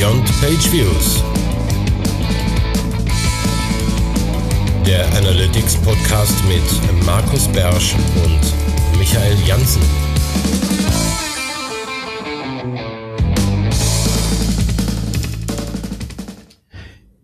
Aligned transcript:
Beyond 0.00 0.24
Page 0.40 0.72
Views. 0.72 1.22
Der 4.86 5.06
Analytics 5.18 5.76
Podcast 5.82 6.42
mit 6.48 7.04
Markus 7.04 7.46
Bersch 7.48 7.94
und 8.24 8.98
Michael 8.98 9.36
Janssen. 9.46 9.82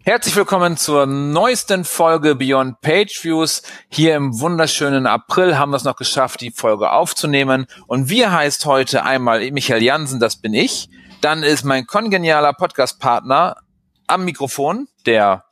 Herzlich 0.02 0.36
willkommen 0.36 0.76
zur 0.76 1.06
neuesten 1.06 1.84
Folge 1.86 2.34
Beyond 2.34 2.82
Page 2.82 3.24
Views. 3.24 3.62
Hier 3.88 4.16
im 4.16 4.38
wunderschönen 4.38 5.06
April 5.06 5.56
haben 5.56 5.70
wir 5.70 5.78
es 5.78 5.84
noch 5.84 5.96
geschafft, 5.96 6.42
die 6.42 6.50
Folge 6.50 6.90
aufzunehmen. 6.92 7.68
Und 7.86 8.10
wir 8.10 8.32
heißt 8.32 8.66
heute 8.66 9.02
einmal 9.02 9.50
Michael 9.50 9.82
Jansen, 9.82 10.20
das 10.20 10.36
bin 10.36 10.52
ich. 10.52 10.90
Dann 11.20 11.42
ist 11.42 11.64
mein 11.64 11.86
kongenialer 11.86 12.52
Podcast-Partner 12.52 13.56
am 14.06 14.24
Mikrofon, 14.24 14.88
der 15.06 15.44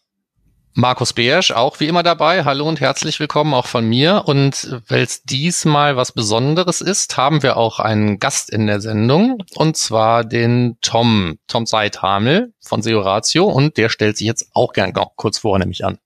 Markus 0.77 1.13
Beersch, 1.13 1.53
auch 1.53 1.79
wie 1.81 1.87
immer 1.87 2.03
dabei. 2.03 2.45
Hallo 2.45 2.69
und 2.69 2.81
herzlich 2.81 3.21
willkommen 3.21 3.55
auch 3.55 3.67
von 3.67 3.89
mir. 3.89 4.25
Und 4.27 4.81
weil 4.89 5.03
es 5.03 5.23
diesmal 5.23 5.97
was 5.97 6.13
Besonderes 6.13 6.81
ist, 6.81 7.17
haben 7.17 7.43
wir 7.45 7.57
auch 7.57 7.79
einen 7.79 8.19
Gast 8.19 8.51
in 8.51 8.67
der 8.67 8.81
Sendung. 8.81 9.39
Und 9.55 9.77
zwar 9.77 10.25
den 10.25 10.77
Tom, 10.83 11.39
Tom 11.47 11.65
Seithamel 11.65 12.53
von 12.61 12.83
SEO 12.83 13.01
Ratio. 13.01 13.45
Und 13.45 13.77
der 13.77 13.89
stellt 13.89 14.19
sich 14.19 14.27
jetzt 14.27 14.51
auch 14.53 14.73
gern 14.73 14.93
kurz 15.17 15.39
vor, 15.39 15.59
nämlich 15.59 15.85
an. 15.85 15.99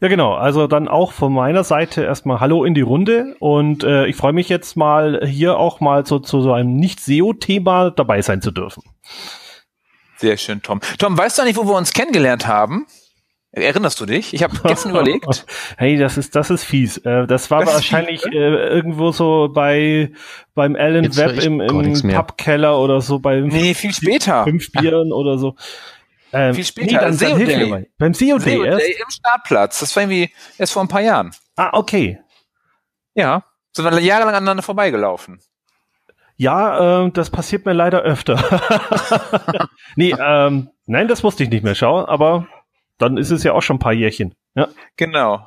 Ja, 0.00 0.08
genau. 0.08 0.34
Also 0.34 0.66
dann 0.66 0.88
auch 0.88 1.12
von 1.12 1.32
meiner 1.32 1.64
Seite 1.64 2.02
erstmal 2.02 2.40
Hallo 2.40 2.64
in 2.64 2.74
die 2.74 2.80
Runde. 2.80 3.36
Und 3.38 3.84
äh, 3.84 4.06
ich 4.06 4.16
freue 4.16 4.32
mich 4.32 4.48
jetzt 4.48 4.76
mal 4.76 5.26
hier 5.26 5.58
auch 5.58 5.80
mal 5.80 6.04
so, 6.06 6.18
zu 6.18 6.40
so 6.40 6.52
einem 6.52 6.76
Nicht-SEO-Thema 6.76 7.90
dabei 7.90 8.22
sein 8.22 8.42
zu 8.42 8.50
dürfen. 8.50 8.82
Sehr 10.16 10.36
schön, 10.36 10.62
Tom. 10.62 10.80
Tom, 10.98 11.16
weißt 11.16 11.38
du 11.38 11.44
nicht, 11.44 11.56
wo 11.56 11.66
wir 11.66 11.76
uns 11.76 11.92
kennengelernt 11.92 12.46
haben? 12.46 12.86
Erinnerst 13.52 14.00
du 14.00 14.06
dich? 14.06 14.32
Ich 14.32 14.44
habe 14.44 14.56
gestern 14.64 14.90
überlegt. 14.92 15.44
Hey, 15.76 15.96
das 15.96 16.16
ist 16.16 16.36
das 16.36 16.50
ist 16.50 16.62
fies. 16.62 16.98
Äh, 16.98 17.26
das 17.26 17.50
war 17.50 17.64
das 17.64 17.74
wahrscheinlich 17.74 18.22
fies, 18.22 18.32
äh, 18.32 18.38
irgendwo 18.38 19.10
so 19.10 19.50
bei 19.52 20.12
beim 20.54 20.76
Alan 20.76 21.16
Webb 21.16 21.42
im, 21.42 21.60
im 21.60 22.12
Pubkeller 22.12 22.78
oder 22.78 23.00
so 23.00 23.18
bei 23.18 23.40
Nee, 23.40 23.74
viel 23.74 23.92
später. 23.92 24.44
Fünf 24.44 24.70
Bieren 24.70 25.12
oder 25.12 25.38
so. 25.38 25.56
Ähm, 26.32 26.54
viel 26.54 26.64
später. 26.64 26.86
Nee, 26.86 26.98
dann, 26.98 27.16
dann 27.16 27.38
Day. 27.38 27.90
Beim 27.98 28.14
SEO 28.14 28.38
Day, 28.38 28.58
Day 28.58 28.96
im 28.98 29.10
Startplatz. 29.10 29.80
Das 29.80 29.94
war 29.96 30.04
irgendwie 30.04 30.32
erst 30.58 30.72
vor 30.72 30.82
ein 30.82 30.88
paar 30.88 31.00
Jahren. 31.00 31.32
Ah, 31.56 31.70
okay. 31.72 32.20
Ja, 33.14 33.44
sind 33.72 33.84
wir 33.84 33.98
jahrelang 34.00 34.34
aneinander 34.34 34.62
vorbeigelaufen. 34.62 35.40
Ja, 36.36 37.04
äh, 37.04 37.10
das 37.10 37.30
passiert 37.30 37.66
mir 37.66 37.74
leider 37.74 38.00
öfter. 38.00 39.68
nee, 39.96 40.14
ähm, 40.18 40.70
nein, 40.86 41.08
das 41.08 41.22
wusste 41.22 41.42
ich 41.44 41.50
nicht 41.50 41.64
mehr. 41.64 41.74
Schau, 41.74 42.06
aber 42.06 42.46
dann 42.96 43.16
ist 43.16 43.30
es 43.30 43.42
ja 43.42 43.52
auch 43.52 43.60
schon 43.60 43.76
ein 43.76 43.80
paar 43.80 43.92
Jährchen. 43.92 44.34
Ja. 44.54 44.68
Genau. 44.96 45.46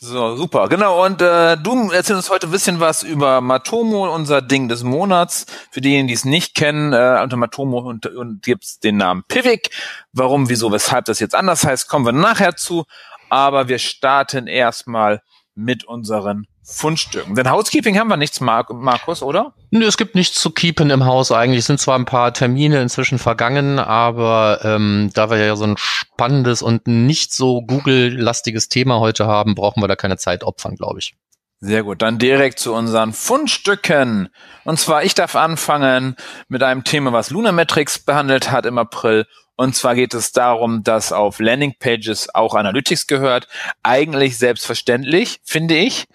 So, 0.00 0.36
super. 0.36 0.68
Genau, 0.68 1.04
und 1.04 1.20
äh, 1.20 1.56
du 1.56 1.90
erzählst 1.90 2.10
uns 2.10 2.30
heute 2.30 2.46
ein 2.46 2.52
bisschen 2.52 2.78
was 2.78 3.02
über 3.02 3.40
Matomo, 3.40 4.14
unser 4.14 4.40
Ding 4.40 4.68
des 4.68 4.84
Monats. 4.84 5.46
Für 5.72 5.80
diejenigen, 5.80 6.06
die 6.06 6.14
es 6.14 6.24
nicht 6.24 6.54
kennen, 6.54 6.92
äh, 6.92 7.20
unter 7.20 7.36
Matomo 7.36 7.78
und, 7.80 8.06
und 8.06 8.42
gibt's 8.42 8.78
den 8.78 8.96
Namen 8.96 9.24
Pivik. 9.26 9.70
Warum, 10.12 10.48
wieso, 10.48 10.70
weshalb 10.70 11.06
das 11.06 11.18
jetzt 11.18 11.34
anders 11.34 11.64
heißt, 11.64 11.88
kommen 11.88 12.06
wir 12.06 12.12
nachher 12.12 12.54
zu. 12.54 12.84
Aber 13.28 13.66
wir 13.66 13.80
starten 13.80 14.46
erstmal 14.46 15.20
mit 15.56 15.82
unseren 15.82 16.46
Fundstücken. 16.70 17.34
Denn 17.34 17.50
Housekeeping 17.50 17.98
haben 17.98 18.08
wir 18.08 18.18
nichts, 18.18 18.40
Mark 18.40 18.70
Markus, 18.70 19.22
oder? 19.22 19.54
Nö, 19.70 19.86
es 19.86 19.96
gibt 19.96 20.14
nichts 20.14 20.38
zu 20.38 20.50
keepen 20.50 20.90
im 20.90 21.06
Haus 21.06 21.32
eigentlich. 21.32 21.60
Es 21.60 21.66
sind 21.66 21.80
zwar 21.80 21.98
ein 21.98 22.04
paar 22.04 22.34
Termine 22.34 22.82
inzwischen 22.82 23.18
vergangen, 23.18 23.78
aber 23.78 24.60
ähm, 24.62 25.10
da 25.14 25.30
wir 25.30 25.38
ja 25.38 25.56
so 25.56 25.64
ein 25.64 25.76
spannendes 25.78 26.60
und 26.60 26.86
nicht 26.86 27.32
so 27.32 27.62
Google-lastiges 27.62 28.68
Thema 28.68 29.00
heute 29.00 29.26
haben, 29.26 29.54
brauchen 29.54 29.82
wir 29.82 29.88
da 29.88 29.96
keine 29.96 30.18
Zeit 30.18 30.44
opfern, 30.44 30.76
glaube 30.76 30.98
ich. 30.98 31.14
Sehr 31.60 31.82
gut, 31.82 32.02
dann 32.02 32.18
direkt 32.18 32.58
zu 32.58 32.74
unseren 32.74 33.14
Fundstücken. 33.14 34.28
Und 34.64 34.78
zwar, 34.78 35.02
ich 35.04 35.14
darf 35.14 35.36
anfangen 35.36 36.16
mit 36.48 36.62
einem 36.62 36.84
Thema, 36.84 37.14
was 37.14 37.30
Lunametrics 37.30 38.00
behandelt 38.00 38.50
hat 38.50 38.66
im 38.66 38.76
April. 38.76 39.26
Und 39.56 39.74
zwar 39.74 39.94
geht 39.94 40.12
es 40.12 40.32
darum, 40.32 40.84
dass 40.84 41.12
auf 41.12 41.40
Landingpages 41.40 42.34
auch 42.34 42.54
Analytics 42.54 43.06
gehört. 43.06 43.48
Eigentlich 43.82 44.36
selbstverständlich, 44.38 45.40
finde 45.44 45.76
ich 45.76 46.06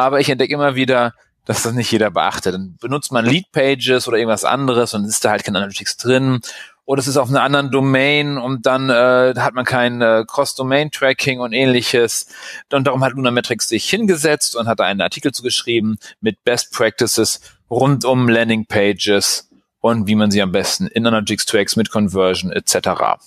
aber 0.00 0.18
ich 0.18 0.30
entdecke 0.30 0.54
immer 0.54 0.74
wieder, 0.76 1.12
dass 1.44 1.62
das 1.62 1.74
nicht 1.74 1.92
jeder 1.92 2.10
beachtet. 2.10 2.54
Dann 2.54 2.76
benutzt 2.80 3.12
man 3.12 3.26
Lead 3.26 3.52
Pages 3.52 4.08
oder 4.08 4.16
irgendwas 4.16 4.44
anderes 4.44 4.94
und 4.94 5.04
ist 5.04 5.22
da 5.24 5.30
halt 5.30 5.44
kein 5.44 5.56
Analytics 5.56 5.98
drin. 5.98 6.40
Oder 6.86 7.00
es 7.00 7.06
ist 7.06 7.18
auf 7.18 7.28
einer 7.28 7.42
anderen 7.42 7.70
Domain 7.70 8.38
und 8.38 8.64
dann 8.64 8.88
äh, 8.88 9.34
hat 9.36 9.52
man 9.52 9.66
kein 9.66 10.00
äh, 10.00 10.24
Cross-Domain-Tracking 10.26 11.38
und 11.38 11.52
ähnliches. 11.52 12.28
Und 12.72 12.86
darum 12.86 13.04
hat 13.04 13.12
Lunametrics 13.12 13.68
sich 13.68 13.88
hingesetzt 13.90 14.56
und 14.56 14.68
hat 14.68 14.80
da 14.80 14.84
einen 14.84 15.02
Artikel 15.02 15.32
zugeschrieben 15.32 15.98
mit 16.22 16.42
Best 16.44 16.72
Practices 16.72 17.42
rund 17.70 18.06
um 18.06 18.26
Landing 18.26 18.64
Pages 18.64 19.50
und 19.80 20.06
wie 20.06 20.14
man 20.14 20.30
sie 20.30 20.40
am 20.40 20.50
besten 20.50 20.86
in 20.86 21.06
Analytics 21.06 21.44
tracks 21.44 21.76
mit 21.76 21.90
Conversion 21.90 22.50
etc. 22.50 23.20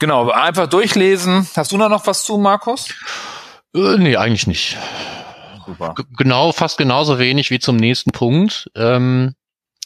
Genau, 0.00 0.30
einfach 0.30 0.66
durchlesen. 0.66 1.48
Hast 1.54 1.70
du 1.70 1.76
noch 1.76 2.06
was 2.08 2.24
zu, 2.24 2.38
Markus? 2.38 2.88
Äh, 3.72 3.98
nee, 3.98 4.16
eigentlich 4.16 4.48
nicht 4.48 4.76
super. 5.68 5.94
genau, 6.16 6.52
fast 6.52 6.78
genauso 6.78 7.18
wenig 7.18 7.50
wie 7.50 7.58
zum 7.58 7.76
nächsten 7.76 8.10
Punkt. 8.10 8.70
Ähm, 8.74 9.34
äh, 9.34 9.37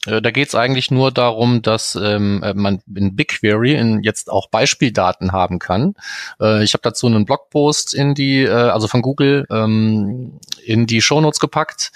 da 0.05 0.33
geht 0.33 0.49
es 0.49 0.57
eigentlich 0.57 0.91
nur 0.91 1.13
darum, 1.13 1.63
dass 1.63 1.95
ähm, 1.95 2.43
äh, 2.43 2.55
man 2.55 2.83
in 2.93 3.15
BigQuery 3.15 3.75
in 3.75 4.03
jetzt 4.03 4.31
auch 4.31 4.49
Beispieldaten 4.49 5.31
haben 5.31 5.61
kann. 5.61 5.95
Äh, 6.41 6.65
ich 6.65 6.75
habe 6.75 6.83
dazu 6.83 7.07
einen 7.07 7.25
Blogpost 7.25 7.95
in 7.95 8.17
die, 8.17 8.43
äh, 8.43 8.51
also 8.51 8.89
von 8.89 9.01
Google, 9.01 9.47
ähm, 9.49 10.41
in 10.65 10.87
die 10.89 11.03
Shownotes 11.03 11.39
gepackt. 11.39 11.93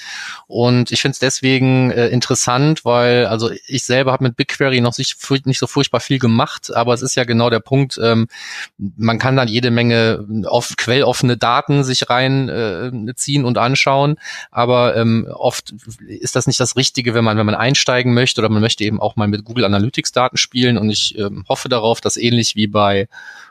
Und 0.47 0.93
ich 0.93 1.01
finde 1.01 1.15
es 1.15 1.19
deswegen 1.19 1.91
äh, 1.91 2.07
interessant, 2.09 2.85
weil 2.85 3.27
also 3.27 3.51
ich 3.67 3.85
selber 3.85 4.13
habe 4.13 4.23
mit 4.23 4.37
BigQuery 4.37 4.81
noch 4.81 4.97
nicht, 4.99 5.17
nicht 5.45 5.59
so 5.59 5.67
furchtbar 5.67 5.99
viel 5.99 6.21
gemacht, 6.21 6.73
aber 6.73 6.95
es 6.95 7.03
ist 7.03 7.17
ja 7.17 7.25
genau 7.25 7.51
der 7.51 7.61
Punkt, 7.61 7.99
ähm, 8.01 8.29
man 8.79 9.19
kann 9.19 9.35
dann 9.35 9.49
jede 9.49 9.73
Menge 9.73 10.25
oft 10.47 10.77
quelloffene 10.77 11.37
Daten 11.37 11.83
sich 11.83 12.09
reinziehen 12.09 13.43
äh, 13.43 13.47
und 13.47 13.59
anschauen, 13.59 14.17
aber 14.53 14.97
ähm, 14.97 15.27
oft 15.33 15.75
ist 16.07 16.37
das 16.37 16.47
nicht 16.47 16.61
das 16.61 16.77
Richtige, 16.77 17.13
wenn 17.13 17.25
man, 17.25 17.37
wenn 17.37 17.47
man 17.47 17.57
einsteigt 17.57 17.96
einsteigen 17.97 18.15
möchte 18.15 18.41
oder 18.41 18.49
man 18.49 18.61
möchte 18.61 18.85
eben 18.85 19.01
auch 19.01 19.17
mal 19.17 19.29
mit 19.29 19.45
Google 19.45 19.65
Analytics 19.65 20.13
Daten 20.13 20.37
spielen 20.37 20.79
und 20.79 20.91
ich 20.91 21.17
ähm, 21.19 21.45
hoffe 21.49 21.69
darauf, 21.69 22.01
dass 22.01 22.17
ähnlich 22.17 22.57
wie 22.57 22.67
bei 22.67 23.09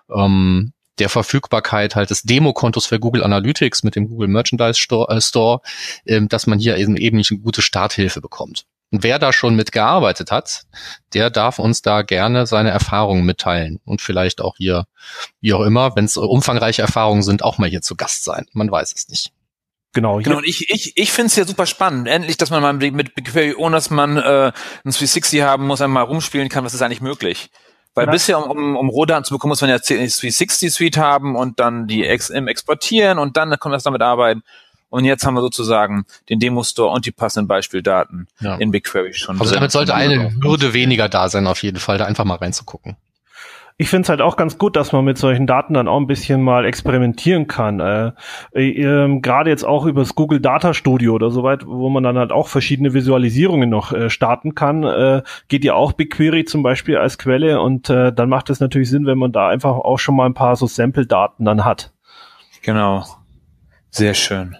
ähm, 0.10 0.74
der 1.00 1.10
Verfügbarkeit 1.10 1.96
halt 1.96 2.10
des 2.10 2.22
Demokontos 2.24 2.86
für 2.86 3.00
Google 3.00 3.24
Analytics 3.24 3.84
mit 3.84 3.96
dem 3.96 4.08
Google 4.08 4.28
Merchandise 4.28 4.80
Store, 4.80 5.14
äh, 5.14 5.22
Store 5.22 5.62
ähm, 6.06 6.30
dass 6.30 6.48
man 6.48 6.60
hier 6.60 6.78
eben, 6.78 6.96
eben 6.96 7.18
eine 7.18 7.40
gute 7.40 7.62
Starthilfe 7.62 8.22
bekommt. 8.22 8.66
Und 8.92 9.04
wer 9.04 9.20
da 9.20 9.34
schon 9.34 9.56
mitgearbeitet 9.56 10.32
hat, 10.32 10.64
der 11.14 11.30
darf 11.30 11.60
uns 11.60 11.82
da 11.82 12.04
gerne 12.04 12.46
seine 12.46 12.70
Erfahrungen 12.70 13.26
mitteilen 13.26 13.80
und 13.84 14.00
vielleicht 14.00 14.42
auch 14.42 14.56
hier, 14.58 14.86
wie 15.42 15.54
auch 15.54 15.66
immer, 15.66 15.96
wenn 15.96 16.06
es 16.06 16.18
umfangreiche 16.18 16.84
Erfahrungen 16.84 17.24
sind, 17.24 17.44
auch 17.44 17.58
mal 17.58 17.70
hier 17.70 17.82
zu 17.82 17.96
Gast 17.96 18.24
sein. 18.24 18.46
Man 18.54 18.72
weiß 18.72 18.94
es 18.96 19.10
nicht. 19.10 19.34
Genau. 19.96 20.18
Genau, 20.20 20.38
und 20.38 20.46
ich, 20.46 20.70
ich, 20.70 20.92
ich 20.98 21.12
finde 21.14 21.28
es 21.28 21.38
ja 21.38 21.46
super 21.46 21.66
spannend. 21.66 22.10
Endlich, 22.10 22.36
dass 22.36 22.50
man 22.50 22.62
mal 22.62 22.74
mit 22.74 23.16
BigQuery, 23.16 23.56
ohne 23.56 23.78
dass 23.78 23.90
man 23.90 24.18
äh, 24.18 24.52
ein 24.52 24.92
360 24.92 25.42
haben 25.42 25.66
muss, 25.66 25.82
einmal 25.82 26.04
rumspielen 26.04 26.50
kann, 26.50 26.66
was 26.66 26.74
ist 26.74 26.82
eigentlich 26.82 27.00
möglich. 27.00 27.50
Weil 27.94 28.08
ja. 28.08 28.12
bisher, 28.12 28.38
um, 28.38 28.52
um, 28.52 28.76
um 28.76 28.90
Rohdaten 28.90 29.24
zu 29.24 29.34
bekommen, 29.34 29.52
muss 29.52 29.62
man 29.62 29.70
ja 29.70 29.80
360 29.80 30.72
Suite 30.72 30.98
haben 30.98 31.38
und 31.38 31.62
dann 31.62 31.88
die 31.88 32.06
Ex 32.06 32.30
im 32.30 32.50
exportieren 32.50 33.20
und 33.20 33.38
dann 33.38 33.52
kann 33.52 33.72
man 33.72 33.72
das 33.72 33.84
damit 33.84 34.02
arbeiten. 34.02 34.44
Und 34.90 35.06
jetzt 35.06 35.26
haben 35.26 35.34
wir 35.34 35.42
sozusagen 35.42 36.06
den 36.30 36.42
Demo-Store 36.42 36.94
und 36.94 37.06
die 37.06 37.12
passenden 37.12 37.48
Beispieldaten 37.48 38.28
ja. 38.42 38.56
in 38.56 38.72
BigQuery 38.72 39.14
schon. 39.14 39.40
Also 39.40 39.54
damit 39.54 39.72
sollte 39.72 39.96
eine 39.96 40.36
Hürde 40.44 40.74
weniger 40.74 41.08
da 41.08 41.30
sein, 41.30 41.48
auf 41.48 41.64
jeden 41.64 41.80
Fall, 41.80 41.98
da 41.98 42.06
einfach 42.06 42.26
mal 42.26 42.36
reinzugucken. 42.36 42.98
Ich 43.78 43.90
finde 43.90 44.04
es 44.04 44.10
halt 44.10 44.22
auch 44.22 44.38
ganz 44.38 44.58
gut, 44.58 44.78
dass 44.78 44.94
man 44.94 45.04
mit 45.04 45.18
solchen 45.18 45.48
Daten 45.48 45.74
dann 45.74 45.90
auch 45.90 46.00
ein 46.00 46.08
bisschen 46.08 46.42
mal 46.42 46.64
experimentieren 46.64 47.48
kann. 47.48 47.82
Äh, 47.82 48.14
äh, 48.54 49.20
Gerade 49.20 49.50
jetzt 49.50 49.66
auch 49.66 49.86
über 49.86 50.02
das 50.02 50.16
Google 50.16 50.40
Data 50.40 50.74
Studio 50.74 51.14
oder 51.14 51.30
so 51.30 51.44
weit, 51.44 51.66
wo 51.66 51.90
man 51.90 52.02
dann 52.04 52.18
halt 52.18 52.32
auch 52.32 52.48
verschiedene 52.48 52.94
Visualisierungen 52.94 53.70
noch 53.70 53.92
äh, 53.92 54.10
starten 54.10 54.56
kann, 54.56 54.84
äh, 54.84 55.24
geht 55.50 55.66
ja 55.66 55.74
auch 55.74 55.92
BigQuery 55.92 56.46
zum 56.46 56.64
Beispiel 56.64 56.96
als 56.96 57.18
Quelle 57.18 57.60
und 57.60 57.90
äh, 57.90 58.14
dann 58.14 58.30
macht 58.30 58.50
es 58.50 58.62
natürlich 58.62 58.90
Sinn, 58.90 59.06
wenn 59.08 59.18
man 59.18 59.34
da 59.34 59.50
einfach 59.50 59.76
auch 59.76 60.00
schon 60.00 60.16
mal 60.16 60.26
ein 60.26 60.34
paar 60.34 60.56
so 60.56 60.68
Sample-Daten 60.68 61.44
dann 61.44 61.66
hat. 61.66 61.92
Genau. 62.62 63.06
Sehr 63.90 64.14
schön. 64.14 64.56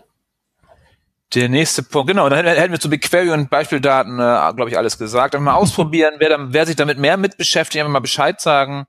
Der 1.34 1.48
nächste 1.48 1.84
Punkt, 1.84 2.10
genau, 2.10 2.28
dann 2.28 2.46
hätten 2.46 2.72
wir 2.72 2.80
zu 2.82 2.90
BigQuery 2.90 3.32
und 3.32 3.50
Beispieldaten, 3.50 4.20
äh, 4.20 4.54
glaube 4.56 4.70
ich, 4.70 4.78
alles 4.78 4.98
gesagt. 4.98 5.36
Einfach 5.36 5.54
mal 5.54 5.58
ausprobieren, 5.58 6.16
wer, 6.18 6.30
dann, 6.30 6.52
wer 6.52 6.66
sich 6.66 6.76
damit 6.76 7.00
mehr 7.00 7.16
mit 7.16 7.38
beschäftigt, 7.38 7.80
einfach 7.80 7.94
mal 7.94 8.00
Bescheid 8.00 8.42
sagen. 8.42 8.88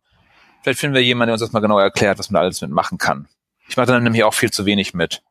Vielleicht 0.66 0.80
finden 0.80 0.96
wir 0.96 1.02
jemanden, 1.04 1.28
der 1.28 1.34
uns 1.34 1.42
das 1.42 1.52
mal 1.52 1.60
genau 1.60 1.78
erklärt, 1.78 2.18
was 2.18 2.28
man 2.28 2.40
da 2.40 2.44
alles 2.44 2.60
mitmachen 2.60 2.98
kann. 2.98 3.28
Ich 3.68 3.76
mache 3.76 3.86
dann 3.86 4.02
nämlich 4.02 4.24
auch 4.24 4.34
viel 4.34 4.50
zu 4.50 4.66
wenig 4.66 4.94
mit. 4.94 5.22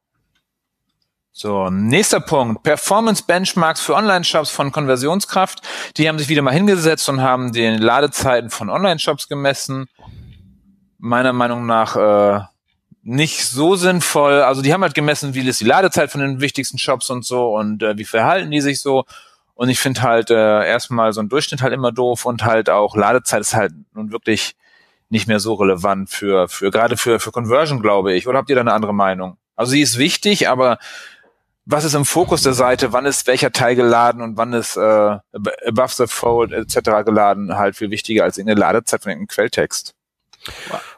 So, 1.34 1.70
nächster 1.70 2.22
Punkt. 2.22 2.64
Performance 2.64 3.22
Benchmarks 3.28 3.82
für 3.82 3.96
Online-Shops 3.96 4.50
von 4.50 4.72
Konversionskraft. 4.72 5.62
Die 5.98 6.08
haben 6.08 6.18
sich 6.20 6.30
wieder 6.30 6.42
mal 6.42 6.54
hingesetzt 6.54 7.10
und 7.10 7.20
haben 7.20 7.52
die 7.52 7.68
Ladezeiten 7.68 8.50
von 8.50 8.70
Online-Shops 8.70 9.28
gemessen. 9.28 9.90
Meiner 11.00 11.34
Meinung 11.34 11.66
nach 11.66 11.98
äh, 11.98 12.40
nicht 13.04 13.46
so 13.46 13.76
sinnvoll. 13.76 14.36
Also 14.36 14.62
die 14.62 14.72
haben 14.72 14.84
halt 14.84 14.94
gemessen, 14.94 15.34
wie 15.34 15.46
ist 15.46 15.60
die 15.60 15.66
Ladezeit 15.66 16.12
von 16.12 16.22
den 16.22 16.40
wichtigsten 16.40 16.78
Shops 16.78 17.10
und 17.10 17.26
so 17.26 17.58
und 17.58 17.84
äh, 17.84 17.98
wie 17.98 18.06
verhalten 18.06 18.52
die 18.52 18.62
sich 18.62 18.80
so. 18.80 19.04
Und 19.54 19.68
ich 19.68 19.80
finde 19.82 20.02
halt 20.02 20.30
äh, 20.30 20.66
erstmal 20.66 21.12
so 21.12 21.20
ein 21.20 21.28
Durchschnitt 21.28 21.62
halt 21.62 21.74
immer 21.74 21.92
doof 21.92 22.26
und 22.26 22.46
halt 22.46 22.70
auch 22.70 22.96
Ladezeit 22.96 23.42
ist 23.42 23.54
halt 23.54 23.74
nun 23.94 24.14
wirklich 24.14 24.56
nicht 25.16 25.28
mehr 25.28 25.40
so 25.40 25.54
relevant 25.54 26.10
für, 26.10 26.50
für 26.50 26.72
gerade 26.72 26.98
für, 26.98 27.20
für 27.20 27.32
Conversion, 27.32 27.82
glaube 27.82 28.14
ich. 28.14 28.28
Oder 28.28 28.40
habt 28.40 28.50
ihr 28.50 28.56
da 28.56 28.62
eine 28.62 28.74
andere 28.74 28.94
Meinung? 28.94 29.38
Also 29.56 29.72
sie 29.72 29.82
ist 29.82 29.98
wichtig, 29.98 30.50
aber 30.50 30.78
was 31.66 31.86
ist 31.86 31.96
im 31.96 32.06
Fokus 32.06 32.44
der 32.44 32.54
Seite, 32.54 32.92
wann 32.92 33.06
ist 33.06 33.26
welcher 33.26 33.52
Teil 33.52 33.76
geladen 33.76 34.22
und 34.22 34.38
wann 34.38 34.52
ist 34.54 34.76
äh, 34.76 34.82
above 34.82 35.94
the 35.96 36.08
fold 36.08 36.52
etc. 36.52 37.06
geladen, 37.06 37.58
halt 37.58 37.78
viel 37.78 37.90
wichtiger 37.90 38.26
als 38.26 38.38
in 38.38 38.46
der 38.46 38.58
Ladezeit 38.58 39.04
von 39.04 39.12
irgendeinem 39.12 39.34
Quelltext. 39.34 39.96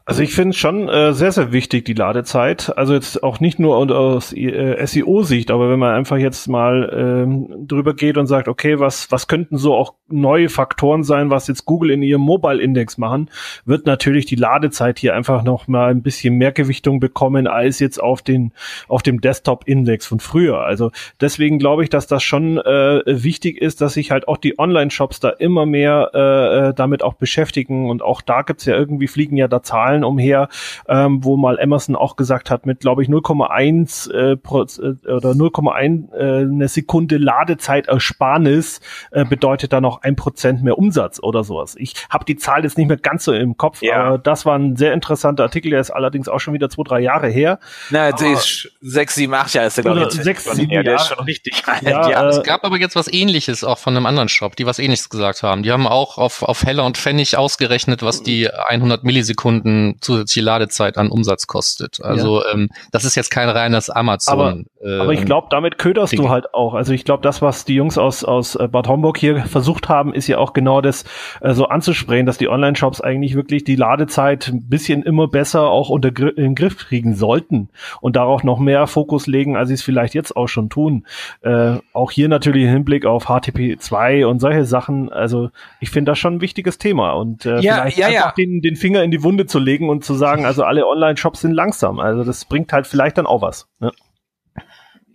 Also 0.09 0.24
ich 0.24 0.33
finde 0.33 0.51
es 0.51 0.56
schon 0.56 0.88
äh, 0.88 1.12
sehr, 1.12 1.33
sehr 1.33 1.51
wichtig, 1.51 1.83
die 1.83 1.94
Ladezeit. 1.94 2.71
Also 2.77 2.94
jetzt 2.94 3.24
auch 3.24 3.42
nicht 3.42 3.59
nur 3.59 3.75
aus 3.75 4.31
äh, 4.31 4.86
SEO-Sicht, 4.86 5.51
aber 5.51 5.69
wenn 5.69 5.80
man 5.80 5.94
einfach 5.94 6.15
jetzt 6.15 6.48
mal 6.48 6.89
ähm, 6.95 7.68
drüber 7.68 7.94
geht 7.94 8.18
und 8.18 8.25
sagt, 8.25 8.48
okay, 8.48 8.80
was, 8.80 9.12
was 9.12 9.27
könnten 9.27 9.57
so 9.57 9.75
auch 9.75 9.95
neue 10.07 10.48
Faktoren 10.48 11.04
sein, 11.04 11.30
was 11.30 11.48
jetzt 11.48 11.65
Google 11.65 11.92
in 11.92 12.04
ihrem 12.04 12.21
Mobile-Index 12.21 12.98
machen, 12.98 13.30
wird 13.65 13.86
natürlich 13.86 14.25
die 14.25 14.38
Ladezeit 14.38 14.98
hier 14.98 15.13
einfach 15.13 15.44
noch 15.44 15.68
mal 15.68 15.92
ein 15.92 16.04
bisschen 16.04 16.36
mehr 16.36 16.53
Gewichtung 16.53 17.01
bekommen 17.01 17.45
als 17.45 17.80
jetzt 17.80 18.01
auf 18.01 18.21
den 18.21 18.53
auf 18.88 19.03
dem 19.03 19.19
Desktop-Index 19.19 20.07
von 20.07 20.21
früher. 20.21 20.62
Also 20.62 20.92
deswegen 21.19 21.60
glaube 21.60 21.83
ich, 21.83 21.89
dass 21.89 22.07
das 22.07 22.24
schon 22.24 22.60
äh, 22.60 23.01
wichtig 23.06 23.62
ist, 23.62 23.81
dass 23.81 23.95
sich 23.95 24.12
halt 24.12 24.30
auch 24.30 24.38
die 24.38 24.57
Online-Shops 24.57 25.19
da 25.19 25.31
immer 25.31 25.65
mehr 25.65 26.12
äh, 26.13 26.69
äh 26.69 26.74
damit 26.74 27.03
auch 27.03 27.15
beschäftigen 27.15 27.89
und 27.89 28.01
auch 28.01 28.21
da 28.21 28.44
gibt's 28.44 28.63
ja 28.63 28.77
irgendwie 28.77 29.07
fliegen 29.07 29.36
ja 29.36 29.50
da 29.50 29.62
Zahlen 29.62 29.97
Zahlen 29.98 30.04
umher, 30.04 30.50
ähm, 30.88 31.24
wo 31.24 31.38
mal 31.38 31.58
Emerson 31.60 31.96
auch 31.96 32.16
gesagt 32.16 32.50
hat, 32.50 32.66
mit 32.66 32.80
glaube 32.82 33.04
ich 33.04 33.10
0,1 33.10 34.12
äh, 34.12 34.32
äh, 34.34 34.36
oder 34.38 35.32
0,1 35.32 36.14
äh, 36.14 36.42
eine 36.42 36.68
Sekunde 36.68 37.18
Ladezeitersparnis 37.18 38.80
äh, 39.12 39.26
bedeutet 39.26 39.74
da 39.74 39.82
noch 39.82 40.02
ein 40.02 40.16
Prozent 40.16 40.64
mehr 40.64 40.78
Umsatz 40.78 41.20
oder 41.22 41.44
sowas. 41.44 41.76
Ich 41.78 41.94
habe 42.10 42.26
die 42.26 42.36
Zahl 42.36 42.64
jetzt 42.64 42.78
nicht 42.78 42.88
mehr 42.88 42.98
ganz 42.98 43.24
so 43.24 43.34
im 43.34 43.58
Kopf, 43.58 43.82
ja. 43.82 43.96
aber 43.96 44.18
das 44.18 44.46
war 44.46 44.58
ein 44.58 44.76
sehr 44.76 44.94
interessanter 44.94 45.44
Artikel, 45.44 45.72
der 45.72 45.80
ist 45.80 45.92
allerdings 45.92 46.28
auch 46.28 46.40
schon 46.40 46.54
wieder 46.54 46.70
zwei, 46.70 46.84
drei 46.84 47.00
Jahre 47.00 47.28
her. 47.28 47.60
Na, 47.90 48.10
aber, 48.10 48.34
ist 48.34 48.72
sechs, 48.82 49.16
sieben, 49.16 49.34
acht 49.34 49.54
Jahre 49.54 49.68
ist 49.68 49.78
der, 49.78 49.84
glaube 49.84 50.08
ich. 50.10 50.12
Sechs, 50.12 50.46
sieben 50.46 50.72
Jahre. 50.72 50.84
Der 50.84 50.96
ist 50.96 51.08
schon 51.08 51.20
richtig 51.26 51.64
ja, 51.82 52.10
ja, 52.10 52.24
äh, 52.24 52.30
Es 52.30 52.44
gab 52.44 52.64
aber 52.64 52.78
jetzt 52.78 52.96
was 52.96 53.12
ähnliches 53.12 53.64
auch 53.64 53.78
von 53.78 53.96
einem 53.96 54.06
anderen 54.06 54.30
Shop, 54.30 54.56
die 54.56 54.66
was 54.66 54.80
ähnliches 54.80 55.10
gesagt 55.10 55.44
haben. 55.44 55.64
Die 55.64 55.72
haben 55.72 55.88
auch 55.88 56.18
auf, 56.18 56.44
auf 56.44 56.64
Heller 56.64 56.86
und 56.86 56.98
Pfennig 56.98 57.38
ausgerechnet, 57.38 58.04
was 58.04 58.24
die 58.24 58.50
100 58.50 59.04
Millisekunden 59.04 59.87
zusätzliche 60.00 60.45
Ladezeit 60.45 60.98
an 60.98 61.10
Umsatz 61.10 61.48
kostet. 61.48 62.01
Also 62.04 62.42
ja. 62.42 62.54
ähm, 62.54 62.69
das 62.92 63.06
ist 63.06 63.16
jetzt 63.16 63.31
kein 63.31 63.50
reines 63.50 63.89
Amazon. 63.89 64.66
Aber, 64.81 64.88
äh, 64.88 65.00
aber 65.00 65.13
ich 65.13 65.25
glaube, 65.25 65.48
damit 65.50 65.78
köderst 65.78 66.13
Ding. 66.13 66.22
du 66.22 66.30
halt 66.30 66.54
auch. 66.54 66.74
Also 66.74 66.94
ich 66.94 67.06
glaube, 67.06 67.24
das, 67.24 67.42
was 67.42 67.66
die 67.66 67.75
Jungs 67.75 67.98
aus, 67.98 68.24
aus 68.24 68.56
äh, 68.56 68.68
Bad 68.68 68.88
Homburg 68.88 69.18
hier 69.18 69.45
versucht 69.45 69.89
haben, 69.89 70.13
ist 70.13 70.28
ja 70.28 70.38
auch 70.38 70.54
genau 70.54 70.81
das 70.81 71.06
äh, 71.42 71.54
so 71.54 71.68
anzusprechen, 71.68 72.25
dass 72.25 72.38
die 72.38 72.50
Online-Shops 72.50 73.01
eigentlich 73.01 73.36
wirklich 73.36 73.63
die 73.63 73.75
Ladezeit 73.75 74.48
ein 74.48 74.68
bisschen 74.68 75.04
immer 75.04 75.28
besser 75.28 75.69
auch 75.69 75.89
unter 75.89 76.12
Gr 76.12 76.30
in 76.38 76.44
den 76.44 76.56
Griff 76.56 76.78
kriegen 76.78 77.16
sollten 77.16 77.69
und 78.01 78.16
darauf 78.16 78.44
noch 78.44 78.60
mehr 78.60 78.88
Fokus 78.88 79.28
legen, 79.28 79.56
als 79.56 79.69
sie 79.69 79.75
es 79.75 79.81
vielleicht 79.81 80.13
jetzt 80.13 80.36
auch 80.36 80.48
schon 80.48 80.69
tun. 80.69 81.06
Äh, 81.42 81.78
auch 81.94 82.12
hier 82.12 82.28
natürlich 82.28 82.63
im 82.63 82.69
Hinblick 82.69 83.06
auf 83.06 83.25
HTTP 83.25 83.80
2 83.80 84.25
und 84.28 84.39
solche 84.39 84.66
Sachen. 84.66 85.12
Also 85.12 85.50
ich 85.80 85.89
finde 85.89 86.12
das 86.12 86.19
schon 86.19 86.36
ein 86.36 86.42
wichtiges 86.42 86.78
Thema 86.78 87.13
und 87.13 87.45
äh, 87.45 87.60
ja, 87.60 87.75
vielleicht 87.75 87.98
ja, 87.98 88.07
einfach 88.07 88.38
ja. 88.38 88.45
Den, 88.45 88.62
den 88.62 88.75
Finger 88.75 89.04
in 89.04 89.12
die 89.12 89.24
Wunde 89.24 89.45
zu 89.45 89.60
legen 89.60 89.76
legen 89.77 89.89
und 89.89 90.03
zu 90.03 90.15
sagen, 90.15 90.45
also 90.45 90.63
alle 90.63 90.88
Online-Shops 90.88 91.41
sind 91.41 91.51
langsam. 91.51 92.00
Also 92.00 92.24
das 92.24 92.45
bringt 92.45 92.74
halt 92.74 92.88
vielleicht 92.88 93.18
dann 93.18 93.27
auch 93.27 93.41
was. 93.41 93.68
Ne? 93.79 93.91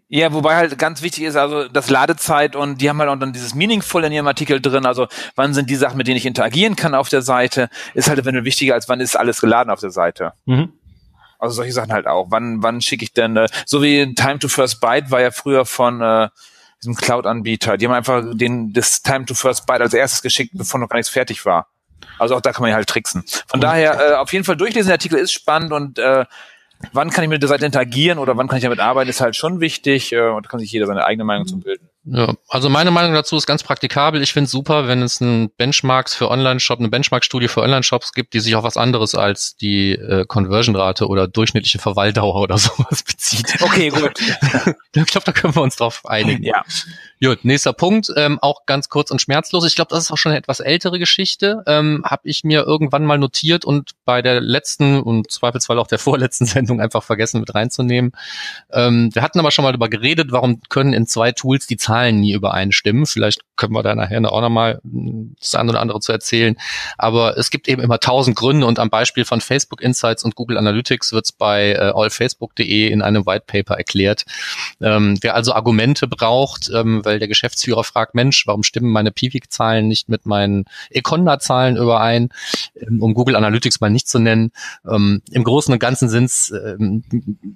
Ja, 0.08 0.32
wobei 0.34 0.56
halt 0.56 0.78
ganz 0.78 1.00
wichtig 1.02 1.24
ist, 1.24 1.36
also 1.36 1.68
das 1.68 1.88
Ladezeit 1.88 2.54
und 2.54 2.82
die 2.82 2.90
haben 2.90 2.98
halt 2.98 3.08
auch 3.08 3.16
dann 3.16 3.32
dieses 3.32 3.54
Meaningful 3.54 4.04
in 4.04 4.12
ihrem 4.12 4.26
Artikel 4.26 4.60
drin, 4.60 4.84
also 4.84 5.08
wann 5.36 5.54
sind 5.54 5.70
die 5.70 5.74
Sachen, 5.74 5.96
mit 5.96 6.06
denen 6.06 6.18
ich 6.18 6.26
interagieren 6.26 6.76
kann 6.76 6.94
auf 6.94 7.08
der 7.08 7.22
Seite, 7.22 7.70
ist 7.94 8.10
halt 8.10 8.18
eventuell 8.18 8.44
wichtiger, 8.44 8.74
als 8.74 8.90
wann 8.90 9.00
ist 9.00 9.16
alles 9.16 9.40
geladen 9.40 9.70
auf 9.70 9.80
der 9.80 9.90
Seite. 9.90 10.34
Mhm. 10.44 10.74
Also 11.38 11.56
solche 11.56 11.72
Sachen 11.72 11.92
halt 11.92 12.06
auch. 12.06 12.26
Wann, 12.30 12.62
wann 12.62 12.82
schicke 12.82 13.04
ich 13.04 13.14
denn, 13.14 13.36
äh, 13.38 13.48
so 13.64 13.82
wie 13.82 14.14
Time 14.14 14.38
to 14.38 14.48
First 14.48 14.80
Byte 14.80 15.10
war 15.10 15.22
ja 15.22 15.30
früher 15.30 15.64
von 15.64 16.02
äh, 16.02 16.28
diesem 16.82 16.94
Cloud-Anbieter. 16.94 17.78
Die 17.78 17.86
haben 17.86 17.94
einfach 17.94 18.22
den, 18.34 18.72
das 18.74 19.00
Time 19.00 19.24
to 19.24 19.32
First 19.32 19.66
Byte 19.66 19.80
als 19.80 19.94
erstes 19.94 20.20
geschickt, 20.20 20.52
bevor 20.54 20.78
noch 20.78 20.90
gar 20.90 20.98
nichts 20.98 21.10
fertig 21.10 21.46
war. 21.46 21.71
Also 22.18 22.36
auch 22.36 22.40
da 22.40 22.52
kann 22.52 22.62
man 22.62 22.70
ja 22.70 22.76
halt 22.76 22.88
tricksen. 22.88 23.24
Von 23.46 23.60
mhm. 23.60 23.62
daher 23.62 24.00
äh, 24.00 24.14
auf 24.14 24.32
jeden 24.32 24.44
Fall 24.44 24.56
durchlesen, 24.56 24.88
der 24.88 24.94
Artikel 24.94 25.18
ist 25.18 25.32
spannend 25.32 25.72
und 25.72 25.98
äh, 25.98 26.24
wann 26.92 27.10
kann 27.10 27.24
ich 27.24 27.30
mit 27.30 27.42
der 27.42 27.48
Seite 27.48 27.66
interagieren 27.66 28.18
oder 28.18 28.36
wann 28.36 28.48
kann 28.48 28.58
ich 28.58 28.64
damit 28.64 28.80
arbeiten, 28.80 29.10
ist 29.10 29.20
halt 29.20 29.36
schon 29.36 29.60
wichtig 29.60 30.12
äh, 30.12 30.28
und 30.28 30.46
da 30.46 30.50
kann 30.50 30.60
sich 30.60 30.72
jeder 30.72 30.86
seine 30.86 31.04
eigene 31.04 31.24
Meinung 31.24 31.46
zu 31.46 31.58
bilden. 31.58 31.88
Ja, 32.04 32.34
also 32.48 32.68
meine 32.68 32.90
Meinung 32.90 33.14
dazu 33.14 33.36
ist 33.36 33.46
ganz 33.46 33.62
praktikabel. 33.62 34.22
Ich 34.22 34.32
finde 34.32 34.46
es 34.46 34.50
super, 34.50 34.88
wenn 34.88 35.02
es 35.02 35.20
ein 35.20 35.50
Benchmarks 35.56 36.14
für 36.14 36.30
Online-Shop, 36.30 36.80
eine 36.80 36.88
Benchmark-Studie 36.88 37.46
für 37.46 37.62
Online-Shops 37.62 38.12
gibt, 38.12 38.34
die 38.34 38.40
sich 38.40 38.56
auf 38.56 38.64
was 38.64 38.76
anderes 38.76 39.14
als 39.14 39.54
die 39.54 39.92
äh, 39.92 40.24
Conversion-Rate 40.26 41.06
oder 41.06 41.28
durchschnittliche 41.28 41.78
Verweildauer 41.78 42.40
oder 42.40 42.58
sowas 42.58 43.04
bezieht. 43.04 43.56
Okay, 43.60 43.90
gut. 43.90 44.18
ich 44.94 45.06
glaube, 45.06 45.24
da 45.24 45.32
können 45.32 45.54
wir 45.54 45.62
uns 45.62 45.76
drauf 45.76 46.04
einigen. 46.04 46.42
Ja. 46.42 46.64
Gut, 47.22 47.44
nächster 47.44 47.72
Punkt, 47.72 48.12
ähm, 48.16 48.40
auch 48.42 48.66
ganz 48.66 48.88
kurz 48.88 49.12
und 49.12 49.20
schmerzlos. 49.20 49.64
Ich 49.64 49.76
glaube, 49.76 49.90
das 49.90 50.02
ist 50.02 50.10
auch 50.10 50.18
schon 50.18 50.32
eine 50.32 50.40
etwas 50.40 50.58
ältere 50.58 50.98
Geschichte. 50.98 51.62
Ähm, 51.68 52.02
Habe 52.04 52.22
ich 52.24 52.42
mir 52.42 52.64
irgendwann 52.64 53.04
mal 53.04 53.16
notiert 53.16 53.64
und 53.64 53.92
bei 54.04 54.22
der 54.22 54.40
letzten 54.40 55.00
und 55.00 55.30
zweifelsfall 55.30 55.78
auch 55.78 55.86
der 55.86 55.98
vorletzten 56.00 56.46
Sendung 56.46 56.80
einfach 56.80 57.04
vergessen 57.04 57.38
mit 57.38 57.54
reinzunehmen. 57.54 58.10
Ähm, 58.72 59.10
wir 59.12 59.22
hatten 59.22 59.38
aber 59.38 59.52
schon 59.52 59.62
mal 59.62 59.70
darüber 59.70 59.88
geredet, 59.88 60.32
warum 60.32 60.62
können 60.68 60.94
in 60.94 61.06
zwei 61.06 61.30
Tools 61.30 61.68
die 61.68 61.76
Zahlen 61.76 61.91
nie 62.12 62.32
übereinstimmen. 62.32 63.06
Vielleicht 63.06 63.42
können 63.56 63.74
wir 63.74 63.82
da 63.82 63.94
nachher 63.94 64.20
auch 64.32 64.40
nochmal 64.40 64.80
das 65.38 65.54
eine 65.54 65.70
oder 65.70 65.80
andere 65.80 66.00
zu 66.00 66.12
erzählen. 66.12 66.56
Aber 66.98 67.36
es 67.36 67.50
gibt 67.50 67.68
eben 67.68 67.82
immer 67.82 68.00
tausend 68.00 68.36
Gründe 68.36 68.66
und 68.66 68.78
am 68.78 68.90
Beispiel 68.90 69.24
von 69.24 69.40
Facebook 69.40 69.80
Insights 69.80 70.24
und 70.24 70.34
Google 70.34 70.58
Analytics 70.58 71.12
wird 71.12 71.26
es 71.26 71.32
bei 71.32 71.72
äh, 71.72 71.92
allfacebook.de 71.94 72.88
in 72.88 73.02
einem 73.02 73.26
White 73.26 73.44
Paper 73.46 73.74
erklärt. 73.74 74.24
Ähm, 74.80 75.18
wer 75.20 75.34
also 75.34 75.52
Argumente 75.52 76.08
braucht, 76.08 76.70
ähm, 76.74 77.04
weil 77.04 77.18
der 77.18 77.28
Geschäftsführer 77.28 77.84
fragt, 77.84 78.14
Mensch, 78.14 78.46
warum 78.46 78.62
stimmen 78.62 78.90
meine 78.90 79.12
Pivik-Zahlen 79.12 79.86
nicht 79.86 80.08
mit 80.08 80.26
meinen 80.26 80.64
Econda-Zahlen 80.90 81.76
überein, 81.76 82.30
ähm, 82.80 83.02
um 83.02 83.14
Google 83.14 83.36
Analytics 83.36 83.80
mal 83.80 83.90
nicht 83.90 84.08
zu 84.08 84.18
nennen. 84.18 84.52
Ähm, 84.88 85.22
Im 85.30 85.44
Großen 85.44 85.72
und 85.72 85.78
Ganzen 85.78 86.08
sind 86.08 86.24
es 86.24 86.50
ähm, 86.50 87.04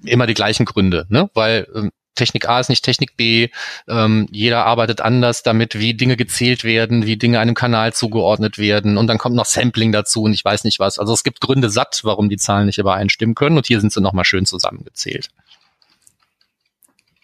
immer 0.04 0.26
die 0.26 0.34
gleichen 0.34 0.66
Gründe, 0.66 1.06
ne? 1.08 1.30
weil 1.34 1.66
ähm, 1.75 1.90
Technik 2.16 2.49
A 2.49 2.61
ist 2.61 2.68
nicht 2.68 2.85
Technik 2.85 3.16
B. 3.16 3.49
Ähm, 3.88 4.28
jeder 4.30 4.66
arbeitet 4.66 5.00
anders 5.00 5.42
damit, 5.42 5.78
wie 5.78 5.94
Dinge 5.94 6.16
gezählt 6.16 6.64
werden, 6.64 7.06
wie 7.06 7.16
Dinge 7.16 7.38
einem 7.38 7.54
Kanal 7.54 7.92
zugeordnet 7.92 8.58
werden. 8.58 8.99
Und 8.99 9.06
dann 9.06 9.18
kommt 9.18 9.37
noch 9.37 9.46
Sampling 9.46 9.92
dazu 9.92 10.23
und 10.23 10.32
ich 10.32 10.44
weiß 10.44 10.64
nicht 10.64 10.80
was. 10.80 10.99
Also 10.99 11.12
es 11.12 11.23
gibt 11.23 11.40
Gründe 11.40 11.70
satt, 11.70 12.00
warum 12.02 12.28
die 12.28 12.37
Zahlen 12.37 12.66
nicht 12.66 12.78
übereinstimmen 12.78 13.35
können. 13.35 13.56
Und 13.56 13.66
hier 13.66 13.80
sind 13.80 13.92
sie 13.92 14.00
nochmal 14.00 14.25
schön 14.25 14.46
zusammengezählt. 14.46 15.28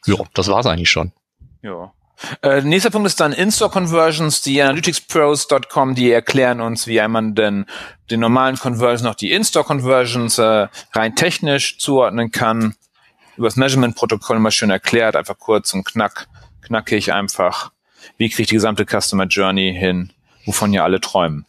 Ja, 0.06 0.16
das 0.34 0.49
war's 0.49 0.66
eigentlich 0.66 0.90
schon. 0.90 1.12
Ja. 1.62 1.92
Äh, 2.42 2.62
nächster 2.62 2.90
Punkt 2.90 3.06
ist 3.06 3.20
dann 3.20 3.32
In-Store 3.32 3.70
Conversions, 3.70 4.42
die 4.42 4.62
analyticspros.com, 4.62 5.94
die 5.94 6.11
erklären 6.11 6.61
uns, 6.61 6.87
wie 6.87 7.06
man 7.08 7.34
denn 7.34 7.66
den 8.11 8.20
normalen 8.20 8.56
Conversions 8.56 9.02
noch 9.02 9.14
die 9.14 9.32
In-Store 9.32 9.64
Conversions 9.64 10.38
äh, 10.38 10.68
rein 10.92 11.16
technisch 11.16 11.78
zuordnen 11.78 12.30
kann. 12.30 12.75
Über 13.36 13.46
das 13.46 13.56
Measurement-Protokoll 13.56 14.36
immer 14.36 14.50
schön 14.50 14.70
erklärt, 14.70 15.16
einfach 15.16 15.38
kurz 15.38 15.72
und 15.74 15.84
knack, 15.84 16.28
knackig 16.60 17.12
einfach. 17.12 17.72
Wie 18.18 18.28
kriege 18.28 18.42
ich 18.42 18.48
die 18.48 18.54
gesamte 18.54 18.84
Customer 18.84 19.26
Journey 19.26 19.74
hin, 19.76 20.12
wovon 20.44 20.72
ja 20.72 20.84
alle 20.84 21.00
träumen. 21.00 21.46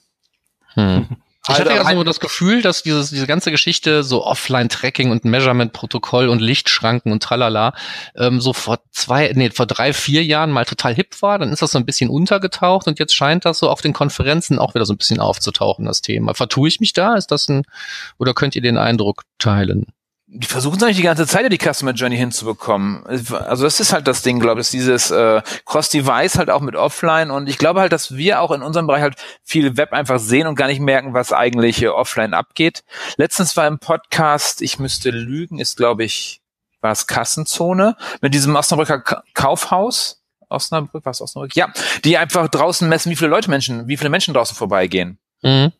Hm. 0.75 1.07
Ich 1.49 1.59
hatte 1.59 1.71
ja 1.71 1.83
so 1.83 2.05
das 2.05 2.21
Gefühl, 2.21 2.61
dass 2.61 2.83
dieses, 2.83 3.09
diese 3.09 3.27
ganze 3.27 3.51
Geschichte 3.51 4.03
so 4.03 4.23
Offline-Tracking 4.25 5.11
und 5.11 5.25
Measurement-Protokoll 5.25 6.29
und 6.29 6.39
Lichtschranken 6.39 7.11
und 7.11 7.21
tralala 7.21 7.73
ähm, 8.15 8.39
so 8.39 8.53
vor 8.53 8.79
zwei, 8.91 9.29
nee, 9.35 9.49
vor 9.49 9.65
drei, 9.65 9.91
vier 9.91 10.23
Jahren 10.23 10.51
mal 10.51 10.63
total 10.63 10.95
hip 10.95 11.21
war. 11.21 11.39
Dann 11.39 11.51
ist 11.51 11.61
das 11.61 11.71
so 11.71 11.77
ein 11.77 11.85
bisschen 11.85 12.09
untergetaucht 12.09 12.87
und 12.87 12.97
jetzt 12.97 13.13
scheint 13.13 13.43
das 13.43 13.59
so 13.59 13.69
auf 13.69 13.81
den 13.81 13.91
Konferenzen 13.91 14.57
auch 14.57 14.73
wieder 14.73 14.85
so 14.85 14.93
ein 14.93 14.97
bisschen 14.97 15.19
aufzutauchen, 15.19 15.83
das 15.83 16.01
Thema. 16.01 16.33
Vertue 16.33 16.69
ich 16.69 16.79
mich 16.79 16.93
da? 16.93 17.15
Ist 17.15 17.27
das 17.27 17.49
ein, 17.49 17.63
oder 18.17 18.33
könnt 18.33 18.55
ihr 18.55 18.61
den 18.61 18.77
Eindruck 18.77 19.23
teilen? 19.37 19.87
Die 20.35 20.47
versuchen 20.47 20.77
es 20.77 20.83
eigentlich 20.83 20.97
die 20.97 21.03
ganze 21.03 21.27
Zeit, 21.27 21.51
die 21.51 21.57
Customer 21.57 21.91
Journey 21.91 22.17
hinzubekommen. 22.17 23.05
Also 23.05 23.63
das 23.63 23.79
ist 23.79 23.93
halt 23.93 24.07
das 24.07 24.23
Ding, 24.23 24.39
glaube 24.39 24.61
ich, 24.61 24.69
dieses 24.71 25.11
äh, 25.11 25.41
Cross-Device 25.65 26.39
halt 26.39 26.49
auch 26.49 26.61
mit 26.61 26.75
Offline 26.75 27.29
und 27.29 27.47
ich 27.47 27.59
glaube 27.59 27.81
halt, 27.81 27.91
dass 27.91 28.15
wir 28.15 28.41
auch 28.41 28.51
in 28.51 28.63
unserem 28.63 28.87
Bereich 28.87 29.03
halt 29.03 29.15
viel 29.43 29.77
Web 29.77 29.93
einfach 29.93 30.19
sehen 30.19 30.47
und 30.47 30.55
gar 30.55 30.67
nicht 30.67 30.79
merken, 30.79 31.13
was 31.13 31.33
eigentlich 31.33 31.83
äh, 31.83 31.89
offline 31.89 32.33
abgeht. 32.33 32.83
Letztens 33.17 33.55
war 33.55 33.67
im 33.67 33.77
Podcast, 33.77 34.63
ich 34.63 34.79
müsste 34.79 35.11
lügen, 35.11 35.59
ist 35.59 35.77
glaube 35.77 36.03
ich 36.03 36.41
war 36.81 36.91
es 36.91 37.07
Kassenzone, 37.07 37.95
mit 38.21 38.33
diesem 38.33 38.55
Osnabrücker 38.55 39.23
Kaufhaus. 39.33 40.19
Osnabrück, 40.49 41.05
was 41.05 41.21
Osnabrück? 41.21 41.55
Ja, 41.55 41.71
die 42.03 42.17
einfach 42.17 42.47
draußen 42.47 42.87
messen, 42.89 43.09
wie 43.09 43.15
viele 43.15 43.29
Leute 43.29 43.49
Menschen, 43.49 43.87
wie 43.87 43.97
viele 43.97 44.09
Menschen 44.09 44.33
draußen 44.33 44.55
vorbeigehen. 44.55 45.17
Mhm. 45.41 45.71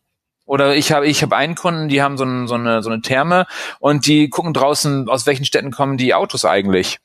Oder 0.45 0.75
ich 0.75 0.91
habe 0.91 1.07
ich 1.07 1.21
habe 1.21 1.35
einen 1.35 1.55
Kunden, 1.55 1.87
die 1.87 2.01
haben 2.01 2.17
so, 2.17 2.25
ein, 2.25 2.47
so, 2.47 2.55
eine, 2.55 2.83
so 2.83 2.89
eine 2.89 3.01
Therme 3.01 3.47
und 3.79 4.05
die 4.07 4.29
gucken 4.29 4.53
draußen, 4.53 5.07
aus 5.07 5.25
welchen 5.25 5.45
Städten 5.45 5.71
kommen 5.71 5.97
die 5.97 6.13
Autos 6.13 6.43
eigentlich. 6.45 6.99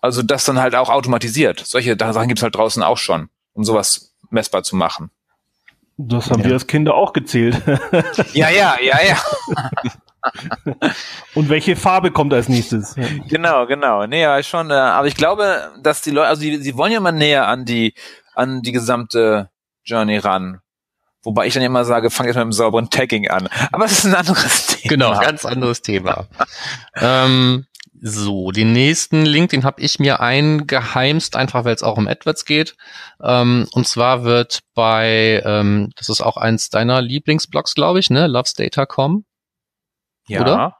Also 0.00 0.22
das 0.22 0.44
dann 0.44 0.60
halt 0.60 0.74
auch 0.74 0.90
automatisiert. 0.90 1.60
Solche 1.60 1.96
Sachen 1.98 2.28
gibt's 2.28 2.42
halt 2.42 2.54
draußen 2.54 2.82
auch 2.82 2.98
schon, 2.98 3.30
um 3.54 3.64
sowas 3.64 4.14
messbar 4.28 4.62
zu 4.62 4.76
machen. 4.76 5.10
Das 5.96 6.30
haben 6.30 6.40
ja. 6.40 6.46
wir 6.46 6.52
als 6.54 6.66
Kinder 6.66 6.94
auch 6.94 7.12
gezählt. 7.12 7.62
ja, 8.32 8.50
ja, 8.50 8.76
ja, 8.82 8.98
ja. 9.02 9.16
Und 11.34 11.48
welche 11.48 11.76
Farbe 11.76 12.10
kommt 12.10 12.34
als 12.34 12.48
nächstes? 12.48 12.96
Genau, 13.28 13.66
genau. 13.66 14.06
Nee, 14.06 14.22
ja, 14.22 14.42
schon. 14.42 14.70
Äh, 14.70 14.74
aber 14.74 15.06
ich 15.06 15.14
glaube, 15.14 15.70
dass 15.82 16.02
die 16.02 16.10
Leute, 16.10 16.28
also 16.28 16.42
die, 16.42 16.56
sie 16.56 16.76
wollen 16.76 16.92
ja 16.92 17.00
mal 17.00 17.12
näher 17.12 17.46
an 17.46 17.64
die, 17.64 17.94
an 18.34 18.62
die 18.62 18.72
gesamte 18.72 19.50
Journey 19.84 20.18
ran. 20.18 20.60
Wobei 21.24 21.46
ich 21.46 21.54
dann 21.54 21.62
immer 21.62 21.84
sage, 21.84 22.10
fang 22.10 22.26
jetzt 22.26 22.36
mit 22.36 22.42
einem 22.42 22.52
sauberen 22.52 22.90
Tagging 22.90 23.28
an. 23.28 23.48
Aber 23.72 23.86
es 23.86 23.92
ist 23.92 24.04
ein 24.06 24.14
anderes 24.14 24.66
Thema. 24.68 24.88
Genau, 24.88 25.20
ganz 25.20 25.44
anderes 25.44 25.82
Thema. 25.82 26.26
ähm, 26.96 27.66
so, 28.00 28.50
den 28.50 28.72
nächsten 28.72 29.24
Link, 29.24 29.50
den 29.50 29.64
habe 29.64 29.80
ich 29.80 29.98
mir 29.98 30.20
eingeheimst, 30.20 31.36
einfach 31.36 31.64
weil 31.64 31.74
es 31.74 31.82
auch 31.82 31.96
um 31.96 32.06
AdWords 32.06 32.44
geht. 32.44 32.76
Ähm, 33.22 33.66
und 33.72 33.88
zwar 33.88 34.24
wird 34.24 34.60
bei, 34.74 35.42
ähm, 35.44 35.90
das 35.96 36.10
ist 36.10 36.20
auch 36.20 36.36
eins 36.36 36.68
deiner 36.68 37.00
Lieblingsblogs, 37.00 37.74
glaube 37.74 38.00
ich, 38.00 38.10
ne? 38.10 38.26
Lovesdata.com. 38.26 39.24
Ja. 40.28 40.42
Oder? 40.42 40.76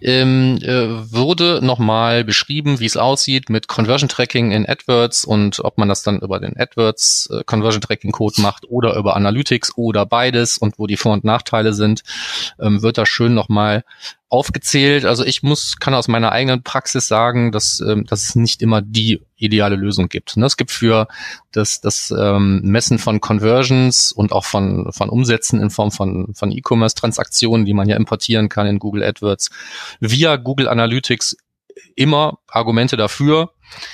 Ähm, 0.00 0.58
äh, 0.62 1.12
wurde 1.12 1.60
nochmal 1.62 2.24
beschrieben, 2.24 2.80
wie 2.80 2.86
es 2.86 2.96
aussieht 2.96 3.50
mit 3.50 3.68
Conversion 3.68 4.08
Tracking 4.08 4.52
in 4.52 4.68
AdWords 4.68 5.24
und 5.24 5.60
ob 5.60 5.78
man 5.78 5.88
das 5.88 6.02
dann 6.02 6.20
über 6.20 6.40
den 6.40 6.56
AdWords 6.56 7.30
äh, 7.32 7.44
Conversion 7.44 7.80
Tracking 7.80 8.12
Code 8.12 8.40
macht 8.40 8.64
oder 8.68 8.96
über 8.96 9.16
Analytics 9.16 9.76
oder 9.76 10.06
beides 10.06 10.58
und 10.58 10.78
wo 10.78 10.86
die 10.86 10.96
Vor- 10.96 11.12
und 11.12 11.24
Nachteile 11.24 11.72
sind, 11.72 12.02
ähm, 12.60 12.82
wird 12.82 12.98
da 12.98 13.06
schön 13.06 13.34
nochmal 13.34 13.84
aufgezählt. 14.34 15.04
Also 15.04 15.24
ich 15.24 15.44
muss, 15.44 15.76
kann 15.78 15.94
aus 15.94 16.08
meiner 16.08 16.32
eigenen 16.32 16.64
Praxis 16.64 17.06
sagen, 17.06 17.52
dass, 17.52 17.78
ähm, 17.78 18.04
dass 18.04 18.24
es 18.24 18.34
nicht 18.34 18.62
immer 18.62 18.82
die 18.82 19.20
ideale 19.36 19.76
Lösung 19.76 20.08
gibt. 20.08 20.36
Ne? 20.36 20.44
Es 20.44 20.56
gibt 20.56 20.72
für 20.72 21.06
das, 21.52 21.80
das 21.80 22.12
ähm, 22.16 22.60
Messen 22.64 22.98
von 22.98 23.20
Conversions 23.20 24.10
und 24.10 24.32
auch 24.32 24.44
von, 24.44 24.90
von 24.92 25.08
Umsätzen 25.08 25.60
in 25.60 25.70
Form 25.70 25.92
von, 25.92 26.34
von 26.34 26.50
E-Commerce-Transaktionen, 26.50 27.64
die 27.64 27.74
man 27.74 27.88
ja 27.88 27.96
importieren 27.96 28.48
kann 28.48 28.66
in 28.66 28.80
Google 28.80 29.04
AdWords, 29.04 29.50
via 30.00 30.34
Google 30.34 30.66
Analytics 30.66 31.36
immer 31.96 32.38
Argumente 32.48 32.96
dafür. 32.96 33.50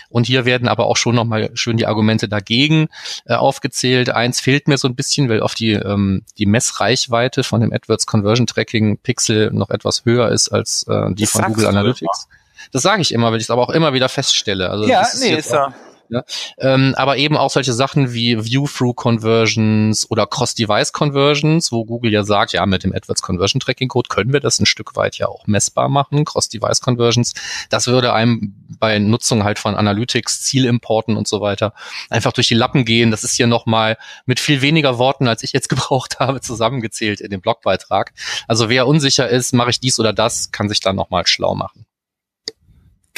Und 0.08 0.26
hier 0.26 0.44
werden 0.44 0.68
aber 0.68 0.86
auch 0.86 0.96
schon 0.96 1.14
nochmal 1.14 1.50
schön 1.54 1.76
die 1.76 1.86
Argumente 1.86 2.28
dagegen 2.28 2.88
äh, 3.24 3.34
aufgezählt. 3.34 4.10
Eins 4.10 4.40
fehlt 4.40 4.68
mir 4.68 4.78
so 4.78 4.88
ein 4.88 4.94
bisschen, 4.94 5.28
weil 5.28 5.40
oft 5.40 5.58
die, 5.58 5.72
ähm, 5.72 6.22
die 6.38 6.46
Messreichweite 6.46 7.44
von 7.44 7.60
dem 7.60 7.72
AdWords 7.72 8.06
Conversion 8.06 8.46
Tracking 8.46 8.98
Pixel 8.98 9.50
noch 9.52 9.70
etwas 9.70 10.04
höher 10.04 10.30
ist 10.30 10.48
als 10.48 10.84
äh, 10.88 11.14
die 11.14 11.22
das 11.22 11.30
von 11.30 11.44
Google 11.44 11.66
Analytics. 11.66 12.28
Das 12.72 12.82
sage 12.82 13.02
ich 13.02 13.12
immer, 13.12 13.30
weil 13.30 13.38
ich 13.38 13.44
es 13.44 13.50
aber 13.50 13.62
auch 13.62 13.70
immer 13.70 13.94
wieder 13.94 14.08
feststelle. 14.08 14.70
Also 14.70 14.86
ja, 14.86 15.06
nee, 15.18 15.34
ist 15.34 15.52
ja. 15.52 15.72
Ja? 16.10 16.24
Ähm, 16.58 16.94
aber 16.96 17.16
eben 17.16 17.36
auch 17.36 17.50
solche 17.50 17.72
Sachen 17.72 18.12
wie 18.12 18.44
View-Through-Conversions 18.44 20.10
oder 20.10 20.26
Cross-Device-Conversions, 20.26 21.72
wo 21.72 21.84
Google 21.84 22.12
ja 22.12 22.24
sagt, 22.24 22.52
ja, 22.52 22.66
mit 22.66 22.84
dem 22.84 22.92
AdWords 22.92 23.22
Conversion 23.22 23.60
Tracking 23.60 23.88
Code 23.88 24.08
können 24.08 24.32
wir 24.32 24.40
das 24.40 24.58
ein 24.58 24.66
Stück 24.66 24.96
weit 24.96 25.18
ja 25.18 25.28
auch 25.28 25.46
messbar 25.46 25.88
machen, 25.88 26.24
Cross-Device-Conversions. 26.24 27.34
Das 27.68 27.86
würde 27.86 28.12
einem 28.12 28.54
bei 28.78 28.98
Nutzung 28.98 29.44
halt 29.44 29.58
von 29.58 29.74
Analytics, 29.76 30.42
Zielimporten 30.42 31.16
und 31.16 31.28
so 31.28 31.40
weiter 31.40 31.74
einfach 32.08 32.32
durch 32.32 32.48
die 32.48 32.54
Lappen 32.54 32.84
gehen. 32.84 33.10
Das 33.10 33.24
ist 33.24 33.34
hier 33.34 33.46
nochmal 33.46 33.96
mit 34.26 34.40
viel 34.40 34.62
weniger 34.62 34.98
Worten, 34.98 35.28
als 35.28 35.42
ich 35.42 35.52
jetzt 35.52 35.68
gebraucht 35.70 36.18
habe, 36.18 36.40
zusammengezählt 36.40 37.20
in 37.20 37.30
dem 37.30 37.40
Blogbeitrag. 37.40 38.12
Also 38.48 38.68
wer 38.68 38.86
unsicher 38.86 39.28
ist, 39.28 39.54
mache 39.54 39.70
ich 39.70 39.80
dies 39.80 40.00
oder 40.00 40.12
das, 40.12 40.50
kann 40.50 40.68
sich 40.68 40.80
dann 40.80 40.96
nochmal 40.96 41.26
schlau 41.26 41.54
machen. 41.54 41.86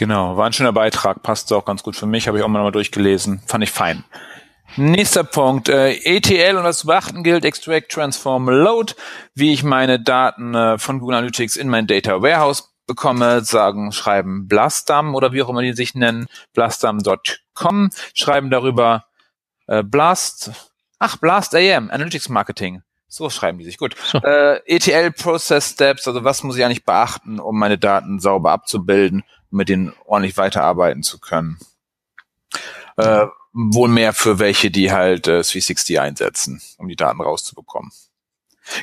Genau, 0.02 0.36
war 0.36 0.46
ein 0.46 0.52
schöner 0.52 0.72
Beitrag, 0.72 1.22
passt 1.22 1.52
auch 1.52 1.64
ganz 1.64 1.84
gut 1.84 1.94
für 1.94 2.06
mich, 2.06 2.26
habe 2.26 2.36
ich 2.36 2.42
auch 2.42 2.48
mal 2.48 2.72
durchgelesen, 2.72 3.40
fand 3.46 3.62
ich 3.62 3.70
fein. 3.70 4.02
Nächster 4.74 5.22
Punkt, 5.22 5.68
äh, 5.68 5.92
ETL 5.92 6.56
und 6.56 6.64
was 6.64 6.78
zu 6.78 6.88
beachten 6.88 7.22
gilt, 7.22 7.44
Extract, 7.44 7.88
Transform, 7.88 8.48
Load, 8.48 8.94
wie 9.36 9.52
ich 9.52 9.62
meine 9.62 10.00
Daten 10.00 10.56
äh, 10.56 10.76
von 10.76 10.98
Google 10.98 11.18
Analytics 11.18 11.54
in 11.54 11.68
mein 11.68 11.86
Data 11.86 12.20
Warehouse 12.20 12.74
bekomme, 12.88 13.42
sagen, 13.44 13.92
schreiben 13.92 14.48
Blastam 14.48 15.14
oder 15.14 15.32
wie 15.32 15.40
auch 15.40 15.48
immer 15.48 15.62
die 15.62 15.72
sich 15.72 15.94
nennen, 15.94 16.26
blastam.com, 16.52 17.90
schreiben 18.12 18.50
darüber 18.50 19.04
äh, 19.68 19.84
Blast, 19.84 20.50
ach, 20.98 21.16
Blast 21.18 21.54
AM, 21.54 21.90
Analytics 21.92 22.28
Marketing. 22.28 22.82
So 23.06 23.30
schreiben 23.30 23.58
die 23.58 23.66
sich, 23.66 23.78
gut. 23.78 23.94
Äh, 24.24 24.56
ETL 24.66 25.12
Process 25.12 25.70
Steps, 25.70 26.08
also 26.08 26.24
was 26.24 26.42
muss 26.42 26.56
ich 26.56 26.64
eigentlich 26.64 26.84
beachten, 26.84 27.38
um 27.38 27.56
meine 27.56 27.78
Daten 27.78 28.18
sauber 28.18 28.50
abzubilden 28.50 29.22
um 29.52 29.58
mit 29.58 29.68
denen 29.68 29.92
ordentlich 30.06 30.36
weiterarbeiten 30.36 31.02
zu 31.02 31.20
können. 31.20 31.58
Äh, 32.96 33.26
wohl 33.52 33.88
mehr 33.88 34.12
für 34.12 34.38
welche, 34.38 34.70
die 34.70 34.92
halt 34.92 35.28
äh, 35.28 35.42
360 35.42 36.00
einsetzen, 36.00 36.60
um 36.78 36.88
die 36.88 36.96
Daten 36.96 37.20
rauszubekommen. 37.20 37.92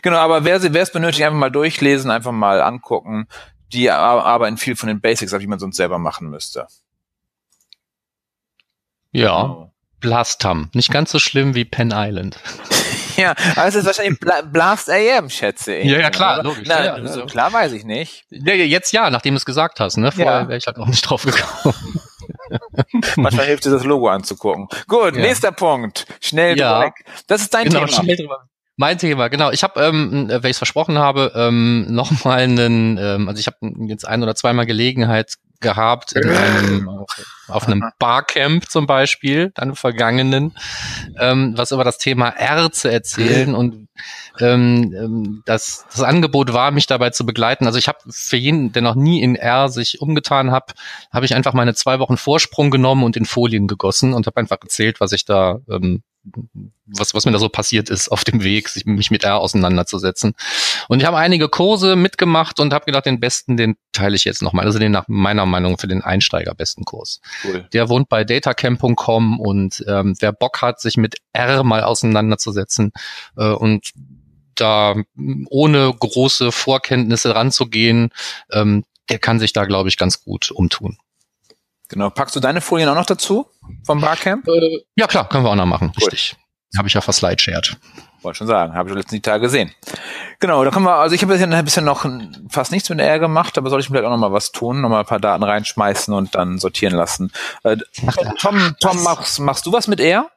Genau, 0.01 0.17
aber 0.17 0.43
wer, 0.43 0.61
wer 0.61 0.81
es 0.81 0.91
benötigt, 0.91 1.23
einfach 1.23 1.37
mal 1.37 1.49
durchlesen, 1.49 2.11
einfach 2.11 2.31
mal 2.31 2.61
angucken. 2.61 3.27
Die 3.73 3.89
arbeiten 3.89 4.57
viel 4.57 4.75
von 4.75 4.87
den 4.87 4.99
Basics, 4.99 5.31
wie 5.33 5.47
man 5.47 5.59
sonst 5.59 5.77
selber 5.77 5.99
machen 5.99 6.29
müsste. 6.29 6.67
Ja. 9.11 9.71
Blastam. 9.99 10.69
Nicht 10.73 10.91
ganz 10.91 11.11
so 11.11 11.19
schlimm 11.19 11.55
wie 11.55 11.65
Penn 11.65 11.91
Island. 11.93 12.39
ja, 13.19 13.35
aber 13.55 13.67
es 13.67 13.75
ist 13.75 13.85
wahrscheinlich 13.85 14.19
Bla 14.19 14.41
Blast 14.41 14.89
AM, 14.89 15.29
schätze 15.29 15.75
ich. 15.75 15.85
Ja, 15.85 15.99
ja, 15.99 16.09
klar, 16.09 16.43
logisch. 16.43 16.67
Na, 16.67 16.85
ja, 16.85 17.07
so 17.07 17.25
klar 17.25 17.51
weiß 17.51 17.73
ich 17.73 17.83
nicht. 17.83 18.25
Ja, 18.29 18.53
jetzt 18.53 18.91
ja, 18.93 19.09
nachdem 19.09 19.33
du 19.33 19.37
es 19.37 19.45
gesagt 19.45 19.79
hast, 19.79 19.97
ne? 19.97 20.11
Vorher 20.11 20.41
ja. 20.41 20.47
wäre 20.47 20.57
ich 20.57 20.67
halt 20.67 20.77
auch 20.77 20.87
nicht 20.87 21.01
drauf 21.01 21.23
gekommen. 21.23 21.75
Manchmal 23.17 23.45
hilft 23.45 23.65
dir 23.65 23.71
das 23.71 23.83
Logo 23.83 24.07
anzugucken. 24.09 24.67
Gut, 24.87 25.15
ja. 25.15 25.21
nächster 25.21 25.51
Punkt. 25.51 26.05
Schnell 26.21 26.57
ja. 26.57 26.81
drüber 26.81 26.93
Das 27.27 27.41
ist 27.41 27.53
dein 27.53 27.65
genau, 27.65 27.85
Thema. 27.85 28.01
Schnell 28.03 28.15
drüber. 28.15 28.49
Mein 28.75 28.97
Thema, 28.97 29.27
genau. 29.27 29.51
Ich 29.51 29.63
habe, 29.63 29.81
ähm, 29.81 30.29
wenn 30.29 30.45
ich 30.45 30.51
es 30.51 30.57
versprochen 30.57 30.97
habe, 30.97 31.33
ähm, 31.35 31.85
nochmal 31.89 32.39
einen, 32.39 32.97
ähm, 32.97 33.27
also 33.27 33.39
ich 33.39 33.47
habe 33.47 33.57
jetzt 33.87 34.07
ein 34.07 34.23
oder 34.23 34.35
zweimal 34.35 34.65
Gelegenheit 34.65 35.35
gehabt 35.59 36.13
in 36.13 36.29
einem, 36.29 37.05
auf 37.47 37.67
einem 37.67 37.83
Barcamp 37.99 38.69
zum 38.69 38.87
Beispiel, 38.87 39.51
dann 39.55 39.75
vergangenen, 39.75 40.55
ähm, 41.19 41.53
was 41.55 41.71
über 41.71 41.83
das 41.83 41.97
Thema 41.97 42.29
R 42.29 42.71
zu 42.71 42.91
erzählen 42.91 43.55
und 43.55 43.87
ähm, 44.39 44.93
ähm, 44.97 45.43
das, 45.45 45.85
das 45.91 46.01
Angebot 46.01 46.53
war, 46.53 46.71
mich 46.71 46.87
dabei 46.87 47.09
zu 47.09 47.25
begleiten. 47.25 47.65
Also 47.65 47.77
ich 47.77 47.87
habe 47.87 47.99
für 48.09 48.37
jeden, 48.37 48.71
der 48.71 48.81
noch 48.81 48.95
nie 48.95 49.21
in 49.21 49.35
R 49.35 49.69
sich 49.69 50.01
umgetan 50.01 50.51
hat, 50.51 50.73
habe 51.11 51.25
ich 51.25 51.35
einfach 51.35 51.53
meine 51.53 51.73
zwei 51.73 51.99
Wochen 51.99 52.17
Vorsprung 52.17 52.71
genommen 52.71 53.03
und 53.03 53.17
in 53.17 53.25
Folien 53.25 53.67
gegossen 53.67 54.13
und 54.13 54.27
habe 54.27 54.37
einfach 54.37 54.57
erzählt, 54.61 54.99
was 54.99 55.11
ich 55.11 55.25
da 55.25 55.59
ähm, 55.69 56.03
was, 56.85 57.13
was 57.13 57.25
mir 57.25 57.31
da 57.31 57.39
so 57.39 57.49
passiert 57.49 57.89
ist 57.89 58.09
auf 58.09 58.23
dem 58.23 58.43
Weg, 58.43 58.69
sich, 58.69 58.85
mich 58.85 59.11
mit 59.11 59.23
R 59.23 59.39
auseinanderzusetzen. 59.39 60.33
Und 60.87 60.99
ich 60.99 61.05
habe 61.05 61.17
einige 61.17 61.49
Kurse 61.49 61.95
mitgemacht 61.95 62.59
und 62.59 62.73
habe 62.73 62.85
gedacht, 62.85 63.05
den 63.05 63.19
besten, 63.19 63.57
den 63.57 63.75
teile 63.91 64.15
ich 64.15 64.25
jetzt 64.25 64.41
nochmal. 64.41 64.65
Also 64.65 64.79
den 64.79 64.91
nach 64.91 65.05
meiner 65.07 65.45
Meinung 65.45 65.77
für 65.77 65.87
den 65.87 66.01
Einsteiger 66.01 66.53
besten 66.55 66.85
Kurs. 66.85 67.21
Cool. 67.43 67.67
Der 67.73 67.89
wohnt 67.89 68.09
bei 68.09 68.23
datacamp.com 68.23 69.39
und 69.39 69.83
ähm, 69.87 70.15
wer 70.19 70.31
Bock 70.31 70.61
hat, 70.61 70.81
sich 70.81 70.97
mit 70.97 71.15
R 71.33 71.63
mal 71.63 71.83
auseinanderzusetzen 71.83 72.91
äh, 73.37 73.49
und 73.49 73.91
da 74.55 74.95
ohne 75.49 75.93
große 75.97 76.51
Vorkenntnisse 76.51 77.33
ranzugehen, 77.33 78.09
ähm, 78.51 78.83
der 79.09 79.19
kann 79.19 79.39
sich 79.39 79.53
da, 79.53 79.65
glaube 79.65 79.89
ich, 79.89 79.97
ganz 79.97 80.23
gut 80.23 80.51
umtun. 80.51 80.97
Genau. 81.89 82.09
Packst 82.09 82.35
du 82.35 82.39
deine 82.39 82.61
Folien 82.61 82.87
auch 82.87 82.95
noch 82.95 83.05
dazu 83.05 83.47
vom 83.83 83.99
Barcamp? 83.99 84.47
Äh, 84.47 84.83
ja, 84.95 85.07
klar, 85.07 85.27
können 85.27 85.43
wir 85.43 85.51
auch 85.51 85.55
noch 85.55 85.65
machen. 85.65 85.91
Cool. 85.97 86.09
Richtig. 86.09 86.37
Habe 86.77 86.87
ich 86.87 86.93
ja 86.93 87.01
verslideshared. 87.01 87.77
Wollte 88.21 88.37
schon 88.37 88.47
sagen, 88.47 88.73
habe 88.73 88.89
ich 88.89 88.95
letzten 88.95 89.15
die 89.15 89.21
Tage 89.21 89.41
gesehen. 89.41 89.71
Genau, 90.39 90.63
da 90.63 90.71
können 90.71 90.85
wir, 90.85 90.95
also 90.95 91.15
ich 91.15 91.21
habe 91.21 91.33
bisher, 91.33 91.63
bisher 91.63 91.83
noch 91.83 92.05
fast 92.49 92.71
nichts 92.71 92.89
mit 92.89 92.99
R 92.99 93.17
gemacht, 93.17 93.57
aber 93.57 93.69
soll 93.69 93.79
ich 93.79 93.87
vielleicht 93.87 94.05
auch 94.05 94.09
noch 94.09 94.17
mal 94.17 94.33
was 94.33 94.51
tun, 94.51 94.81
noch 94.81 94.89
mal 94.89 94.99
ein 94.99 95.05
paar 95.05 95.19
Daten 95.19 95.43
reinschmeißen 95.43 96.13
und 96.13 96.35
dann 96.35 96.59
sortieren 96.59 96.95
lassen. 96.95 97.31
Äh, 97.63 97.77
Tom, 98.39 98.75
Tom, 98.79 99.03
machst, 99.03 99.39
machst 99.39 99.65
du 99.65 99.71
was 99.71 99.87
mit 99.87 99.99
R? 99.99 100.29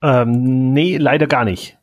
Ähm, 0.00 0.72
nee, 0.72 0.96
leider 0.96 1.26
gar 1.26 1.44
nicht. 1.44 1.76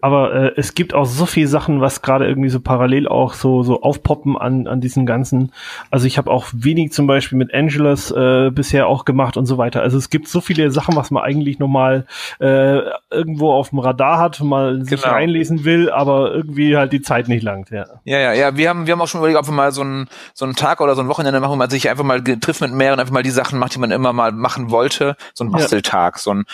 Aber 0.00 0.34
äh, 0.34 0.52
es 0.56 0.74
gibt 0.74 0.94
auch 0.94 1.04
so 1.04 1.26
viele 1.26 1.46
Sachen, 1.46 1.80
was 1.80 2.02
gerade 2.02 2.26
irgendwie 2.26 2.48
so 2.48 2.58
parallel 2.58 3.06
auch 3.06 3.34
so 3.34 3.62
so 3.62 3.82
aufpoppen 3.82 4.36
an 4.36 4.66
an 4.66 4.80
diesen 4.80 5.06
ganzen. 5.06 5.52
Also 5.90 6.06
ich 6.06 6.18
habe 6.18 6.30
auch 6.30 6.46
wenig 6.52 6.92
zum 6.92 7.06
Beispiel 7.06 7.38
mit 7.38 7.54
Angelus 7.54 8.10
äh, 8.10 8.50
bisher 8.50 8.88
auch 8.88 9.04
gemacht 9.04 9.36
und 9.36 9.46
so 9.46 9.58
weiter. 9.58 9.80
Also 9.80 9.96
es 9.96 10.10
gibt 10.10 10.26
so 10.26 10.40
viele 10.40 10.72
Sachen, 10.72 10.96
was 10.96 11.12
man 11.12 11.22
eigentlich 11.22 11.60
noch 11.60 11.68
mal 11.68 12.06
äh, 12.40 12.80
irgendwo 13.10 13.52
auf 13.52 13.70
dem 13.70 13.78
Radar 13.78 14.18
hat, 14.18 14.40
mal 14.40 14.82
sich 14.84 15.00
genau. 15.00 15.14
reinlesen 15.14 15.64
will, 15.64 15.88
aber 15.88 16.32
irgendwie 16.32 16.76
halt 16.76 16.92
die 16.92 17.02
Zeit 17.02 17.28
nicht 17.28 17.44
langt. 17.44 17.70
Ja. 17.70 17.84
ja, 18.02 18.18
ja, 18.18 18.32
ja. 18.32 18.56
Wir 18.56 18.70
haben 18.70 18.86
wir 18.88 18.92
haben 18.92 19.00
auch 19.00 19.08
schon 19.08 19.20
überlegt, 19.20 19.38
ob 19.38 19.46
wir 19.46 19.52
mal 19.52 19.70
so 19.70 19.82
einen 19.82 20.08
so 20.34 20.44
einen 20.44 20.56
Tag 20.56 20.80
oder 20.80 20.96
so 20.96 21.02
ein 21.02 21.08
Wochenende 21.08 21.38
machen, 21.38 21.52
wo 21.52 21.56
man 21.56 21.70
sich 21.70 21.88
einfach 21.88 22.04
mal 22.04 22.22
trifft 22.22 22.60
mit 22.60 22.72
mehreren, 22.72 22.98
einfach 22.98 23.12
mal 23.12 23.22
die 23.22 23.30
Sachen 23.30 23.60
macht, 23.60 23.74
die 23.74 23.78
man 23.78 23.92
immer 23.92 24.12
mal 24.12 24.32
machen 24.32 24.70
wollte. 24.70 25.16
So 25.34 25.44
ein 25.44 25.52
Basteltag, 25.52 26.16
ja. 26.16 26.18
so 26.18 26.34
ein 26.34 26.44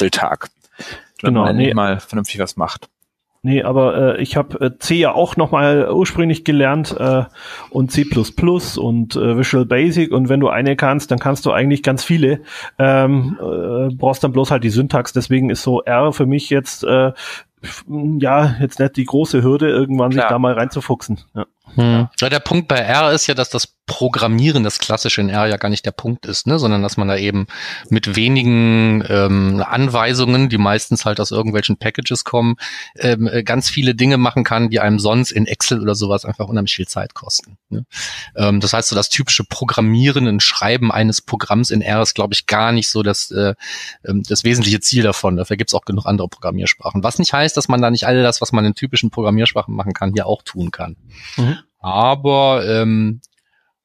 Analytics-Basteltag 0.00 0.48
genau, 1.18 1.44
man 1.44 1.56
nee. 1.56 1.74
mal 1.74 2.00
vernünftig 2.00 2.40
was 2.40 2.56
macht. 2.56 2.88
Nee, 3.42 3.62
aber 3.62 4.18
äh, 4.18 4.22
ich 4.22 4.36
habe 4.36 4.60
äh, 4.60 4.78
C 4.78 4.96
ja 4.96 5.12
auch 5.12 5.36
nochmal 5.36 5.90
ursprünglich 5.90 6.44
gelernt 6.44 6.94
äh, 6.98 7.24
und 7.70 7.90
C++ 7.90 8.04
und 8.04 9.16
äh, 9.16 9.38
Visual 9.38 9.64
Basic 9.64 10.12
und 10.12 10.28
wenn 10.28 10.40
du 10.40 10.48
eine 10.50 10.76
kannst, 10.76 11.10
dann 11.10 11.18
kannst 11.18 11.46
du 11.46 11.50
eigentlich 11.50 11.82
ganz 11.82 12.04
viele. 12.04 12.42
Ähm, 12.78 13.38
äh, 13.40 13.94
brauchst 13.94 14.22
dann 14.24 14.32
bloß 14.32 14.50
halt 14.50 14.62
die 14.62 14.68
Syntax, 14.68 15.14
deswegen 15.14 15.48
ist 15.48 15.62
so 15.62 15.82
R 15.82 16.12
für 16.12 16.26
mich 16.26 16.50
jetzt 16.50 16.84
äh, 16.84 17.12
ja 17.86 18.56
jetzt 18.60 18.78
nicht 18.78 18.96
die 18.96 19.04
große 19.04 19.42
Hürde, 19.42 19.68
irgendwann 19.68 20.10
Klar. 20.10 20.24
sich 20.24 20.28
da 20.30 20.38
mal 20.38 20.54
reinzufuchsen. 20.54 21.20
Ja. 21.34 21.46
Hm. 21.74 22.08
Ja, 22.18 22.28
der 22.28 22.40
Punkt 22.40 22.68
bei 22.68 22.78
R 22.78 23.12
ist 23.12 23.26
ja, 23.26 23.34
dass 23.34 23.50
das 23.50 23.76
Programmieren, 23.86 24.62
das 24.62 24.78
klassische 24.78 25.20
in 25.20 25.28
R 25.28 25.46
ja 25.46 25.56
gar 25.56 25.68
nicht 25.68 25.84
der 25.84 25.90
Punkt 25.90 26.24
ist, 26.24 26.46
ne? 26.46 26.60
sondern 26.60 26.80
dass 26.80 26.96
man 26.96 27.08
da 27.08 27.16
eben 27.16 27.48
mit 27.88 28.14
wenigen 28.14 29.04
ähm, 29.08 29.64
Anweisungen, 29.66 30.48
die 30.48 30.58
meistens 30.58 31.04
halt 31.04 31.18
aus 31.18 31.32
irgendwelchen 31.32 31.76
Packages 31.76 32.22
kommen, 32.22 32.54
ähm, 32.96 33.26
äh, 33.26 33.42
ganz 33.42 33.68
viele 33.68 33.96
Dinge 33.96 34.16
machen 34.16 34.44
kann, 34.44 34.70
die 34.70 34.78
einem 34.78 35.00
sonst 35.00 35.32
in 35.32 35.46
Excel 35.46 35.80
oder 35.80 35.96
sowas 35.96 36.24
einfach 36.24 36.46
unheimlich 36.46 36.76
viel 36.76 36.86
Zeit 36.86 37.14
kosten. 37.14 37.58
Ne? 37.68 37.84
Ähm, 38.36 38.60
das 38.60 38.72
heißt, 38.72 38.90
so 38.90 38.94
das 38.94 39.08
typische 39.08 39.42
Programmieren 39.42 40.28
und 40.28 40.40
Schreiben 40.40 40.92
eines 40.92 41.20
Programms 41.20 41.72
in 41.72 41.82
R 41.82 42.00
ist, 42.00 42.14
glaube 42.14 42.34
ich, 42.34 42.46
gar 42.46 42.70
nicht 42.70 42.88
so 42.88 43.02
das, 43.02 43.32
äh, 43.32 43.54
ähm, 44.06 44.22
das 44.22 44.44
wesentliche 44.44 44.78
Ziel 44.78 45.02
davon. 45.02 45.36
Dafür 45.36 45.56
gibt 45.56 45.70
es 45.70 45.74
auch 45.74 45.84
genug 45.84 46.06
andere 46.06 46.28
Programmiersprachen. 46.28 47.02
Was 47.02 47.18
nicht 47.18 47.32
heißt, 47.32 47.49
dass 47.56 47.68
man 47.68 47.82
da 47.82 47.90
nicht 47.90 48.06
all 48.06 48.22
das, 48.22 48.40
was 48.40 48.52
man 48.52 48.64
in 48.64 48.74
typischen 48.74 49.10
Programmiersprachen 49.10 49.74
machen 49.74 49.92
kann, 49.92 50.12
hier 50.12 50.26
auch 50.26 50.42
tun 50.42 50.70
kann. 50.70 50.96
Mhm. 51.36 51.58
Aber 51.78 52.64
ähm, 52.66 53.20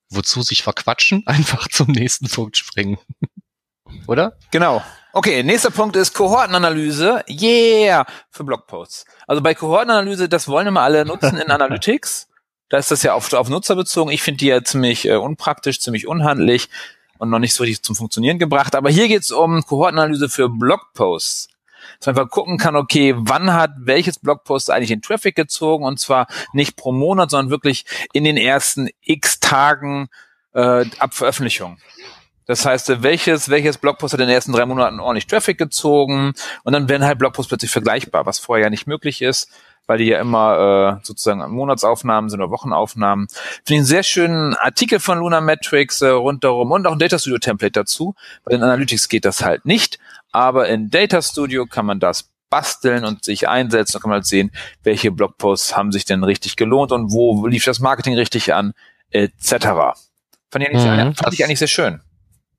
wozu 0.09 0.41
sich 0.41 0.63
verquatschen? 0.63 1.23
Einfach 1.25 1.67
zum 1.67 1.87
nächsten 1.87 2.27
Punkt 2.29 2.57
springen. 2.57 2.97
Oder? 4.07 4.37
Genau. 4.51 4.83
Okay, 5.13 5.43
nächster 5.43 5.71
Punkt 5.71 5.95
ist 5.95 6.13
Kohortenanalyse. 6.13 7.23
Yeah! 7.29 8.05
Für 8.31 8.43
Blogposts. 8.43 9.05
Also 9.27 9.41
bei 9.41 9.53
Kohortenanalyse, 9.53 10.27
das 10.27 10.47
wollen 10.47 10.67
immer 10.67 10.81
alle 10.81 11.05
nutzen 11.05 11.37
in 11.37 11.49
Analytics. 11.51 12.27
Da 12.69 12.77
ist 12.77 12.91
das 12.91 13.03
ja 13.03 13.13
auf, 13.13 13.31
auf 13.31 13.47
Nutzer 13.47 13.75
bezogen. 13.75 14.11
Ich 14.11 14.23
finde 14.23 14.39
die 14.39 14.47
ja 14.47 14.63
ziemlich 14.63 15.07
äh, 15.07 15.15
unpraktisch, 15.15 15.79
ziemlich 15.79 16.07
unhandlich 16.07 16.69
und 17.19 17.29
noch 17.29 17.39
nicht 17.39 17.53
so 17.53 17.63
richtig 17.63 17.83
zum 17.83 17.95
Funktionieren 17.95 18.39
gebracht. 18.39 18.75
Aber 18.75 18.89
hier 18.89 19.07
geht 19.07 19.21
es 19.21 19.31
um 19.31 19.63
Kohortenanalyse 19.63 20.29
für 20.29 20.49
Blogposts 20.49 21.47
dass 22.05 22.15
man 22.15 22.17
einfach 22.17 22.31
gucken 22.31 22.57
kann, 22.57 22.75
okay, 22.75 23.15
wann 23.17 23.53
hat 23.53 23.71
welches 23.77 24.19
Blogpost 24.19 24.69
eigentlich 24.69 24.91
in 24.91 25.01
Traffic 25.01 25.35
gezogen 25.35 25.85
und 25.85 25.99
zwar 25.99 26.27
nicht 26.53 26.75
pro 26.75 26.91
Monat, 26.91 27.31
sondern 27.31 27.49
wirklich 27.49 27.85
in 28.13 28.23
den 28.23 28.37
ersten 28.37 28.89
x 29.01 29.39
Tagen 29.39 30.09
äh, 30.53 30.85
ab 30.99 31.13
Veröffentlichung. 31.13 31.77
Das 32.45 32.63
heißt, 32.63 33.01
welches, 33.01 33.49
welches 33.49 33.79
Blogpost 33.79 34.13
hat 34.13 34.19
in 34.19 34.27
den 34.27 34.35
ersten 34.35 34.51
drei 34.51 34.67
Monaten 34.67 34.99
ordentlich 34.99 35.25
Traffic 35.25 35.57
gezogen 35.57 36.33
und 36.63 36.73
dann 36.73 36.87
werden 36.89 37.03
halt 37.03 37.17
Blogposts 37.17 37.49
plötzlich 37.49 37.71
vergleichbar, 37.71 38.27
was 38.27 38.37
vorher 38.37 38.65
ja 38.65 38.69
nicht 38.69 38.85
möglich 38.85 39.23
ist, 39.23 39.49
weil 39.87 39.97
die 39.97 40.05
ja 40.05 40.19
immer 40.19 40.99
äh, 41.01 41.05
sozusagen 41.05 41.51
Monatsaufnahmen 41.51 42.29
sind 42.29 42.41
oder 42.41 42.51
Wochenaufnahmen. 42.51 43.27
Finde 43.29 43.63
ich 43.65 43.77
einen 43.77 43.85
sehr 43.85 44.03
schönen 44.03 44.53
Artikel 44.55 44.99
von 44.99 45.19
Luna 45.19 45.41
Metrics 45.41 46.01
äh, 46.01 46.09
rundherum 46.09 46.71
und 46.71 46.85
auch 46.85 46.91
ein 46.91 46.99
Data 46.99 47.17
Studio 47.17 47.39
Template 47.39 47.71
dazu. 47.71 48.13
Bei 48.43 48.51
den 48.51 48.61
Analytics 48.61 49.09
geht 49.09 49.25
das 49.25 49.43
halt 49.43 49.65
nicht, 49.65 49.97
aber 50.31 50.67
in 50.69 50.89
Data 50.89 51.21
Studio 51.21 51.65
kann 51.65 51.85
man 51.85 51.99
das 51.99 52.31
basteln 52.49 53.05
und 53.05 53.23
sich 53.23 53.47
einsetzen. 53.47 53.93
Da 53.93 53.99
kann 53.99 54.09
man 54.09 54.17
halt 54.17 54.25
sehen, 54.25 54.51
welche 54.83 55.11
Blogposts 55.11 55.75
haben 55.75 55.91
sich 55.91 56.05
denn 56.05 56.23
richtig 56.23 56.55
gelohnt 56.55 56.91
und 56.91 57.11
wo 57.11 57.47
lief 57.47 57.65
das 57.65 57.79
Marketing 57.79 58.15
richtig 58.15 58.53
an, 58.53 58.73
etc. 59.09 59.49
Fand 60.51 60.63
ich 60.63 60.67
eigentlich, 60.69 60.85
mhm, 60.85 61.15
fand 61.15 61.33
ich 61.33 61.43
eigentlich 61.43 61.59
sehr 61.59 61.67
schön. 61.67 62.01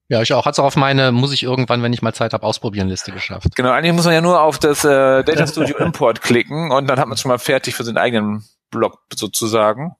Ja, 0.08 0.22
ich 0.22 0.32
auch. 0.32 0.46
Hat's 0.46 0.58
auch 0.58 0.64
auf 0.64 0.76
meine, 0.76 1.10
muss 1.10 1.32
ich 1.32 1.42
irgendwann, 1.42 1.82
wenn 1.82 1.92
ich 1.92 2.00
mal 2.00 2.14
Zeit 2.14 2.32
habe, 2.32 2.44
ausprobieren 2.44 2.88
Liste 2.88 3.10
geschafft. 3.10 3.56
Genau, 3.56 3.70
eigentlich 3.70 3.92
muss 3.92 4.04
man 4.04 4.14
ja 4.14 4.20
nur 4.20 4.40
auf 4.40 4.58
das 4.58 4.84
äh, 4.84 5.24
Data 5.24 5.46
Studio 5.48 5.76
Import 5.78 6.22
klicken 6.22 6.70
und 6.70 6.86
dann 6.86 6.98
hat 6.98 7.06
man 7.06 7.14
es 7.14 7.20
schon 7.20 7.30
mal 7.30 7.38
fertig 7.38 7.74
für 7.74 7.82
seinen 7.82 7.98
eigenen 7.98 8.44
Blog 8.70 9.00
sozusagen. 9.12 9.96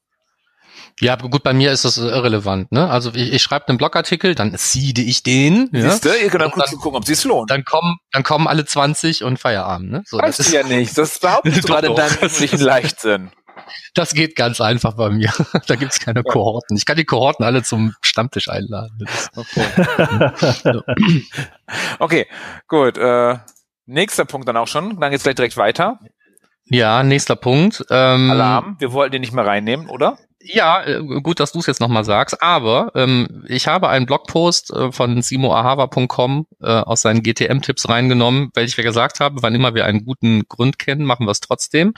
Ja, 1.00 1.16
gut, 1.16 1.42
bei 1.42 1.52
mir 1.52 1.72
ist 1.72 1.84
das 1.84 1.98
irrelevant. 1.98 2.72
Ne? 2.72 2.88
Also 2.88 3.12
ich, 3.14 3.32
ich 3.32 3.42
schreibe 3.42 3.68
einen 3.68 3.76
Blogartikel, 3.76 4.34
dann 4.34 4.56
seede 4.56 5.02
ich 5.02 5.22
den. 5.22 5.68
Ja? 5.72 5.90
Siehst 5.90 6.06
du? 6.06 6.08
Ihr 6.08 6.30
könnt 6.30 6.42
dann 6.42 6.50
kurz 6.50 6.70
gucken, 6.72 6.96
ob 6.96 7.08
es 7.08 7.24
lohnt. 7.24 7.50
Dann 7.50 7.64
kommen, 7.64 7.98
dann 8.12 8.22
kommen 8.22 8.46
alle 8.46 8.64
20 8.64 9.22
und 9.22 9.38
Feierabend. 9.38 9.90
Ne? 9.90 10.02
So, 10.06 10.16
weißt 10.16 10.38
das 10.38 10.46
ist 10.46 10.52
ja 10.52 10.62
nicht. 10.62 10.96
Das 10.96 11.18
behauptest 11.18 11.58
du 11.58 11.62
gerade 11.66 11.88
in 11.88 11.96
deinem 11.96 12.14
üblichen 12.14 12.60
Leichtsinn. 12.60 13.30
Das 13.94 14.14
geht 14.14 14.36
ganz 14.36 14.60
einfach 14.60 14.94
bei 14.94 15.10
mir. 15.10 15.32
Da 15.66 15.74
gibt's 15.74 16.00
keine 16.00 16.22
Kohorten. 16.22 16.76
Ich 16.76 16.86
kann 16.86 16.96
die 16.96 17.04
Kohorten 17.04 17.44
alle 17.44 17.62
zum 17.62 17.94
Stammtisch 18.02 18.48
einladen. 18.48 18.98
Okay, 19.36 20.82
okay 21.98 22.26
gut. 22.68 22.96
Äh, 22.96 23.38
nächster 23.86 24.24
Punkt 24.24 24.48
dann 24.48 24.56
auch 24.56 24.68
schon. 24.68 24.98
Dann 25.00 25.10
geht's 25.10 25.24
gleich 25.24 25.34
direkt 25.34 25.56
weiter. 25.56 25.98
Ja, 26.68 27.02
nächster 27.02 27.36
Punkt. 27.36 27.84
Ähm, 27.90 28.30
Alarm. 28.30 28.76
Wir 28.78 28.92
wollten 28.92 29.12
den 29.12 29.20
nicht 29.20 29.32
mehr 29.32 29.46
reinnehmen, 29.46 29.88
oder? 29.88 30.18
Ja, 30.48 30.84
äh, 30.84 31.02
gut, 31.22 31.40
dass 31.40 31.52
du 31.52 31.58
es 31.58 31.66
jetzt 31.66 31.80
nochmal 31.80 32.04
sagst, 32.04 32.40
aber 32.40 32.92
ähm, 32.94 33.44
ich 33.48 33.66
habe 33.66 33.88
einen 33.88 34.06
Blogpost 34.06 34.70
äh, 34.70 34.92
von 34.92 35.20
simoahava.com 35.20 36.46
äh, 36.62 36.66
aus 36.66 37.02
seinen 37.02 37.24
GTM-Tipps 37.24 37.88
reingenommen, 37.88 38.50
weil 38.54 38.64
ich 38.64 38.76
ja 38.76 38.84
gesagt 38.84 39.18
habe, 39.18 39.42
wann 39.42 39.56
immer 39.56 39.74
wir 39.74 39.86
einen 39.86 40.04
guten 40.04 40.46
Grund 40.48 40.78
kennen, 40.78 41.04
machen 41.04 41.26
wir 41.26 41.32
es 41.32 41.40
trotzdem. 41.40 41.94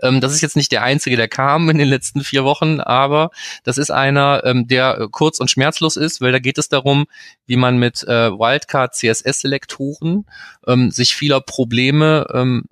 Ähm, 0.00 0.20
das 0.20 0.34
ist 0.34 0.40
jetzt 0.40 0.56
nicht 0.56 0.72
der 0.72 0.82
einzige, 0.82 1.16
der 1.16 1.28
kam 1.28 1.70
in 1.70 1.78
den 1.78 1.88
letzten 1.88 2.22
vier 2.24 2.42
Wochen, 2.42 2.80
aber 2.80 3.30
das 3.62 3.78
ist 3.78 3.92
einer, 3.92 4.42
ähm, 4.44 4.66
der 4.66 4.98
äh, 4.98 5.08
kurz 5.08 5.38
und 5.38 5.50
schmerzlos 5.50 5.96
ist, 5.96 6.20
weil 6.20 6.32
da 6.32 6.40
geht 6.40 6.58
es 6.58 6.68
darum, 6.68 7.06
wie 7.46 7.56
man 7.56 7.78
mit 7.78 8.02
äh, 8.02 8.32
Wildcard 8.32 8.96
CSS-Selektoren 8.96 10.26
ähm, 10.66 10.90
sich 10.90 11.14
vieler 11.14 11.40
Probleme 11.40 12.26
ähm, 12.34 12.64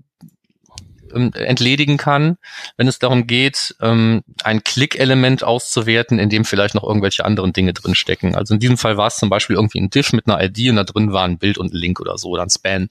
ähm, 1.15 1.33
entledigen 1.35 1.97
kann, 1.97 2.39
wenn 2.77 2.89
es 2.89 2.99
darum 2.99 3.27
geht, 3.27 3.75
ähm, 3.81 4.23
ein 4.45 4.63
Klick-Element 4.65 5.45
auszuwerten, 5.45 6.19
in 6.19 6.29
dem 6.29 6.45
vielleicht 6.45 6.75
noch 6.75 6.85
irgendwelche 6.85 7.25
anderen 7.25 7.53
Dinge 7.53 7.73
drinstecken. 7.73 8.35
Also 8.35 8.55
in 8.55 8.61
diesem 8.61 8.79
Fall 8.79 8.97
war 8.97 9.09
es 9.09 9.17
zum 9.17 9.31
Beispiel 9.31 9.57
irgendwie 9.57 9.81
ein 9.81 9.91
Diff 9.91 10.13
mit 10.13 10.27
einer 10.27 10.43
ID 10.43 10.71
und 10.71 10.77
da 10.77 10.85
drin 10.85 11.13
war 11.13 11.25
ein 11.25 11.39
Bild 11.39 11.59
und 11.59 11.73
ein 11.73 11.77
Link 11.77 12.01
oder 12.01 12.19
so 12.19 12.31
oder 12.31 12.43
ein 12.43 12.51
Span. 12.51 12.89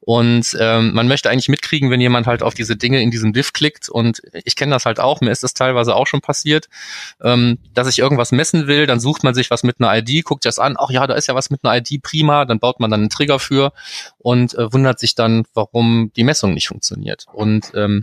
Und 0.00 0.56
ähm, 0.60 0.92
man 0.94 1.08
möchte 1.08 1.30
eigentlich 1.30 1.48
mitkriegen, 1.48 1.90
wenn 1.90 2.00
jemand 2.00 2.26
halt 2.26 2.42
auf 2.42 2.54
diese 2.54 2.76
Dinge 2.76 3.02
in 3.02 3.10
diesem 3.10 3.32
Diff 3.32 3.52
klickt 3.52 3.88
und 3.88 4.22
ich 4.44 4.56
kenne 4.56 4.72
das 4.72 4.86
halt 4.86 5.00
auch, 5.00 5.20
mir 5.20 5.30
ist 5.30 5.42
das 5.42 5.54
teilweise 5.54 5.94
auch 5.94 6.06
schon 6.06 6.20
passiert, 6.20 6.68
ähm, 7.22 7.58
dass 7.74 7.88
ich 7.88 7.98
irgendwas 7.98 8.32
messen 8.32 8.66
will, 8.66 8.86
dann 8.86 9.00
sucht 9.00 9.24
man 9.24 9.34
sich 9.34 9.50
was 9.50 9.62
mit 9.62 9.76
einer 9.80 9.96
ID, 9.96 10.24
guckt 10.24 10.44
das 10.44 10.58
an, 10.58 10.76
ach 10.78 10.90
ja, 10.90 11.06
da 11.06 11.14
ist 11.14 11.26
ja 11.26 11.34
was 11.34 11.50
mit 11.50 11.64
einer 11.64 11.76
ID, 11.76 12.02
prima, 12.02 12.44
dann 12.44 12.58
baut 12.58 12.80
man 12.80 12.90
dann 12.90 13.00
einen 13.00 13.10
Trigger 13.10 13.38
für 13.38 13.72
und 14.18 14.54
äh, 14.54 14.72
wundert 14.72 14.98
sich 14.98 15.14
dann, 15.14 15.44
warum 15.54 16.12
die 16.16 16.24
Messung 16.24 16.54
nicht 16.54 16.68
funktioniert. 16.68 17.26
Und 17.32 17.47
und 17.48 17.72
ähm, 17.74 18.02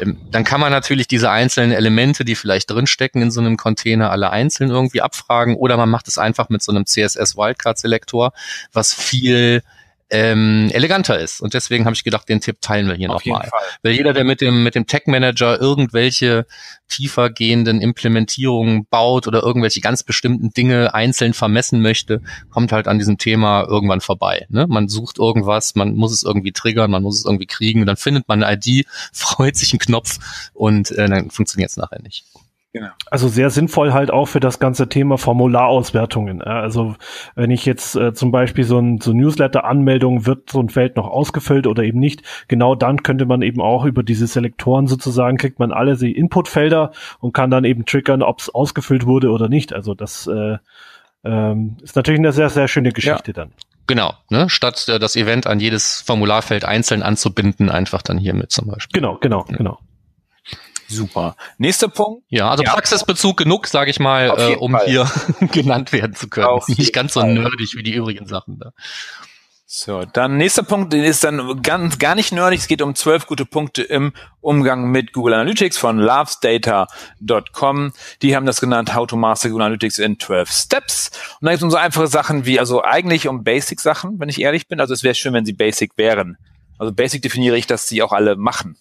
ähm, 0.00 0.18
dann 0.30 0.44
kann 0.44 0.60
man 0.60 0.70
natürlich 0.70 1.08
diese 1.08 1.30
einzelnen 1.30 1.72
Elemente, 1.72 2.24
die 2.24 2.34
vielleicht 2.34 2.70
drinstecken 2.70 3.22
in 3.22 3.30
so 3.30 3.40
einem 3.40 3.56
Container, 3.56 4.10
alle 4.10 4.30
einzeln 4.30 4.70
irgendwie 4.70 5.00
abfragen. 5.00 5.56
Oder 5.56 5.76
man 5.76 5.88
macht 5.88 6.08
es 6.08 6.18
einfach 6.18 6.48
mit 6.48 6.62
so 6.62 6.72
einem 6.72 6.86
CSS 6.86 7.36
Wildcard 7.36 7.78
Selektor, 7.78 8.32
was 8.72 8.92
viel 8.92 9.62
ähm, 10.10 10.70
eleganter 10.72 11.18
ist. 11.18 11.40
Und 11.40 11.54
deswegen 11.54 11.84
habe 11.86 11.94
ich 11.94 12.04
gedacht, 12.04 12.28
den 12.28 12.40
Tipp 12.40 12.60
teilen 12.60 12.88
wir 12.88 12.94
hier 12.94 13.08
nochmal. 13.08 13.48
Weil 13.82 13.92
jeder, 13.92 14.12
der 14.12 14.24
mit 14.24 14.40
dem, 14.40 14.62
mit 14.62 14.74
dem 14.74 14.86
Tech 14.86 15.02
Manager 15.06 15.60
irgendwelche 15.60 16.46
tiefer 16.88 17.30
gehenden 17.30 17.80
Implementierungen 17.80 18.86
baut 18.86 19.26
oder 19.26 19.42
irgendwelche 19.42 19.80
ganz 19.80 20.02
bestimmten 20.02 20.50
Dinge 20.50 20.94
einzeln 20.94 21.34
vermessen 21.34 21.80
möchte, 21.80 22.20
kommt 22.50 22.72
halt 22.72 22.86
an 22.86 22.98
diesem 22.98 23.18
Thema 23.18 23.64
irgendwann 23.64 24.00
vorbei. 24.00 24.46
Ne? 24.50 24.66
Man 24.68 24.88
sucht 24.88 25.18
irgendwas, 25.18 25.74
man 25.74 25.94
muss 25.94 26.12
es 26.12 26.22
irgendwie 26.22 26.52
triggern, 26.52 26.90
man 26.90 27.02
muss 27.02 27.18
es 27.18 27.24
irgendwie 27.24 27.46
kriegen, 27.46 27.86
dann 27.86 27.96
findet 27.96 28.28
man 28.28 28.42
eine 28.42 28.56
ID, 28.56 28.86
freut 29.12 29.56
sich 29.56 29.72
einen 29.72 29.80
Knopf 29.80 30.50
und 30.52 30.90
äh, 30.92 31.08
dann 31.08 31.30
funktioniert 31.30 31.70
es 31.70 31.76
nachher 31.76 32.02
nicht. 32.02 32.24
Genau. 32.74 32.88
Also 33.08 33.28
sehr 33.28 33.50
sinnvoll 33.50 33.92
halt 33.92 34.10
auch 34.10 34.26
für 34.26 34.40
das 34.40 34.58
ganze 34.58 34.88
Thema 34.88 35.16
Formularauswertungen. 35.16 36.42
Also 36.42 36.96
wenn 37.36 37.52
ich 37.52 37.64
jetzt 37.66 37.94
äh, 37.94 38.14
zum 38.14 38.32
Beispiel 38.32 38.64
so 38.64 38.80
ein 38.80 39.00
so 39.00 39.12
Newsletter-Anmeldung 39.12 40.26
wird 40.26 40.50
so 40.50 40.58
ein 40.58 40.70
Feld 40.70 40.96
noch 40.96 41.06
ausgefüllt 41.06 41.68
oder 41.68 41.84
eben 41.84 42.00
nicht, 42.00 42.22
genau 42.48 42.74
dann 42.74 43.04
könnte 43.04 43.26
man 43.26 43.42
eben 43.42 43.60
auch 43.60 43.84
über 43.84 44.02
diese 44.02 44.26
Selektoren 44.26 44.88
sozusagen 44.88 45.36
kriegt 45.36 45.60
man 45.60 45.70
alle 45.72 45.96
die 45.96 46.10
Inputfelder 46.10 46.90
und 47.20 47.32
kann 47.32 47.48
dann 47.48 47.62
eben 47.62 47.86
triggern, 47.86 48.22
ob 48.22 48.40
es 48.40 48.52
ausgefüllt 48.52 49.06
wurde 49.06 49.30
oder 49.30 49.48
nicht. 49.48 49.72
Also 49.72 49.94
das 49.94 50.26
äh, 50.26 50.58
ähm, 51.22 51.76
ist 51.80 51.94
natürlich 51.94 52.18
eine 52.18 52.32
sehr, 52.32 52.50
sehr 52.50 52.66
schöne 52.66 52.90
Geschichte 52.90 53.30
ja. 53.30 53.34
dann. 53.34 53.52
Genau, 53.86 54.14
ne? 54.30 54.50
statt 54.50 54.88
äh, 54.88 54.98
das 54.98 55.14
Event 55.14 55.46
an 55.46 55.60
jedes 55.60 56.00
Formularfeld 56.00 56.64
einzeln 56.64 57.04
anzubinden, 57.04 57.70
einfach 57.70 58.02
dann 58.02 58.18
hiermit 58.18 58.50
zum 58.50 58.66
Beispiel. 58.66 59.00
Genau, 59.00 59.18
genau, 59.20 59.44
ja. 59.48 59.56
genau. 59.56 59.78
Super. 60.88 61.36
Nächster 61.58 61.88
Punkt. 61.88 62.24
Ja, 62.28 62.50
also 62.50 62.62
ja. 62.62 62.72
Praxisbezug 62.72 63.36
genug, 63.36 63.66
sage 63.66 63.90
ich 63.90 64.00
mal, 64.00 64.34
äh, 64.36 64.56
um 64.56 64.72
Fall. 64.72 64.86
hier 64.86 65.10
genannt 65.52 65.92
werden 65.92 66.14
zu 66.14 66.28
können. 66.28 66.46
Auf 66.46 66.68
Nicht 66.68 66.92
ganz 66.92 67.14
so 67.14 67.22
nerdig 67.22 67.74
wie 67.74 67.82
die 67.82 67.94
übrigen 67.94 68.26
Sachen 68.26 68.58
da. 68.58 68.72
So, 69.76 70.04
dann 70.04 70.36
nächster 70.36 70.62
Punkt 70.62 70.94
ist 70.94 71.24
dann 71.24 71.60
ganz 71.60 71.98
gar 71.98 72.14
nicht 72.14 72.30
nerdig. 72.30 72.60
Es 72.60 72.68
geht 72.68 72.80
um 72.80 72.94
zwölf 72.94 73.26
gute 73.26 73.44
Punkte 73.44 73.82
im 73.82 74.12
Umgang 74.40 74.92
mit 74.92 75.12
Google 75.12 75.34
Analytics 75.34 75.76
von 75.78 75.98
lovesdata.com. 75.98 77.92
Die 78.22 78.36
haben 78.36 78.46
das 78.46 78.60
genannt 78.60 78.94
How 78.94 79.08
to 79.08 79.16
Master 79.16 79.48
Google 79.48 79.64
Analytics 79.64 79.98
in 79.98 80.20
12 80.20 80.48
Steps. 80.48 81.10
Und 81.40 81.46
da 81.46 81.50
geht 81.50 81.58
es 81.58 81.64
um 81.64 81.72
so 81.72 81.76
einfache 81.76 82.06
Sachen 82.06 82.46
wie, 82.46 82.60
also 82.60 82.84
eigentlich 82.84 83.26
um 83.26 83.42
Basic-Sachen, 83.42 84.20
wenn 84.20 84.28
ich 84.28 84.40
ehrlich 84.40 84.68
bin. 84.68 84.78
Also 84.78 84.94
es 84.94 85.02
wäre 85.02 85.16
schön, 85.16 85.32
wenn 85.32 85.44
sie 85.44 85.54
Basic 85.54 85.90
wären. 85.96 86.36
Also 86.78 86.92
Basic 86.92 87.22
definiere 87.22 87.56
ich, 87.56 87.66
dass 87.66 87.88
sie 87.88 88.00
auch 88.04 88.12
alle 88.12 88.36
machen. 88.36 88.76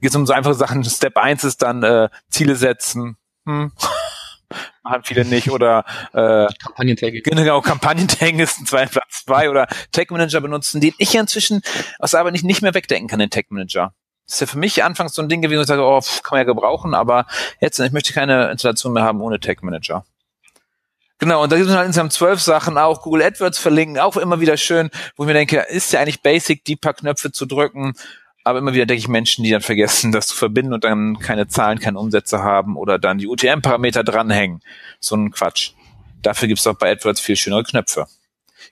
Geht 0.00 0.10
es 0.10 0.16
um 0.16 0.26
so 0.26 0.32
einfache 0.32 0.54
Sachen. 0.54 0.84
Step 0.84 1.16
1 1.16 1.44
ist 1.44 1.62
dann 1.62 1.82
äh, 1.82 2.08
Ziele 2.28 2.56
setzen. 2.56 3.16
Hm 3.46 3.72
machen 4.82 5.02
viele 5.04 5.24
nicht 5.24 5.50
oder 5.50 5.84
äh, 6.12 6.46
Kampagnentag. 6.62 7.12
Genau, 7.24 7.60
Kampagnentag 7.60 8.34
ist 8.34 8.60
ein 8.60 8.66
zwei, 8.66 8.86
Platz 8.86 9.24
zwei 9.24 9.50
oder 9.50 9.66
Tag 9.92 10.10
Manager 10.10 10.40
benutzen, 10.40 10.80
den 10.80 10.94
ich 10.98 11.12
ja 11.12 11.20
inzwischen 11.20 11.62
aus 11.98 12.12
der 12.12 12.20
Arbeit 12.20 12.32
nicht, 12.32 12.44
nicht 12.44 12.62
mehr 12.62 12.74
wegdenken 12.74 13.08
kann, 13.08 13.20
den 13.20 13.30
Tag 13.30 13.50
Manager. 13.50 13.94
Das 14.26 14.34
ist 14.36 14.40
ja 14.40 14.46
für 14.46 14.58
mich 14.58 14.84
anfangs 14.84 15.14
so 15.14 15.22
ein 15.22 15.28
Ding 15.28 15.42
gewesen, 15.42 15.58
wo 15.58 15.62
ich 15.62 15.68
sage, 15.68 15.82
oh, 15.82 16.00
kann 16.00 16.36
man 16.36 16.38
ja 16.38 16.44
gebrauchen, 16.44 16.94
aber 16.94 17.26
jetzt, 17.60 17.78
ich 17.80 17.92
möchte 17.92 18.12
keine 18.12 18.50
Installation 18.50 18.92
mehr 18.92 19.02
haben 19.02 19.20
ohne 19.20 19.40
Tag 19.40 19.62
Manager. 19.62 20.04
Genau, 21.18 21.42
und 21.42 21.52
da 21.52 21.56
gibt 21.56 21.68
es 21.68 21.74
halt 21.74 21.86
insgesamt 21.86 22.14
zwölf 22.14 22.40
Sachen, 22.40 22.78
auch 22.78 23.02
Google 23.02 23.22
AdWords 23.22 23.58
verlinken, 23.58 23.98
auch 23.98 24.16
immer 24.16 24.40
wieder 24.40 24.56
schön, 24.56 24.88
wo 25.16 25.24
ich 25.24 25.26
mir 25.26 25.34
denke, 25.34 25.58
ist 25.68 25.92
ja 25.92 26.00
eigentlich 26.00 26.22
basic, 26.22 26.64
die 26.64 26.76
paar 26.76 26.94
Knöpfe 26.94 27.30
zu 27.30 27.44
drücken, 27.44 27.92
aber 28.44 28.58
immer 28.58 28.72
wieder 28.72 28.86
denke 28.86 29.00
ich 29.00 29.08
Menschen, 29.08 29.44
die 29.44 29.50
dann 29.50 29.60
vergessen, 29.60 30.12
das 30.12 30.28
zu 30.28 30.36
verbinden 30.36 30.72
und 30.72 30.84
dann 30.84 31.18
keine 31.18 31.48
Zahlen, 31.48 31.78
keine 31.78 31.98
Umsätze 31.98 32.42
haben 32.42 32.76
oder 32.76 32.98
dann 32.98 33.18
die 33.18 33.26
UTM-Parameter 33.26 34.04
dranhängen. 34.04 34.62
So 34.98 35.16
ein 35.16 35.30
Quatsch. 35.30 35.72
Dafür 36.22 36.48
gibt's 36.48 36.66
auch 36.66 36.74
bei 36.74 36.92
AdWords 36.92 37.20
viel 37.20 37.36
schönere 37.36 37.64
Knöpfe. 37.64 38.06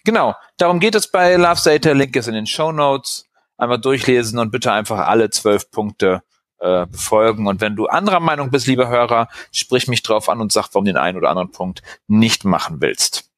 Genau, 0.04 0.35
darum 0.59 0.81
geht 0.81 0.94
es 0.94 1.11
bei 1.11 1.37
Love 1.37 1.61
Data. 1.64 1.92
Link 1.92 2.14
ist 2.16 2.28
in 2.28 2.35
den 2.35 2.46
Show 2.46 2.72
Notes. 2.72 3.24
Einmal 3.57 3.81
durchlesen 3.81 4.38
und 4.38 4.52
bitte 4.52 4.70
einfach 4.70 5.09
alle 5.09 5.31
zwölf 5.31 5.70
Punkte 5.70 6.22
äh, 6.61 6.87
befolgen. 6.87 7.46
Und 7.46 7.61
wenn 7.61 7.74
du 7.74 7.87
anderer 7.87 8.20
Meinung 8.20 8.50
bist, 8.50 8.66
lieber 8.66 8.88
Hörer, 8.88 9.28
sprich 9.52 9.88
mich 9.88 10.02
drauf 10.02 10.28
an 10.28 10.40
und 10.40 10.52
sag, 10.52 10.68
warum 10.72 10.85
den 10.85 10.96
einen 10.96 11.18
oder 11.18 11.31
anderen 11.31 11.50
Punkt 11.50 11.83
nicht 12.07 12.44
machen 12.44 12.81
willst. 12.81 13.31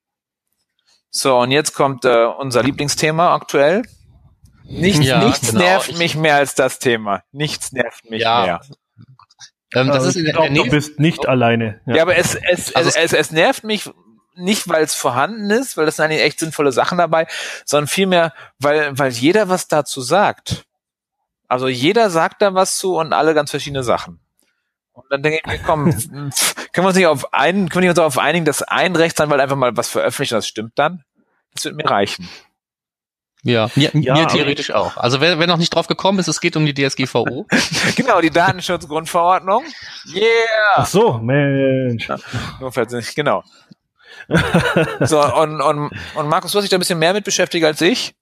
So, 1.10 1.38
und 1.38 1.50
jetzt 1.50 1.74
kommt 1.74 2.04
äh, 2.04 2.24
unser 2.26 2.62
Lieblingsthema 2.62 3.34
aktuell. 3.34 3.82
Nichts, 4.70 5.04
ja, 5.04 5.24
nichts 5.24 5.50
genau. 5.50 5.60
nervt 5.60 5.98
mich 5.98 6.14
mehr 6.14 6.36
als 6.36 6.54
das 6.54 6.78
Thema. 6.78 7.22
Nichts 7.32 7.72
nervt 7.72 8.08
mich 8.08 8.22
ja. 8.22 8.42
mehr. 8.42 8.60
Ähm, 9.74 9.88
das 9.88 10.04
ist 10.04 10.16
in 10.16 10.24
der, 10.24 10.34
glaub, 10.34 10.52
du 10.52 10.70
bist 10.70 10.98
nicht 11.00 11.20
oh. 11.20 11.28
alleine. 11.28 11.80
Ja, 11.86 11.96
ja 11.96 12.02
aber 12.02 12.16
es, 12.16 12.34
es, 12.34 12.74
also 12.74 12.88
es, 12.88 12.96
es, 12.96 13.12
es 13.12 13.30
nervt 13.30 13.64
mich 13.64 13.90
nicht, 14.36 14.68
weil 14.68 14.82
es 14.82 14.94
vorhanden 14.94 15.50
ist, 15.50 15.76
weil 15.76 15.86
das 15.86 15.96
sind 15.96 16.06
eigentlich 16.06 16.22
echt 16.22 16.38
sinnvolle 16.38 16.72
Sachen 16.72 16.98
dabei, 16.98 17.26
sondern 17.64 17.88
vielmehr, 17.88 18.32
weil, 18.58 18.96
weil 18.98 19.10
jeder 19.10 19.48
was 19.48 19.68
dazu 19.68 20.00
sagt. 20.00 20.64
Also 21.48 21.66
jeder 21.68 22.10
sagt 22.10 22.42
da 22.42 22.54
was 22.54 22.78
zu 22.78 22.96
und 22.96 23.12
alle 23.12 23.34
ganz 23.34 23.50
verschiedene 23.50 23.82
Sachen. 23.82 24.20
Und 24.92 25.06
dann 25.10 25.22
denke 25.22 25.40
ich 25.40 25.46
mir, 25.46 25.58
komm, 25.58 25.90
können 25.90 26.32
wir 26.74 26.86
uns 26.86 26.96
nicht 26.96 27.06
auf 27.06 27.32
einen, 27.34 27.68
können 27.68 27.82
wir 27.82 27.90
uns 27.90 27.98
auf 27.98 28.18
einigen, 28.18 28.44
dass 28.44 28.62
ein 28.62 28.94
Rechtsanwalt 28.94 29.40
einfach 29.40 29.56
mal 29.56 29.76
was 29.76 29.88
veröffentlicht 29.88 30.32
und 30.32 30.38
das 30.38 30.48
stimmt 30.48 30.72
dann? 30.76 31.04
Das 31.54 31.64
wird 31.64 31.74
mir 31.74 31.88
reichen. 31.88 32.28
Ja, 33.42 33.70
mir, 33.74 33.90
ja, 33.94 34.14
mir 34.14 34.26
theoretisch 34.26 34.70
auch. 34.70 34.96
Also 34.96 35.20
wer, 35.20 35.38
wer 35.38 35.46
noch 35.46 35.56
nicht 35.56 35.74
drauf 35.74 35.86
gekommen 35.86 36.18
ist, 36.18 36.28
es 36.28 36.40
geht 36.40 36.56
um 36.56 36.66
die 36.66 36.74
DSGVO. 36.74 37.46
genau, 37.96 38.20
die 38.20 38.30
Datenschutzgrundverordnung. 38.30 39.64
Yeah! 40.14 40.24
Ach 40.74 40.86
so, 40.86 41.14
Mensch. 41.14 42.08
Ja, 42.08 42.18
nur 42.60 42.72
falls 42.72 42.92
nicht, 42.92 43.14
genau. 43.14 43.42
so, 45.00 45.22
und, 45.22 45.60
und, 45.60 45.90
und 46.14 46.28
Markus, 46.28 46.52
du 46.52 46.58
hast 46.58 46.64
dich 46.64 46.70
da 46.70 46.76
ein 46.76 46.80
bisschen 46.80 46.98
mehr 46.98 47.14
mit 47.14 47.24
beschäftigt 47.24 47.64
als 47.64 47.80
ich. 47.80 48.14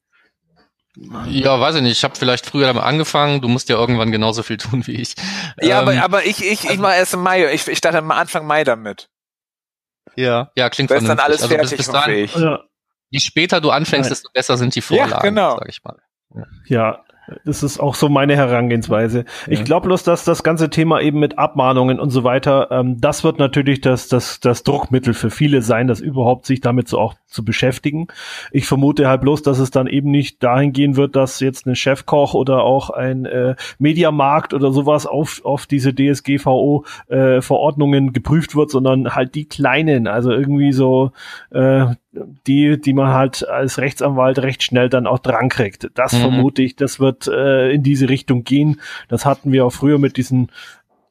Ja, 1.26 1.60
weiß 1.60 1.76
ich 1.76 1.82
nicht. 1.82 1.98
Ich 1.98 2.04
habe 2.04 2.16
vielleicht 2.16 2.46
früher 2.46 2.66
damit 2.66 2.82
angefangen. 2.82 3.40
Du 3.40 3.48
musst 3.48 3.68
ja 3.68 3.76
irgendwann 3.76 4.10
genauso 4.10 4.42
viel 4.42 4.56
tun 4.56 4.86
wie 4.86 5.00
ich. 5.00 5.14
Ja, 5.60 5.82
ähm, 5.82 5.88
aber, 5.88 6.02
aber 6.02 6.26
ich, 6.26 6.44
ich, 6.44 6.68
ich 6.68 6.78
mache 6.78 6.94
erst 6.94 7.14
im 7.14 7.22
Mai. 7.22 7.52
Ich, 7.52 7.68
ich 7.68 7.78
starte 7.78 7.98
Anfang 7.98 8.46
Mai 8.46 8.64
damit. 8.64 9.08
Ja, 10.16 10.50
ja, 10.56 10.68
klingt 10.70 10.90
vernünftig. 10.90 11.02
ist 11.02 11.08
dann 11.08 11.18
alles 11.24 11.40
fertig 11.40 11.58
also 11.58 11.76
bis, 11.76 11.86
bis 11.86 11.92
dahin, 11.92 12.28
ja. 12.34 12.64
Je 13.10 13.20
später 13.20 13.60
du 13.60 13.70
anfängst, 13.70 14.10
desto 14.10 14.30
besser 14.32 14.56
sind 14.56 14.74
die 14.74 14.80
Vorlagen, 14.80 15.12
ja, 15.12 15.20
genau. 15.20 15.58
sag 15.58 15.68
ich 15.68 15.82
mal. 15.82 15.96
Ja, 16.66 17.04
das 17.44 17.62
ist 17.62 17.78
auch 17.78 17.94
so 17.94 18.08
meine 18.08 18.34
Herangehensweise. 18.36 19.26
Ich 19.46 19.62
glaube 19.64 19.88
bloß, 19.88 20.02
dass 20.02 20.24
das 20.24 20.42
ganze 20.42 20.70
Thema 20.70 21.00
eben 21.00 21.18
mit 21.18 21.36
Abmahnungen 21.38 22.00
und 22.00 22.08
so 22.10 22.24
weiter, 22.24 22.68
ähm, 22.70 22.98
das 23.00 23.22
wird 23.24 23.38
natürlich 23.38 23.82
das, 23.82 24.08
das, 24.08 24.40
das 24.40 24.62
Druckmittel 24.62 25.14
für 25.14 25.30
viele 25.30 25.62
sein, 25.62 25.88
das 25.88 26.00
überhaupt 26.00 26.44
sich 26.46 26.60
damit 26.60 26.88
so 26.88 26.98
auch 26.98 27.14
zu 27.26 27.44
beschäftigen. 27.44 28.06
Ich 28.50 28.66
vermute 28.66 29.06
halt 29.08 29.20
bloß, 29.20 29.42
dass 29.42 29.58
es 29.58 29.70
dann 29.70 29.86
eben 29.86 30.10
nicht 30.10 30.42
dahin 30.42 30.72
gehen 30.72 30.96
wird, 30.96 31.14
dass 31.16 31.40
jetzt 31.40 31.66
ein 31.66 31.76
Chefkoch 31.76 32.32
oder 32.34 32.62
auch 32.62 32.88
ein 32.90 33.24
äh, 33.26 33.56
Mediamarkt 33.78 34.54
oder 34.54 34.72
sowas 34.72 35.06
auf, 35.06 35.42
auf 35.44 35.66
diese 35.66 35.94
DSGVO-Verordnungen 35.94 38.08
äh, 38.08 38.12
geprüft 38.12 38.56
wird, 38.56 38.70
sondern 38.70 39.14
halt 39.14 39.34
die 39.34 39.46
kleinen, 39.46 40.06
also 40.06 40.30
irgendwie 40.30 40.72
so 40.72 41.12
äh, 41.50 41.88
die, 42.46 42.80
die 42.80 42.92
man 42.92 43.12
halt 43.12 43.48
als 43.48 43.78
Rechtsanwalt 43.78 44.38
recht 44.40 44.62
schnell 44.62 44.88
dann 44.88 45.06
auch 45.06 45.18
drankriegt. 45.18 45.90
Das 45.94 46.12
mhm. 46.12 46.20
vermute 46.20 46.62
ich, 46.62 46.76
das 46.76 47.00
wird 47.00 47.26
äh, 47.26 47.70
in 47.70 47.82
diese 47.82 48.08
Richtung 48.08 48.44
gehen. 48.44 48.80
Das 49.08 49.24
hatten 49.24 49.52
wir 49.52 49.64
auch 49.64 49.72
früher 49.72 49.98
mit 49.98 50.16
diesen 50.16 50.50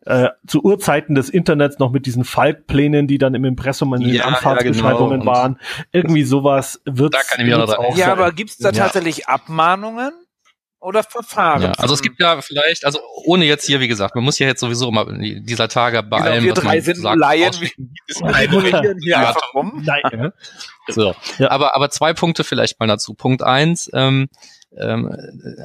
äh, 0.06 0.30
zu 0.46 0.64
Urzeiten 0.64 1.16
des 1.16 1.30
Internets 1.30 1.80
noch 1.80 1.92
mit 1.92 2.06
diesen 2.06 2.24
Falk-Plänen, 2.24 3.08
die 3.08 3.18
dann 3.18 3.36
im 3.36 3.44
Impressum 3.44 3.94
in 3.94 4.02
den 4.02 4.14
ja, 4.14 4.24
Anfahrtsbeschreibungen 4.24 5.20
ja, 5.20 5.20
genau. 5.20 5.32
waren. 5.32 5.60
Irgendwie 5.92 6.24
sowas 6.24 6.82
wird 6.86 7.14
da 7.14 7.20
kann 7.30 7.42
ich 7.42 7.48
mir 7.48 7.62
auch 7.62 7.98
Ja, 7.98 8.14
aber 8.14 8.32
gibt's 8.32 8.58
da 8.58 8.72
tatsächlich 8.72 9.28
Abmahnungen? 9.28 10.14
Oder 10.88 11.04
Verfahren. 11.04 11.64
Ja, 11.64 11.72
also 11.74 11.94
es 11.94 12.02
gibt 12.02 12.22
ja 12.22 12.42
vielleicht, 12.42 12.86
also 12.86 13.00
ohne 13.26 13.44
jetzt 13.44 13.66
hier, 13.66 13.82
wie 13.82 13.90
gesagt, 13.90 14.16
man 14.16 14.24
muss 14.24 14.40
ja 14.40 14.48
jetzt 14.48 14.62
sowieso 14.62 14.88
immer 14.88 15.06
dieser 15.06 15.68
Tage 15.68 16.02
bei 16.02 16.18
genau, 16.18 16.32
allem, 16.32 16.44
wir 16.46 16.52
was 16.54 16.64
drei 16.64 16.76
man 16.76 16.82
sind 16.82 17.02
sagt, 17.02 17.18
Laien, 17.20 17.54
wir 18.64 18.96
hier 19.02 19.20
einfach 19.20 19.54
rum. 19.54 19.86
So. 20.90 21.14
Ja. 21.38 21.52
Aber, 21.52 21.76
aber 21.76 21.90
zwei 21.90 22.14
Punkte 22.14 22.46
vielleicht 22.46 22.80
mal 22.80 22.88
dazu. 22.88 23.14
Punkt 23.14 23.44
eins, 23.44 23.90
ähm, 23.94 24.30
ähm, 24.76 25.10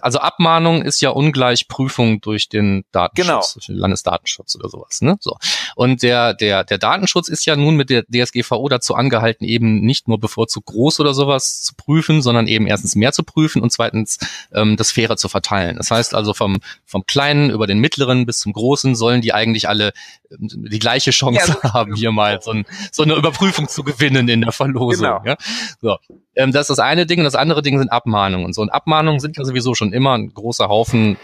also 0.00 0.18
Abmahnung 0.18 0.82
ist 0.82 1.00
ja 1.00 1.10
ungleich 1.10 1.68
Prüfung 1.68 2.20
durch 2.20 2.48
den 2.48 2.84
Datenschutz, 2.92 3.26
genau. 3.26 3.42
durch 3.54 3.66
den 3.66 3.76
Landesdatenschutz 3.76 4.56
oder 4.56 4.68
sowas. 4.68 5.02
Ne? 5.02 5.16
So. 5.20 5.36
Und 5.74 6.02
der, 6.02 6.34
der, 6.34 6.64
der 6.64 6.78
Datenschutz 6.78 7.28
ist 7.28 7.44
ja 7.44 7.56
nun 7.56 7.76
mit 7.76 7.90
der 7.90 8.04
DSGVO 8.04 8.68
dazu 8.68 8.94
angehalten, 8.94 9.44
eben 9.44 9.80
nicht 9.80 10.08
nur 10.08 10.18
bevorzugt 10.20 10.66
groß 10.66 11.00
oder 11.00 11.14
sowas 11.14 11.62
zu 11.62 11.74
prüfen, 11.74 12.22
sondern 12.22 12.46
eben 12.46 12.66
erstens 12.66 12.94
mehr 12.94 13.12
zu 13.12 13.22
prüfen 13.22 13.60
und 13.60 13.70
zweitens 13.72 14.18
ähm, 14.52 14.76
das 14.76 14.92
fairer 14.92 15.16
zu 15.16 15.28
verteilen. 15.28 15.76
Das 15.76 15.90
heißt 15.90 16.14
also 16.14 16.32
vom, 16.32 16.60
vom 16.84 17.04
kleinen 17.04 17.50
über 17.50 17.66
den 17.66 17.78
mittleren 17.78 18.24
bis 18.26 18.38
zum 18.40 18.52
großen 18.52 18.94
sollen 18.94 19.20
die 19.20 19.34
eigentlich 19.34 19.68
alle 19.68 19.92
ähm, 20.30 20.48
die 20.70 20.78
gleiche 20.78 21.10
Chance 21.10 21.58
ja, 21.62 21.72
haben, 21.74 21.94
hier 21.94 22.12
mal 22.12 22.40
so, 22.40 22.52
ein, 22.52 22.64
so 22.90 23.02
eine 23.02 23.14
Überprüfung 23.14 23.68
zu 23.68 23.82
gewinnen 23.82 24.28
in 24.28 24.42
der 24.42 24.52
Verlosung. 24.52 25.06
Genau. 25.06 25.22
Ja? 25.24 25.36
So. 25.80 25.98
Ähm, 26.34 26.52
das 26.52 26.62
ist 26.62 26.70
das 26.70 26.78
eine 26.78 27.04
Ding 27.04 27.18
und 27.18 27.24
das 27.24 27.34
andere 27.34 27.62
Ding 27.62 27.78
sind 27.78 27.90
Abmahnungen. 27.90 28.52
So, 28.52 28.62
und 28.62 28.70
Abmahnungen 28.70 28.91
sind 29.20 29.37
ja 29.37 29.44
sowieso 29.44 29.74
schon 29.74 29.92
immer 29.92 30.16
ein 30.16 30.33
großer 30.33 30.68
Haufen 30.68 31.16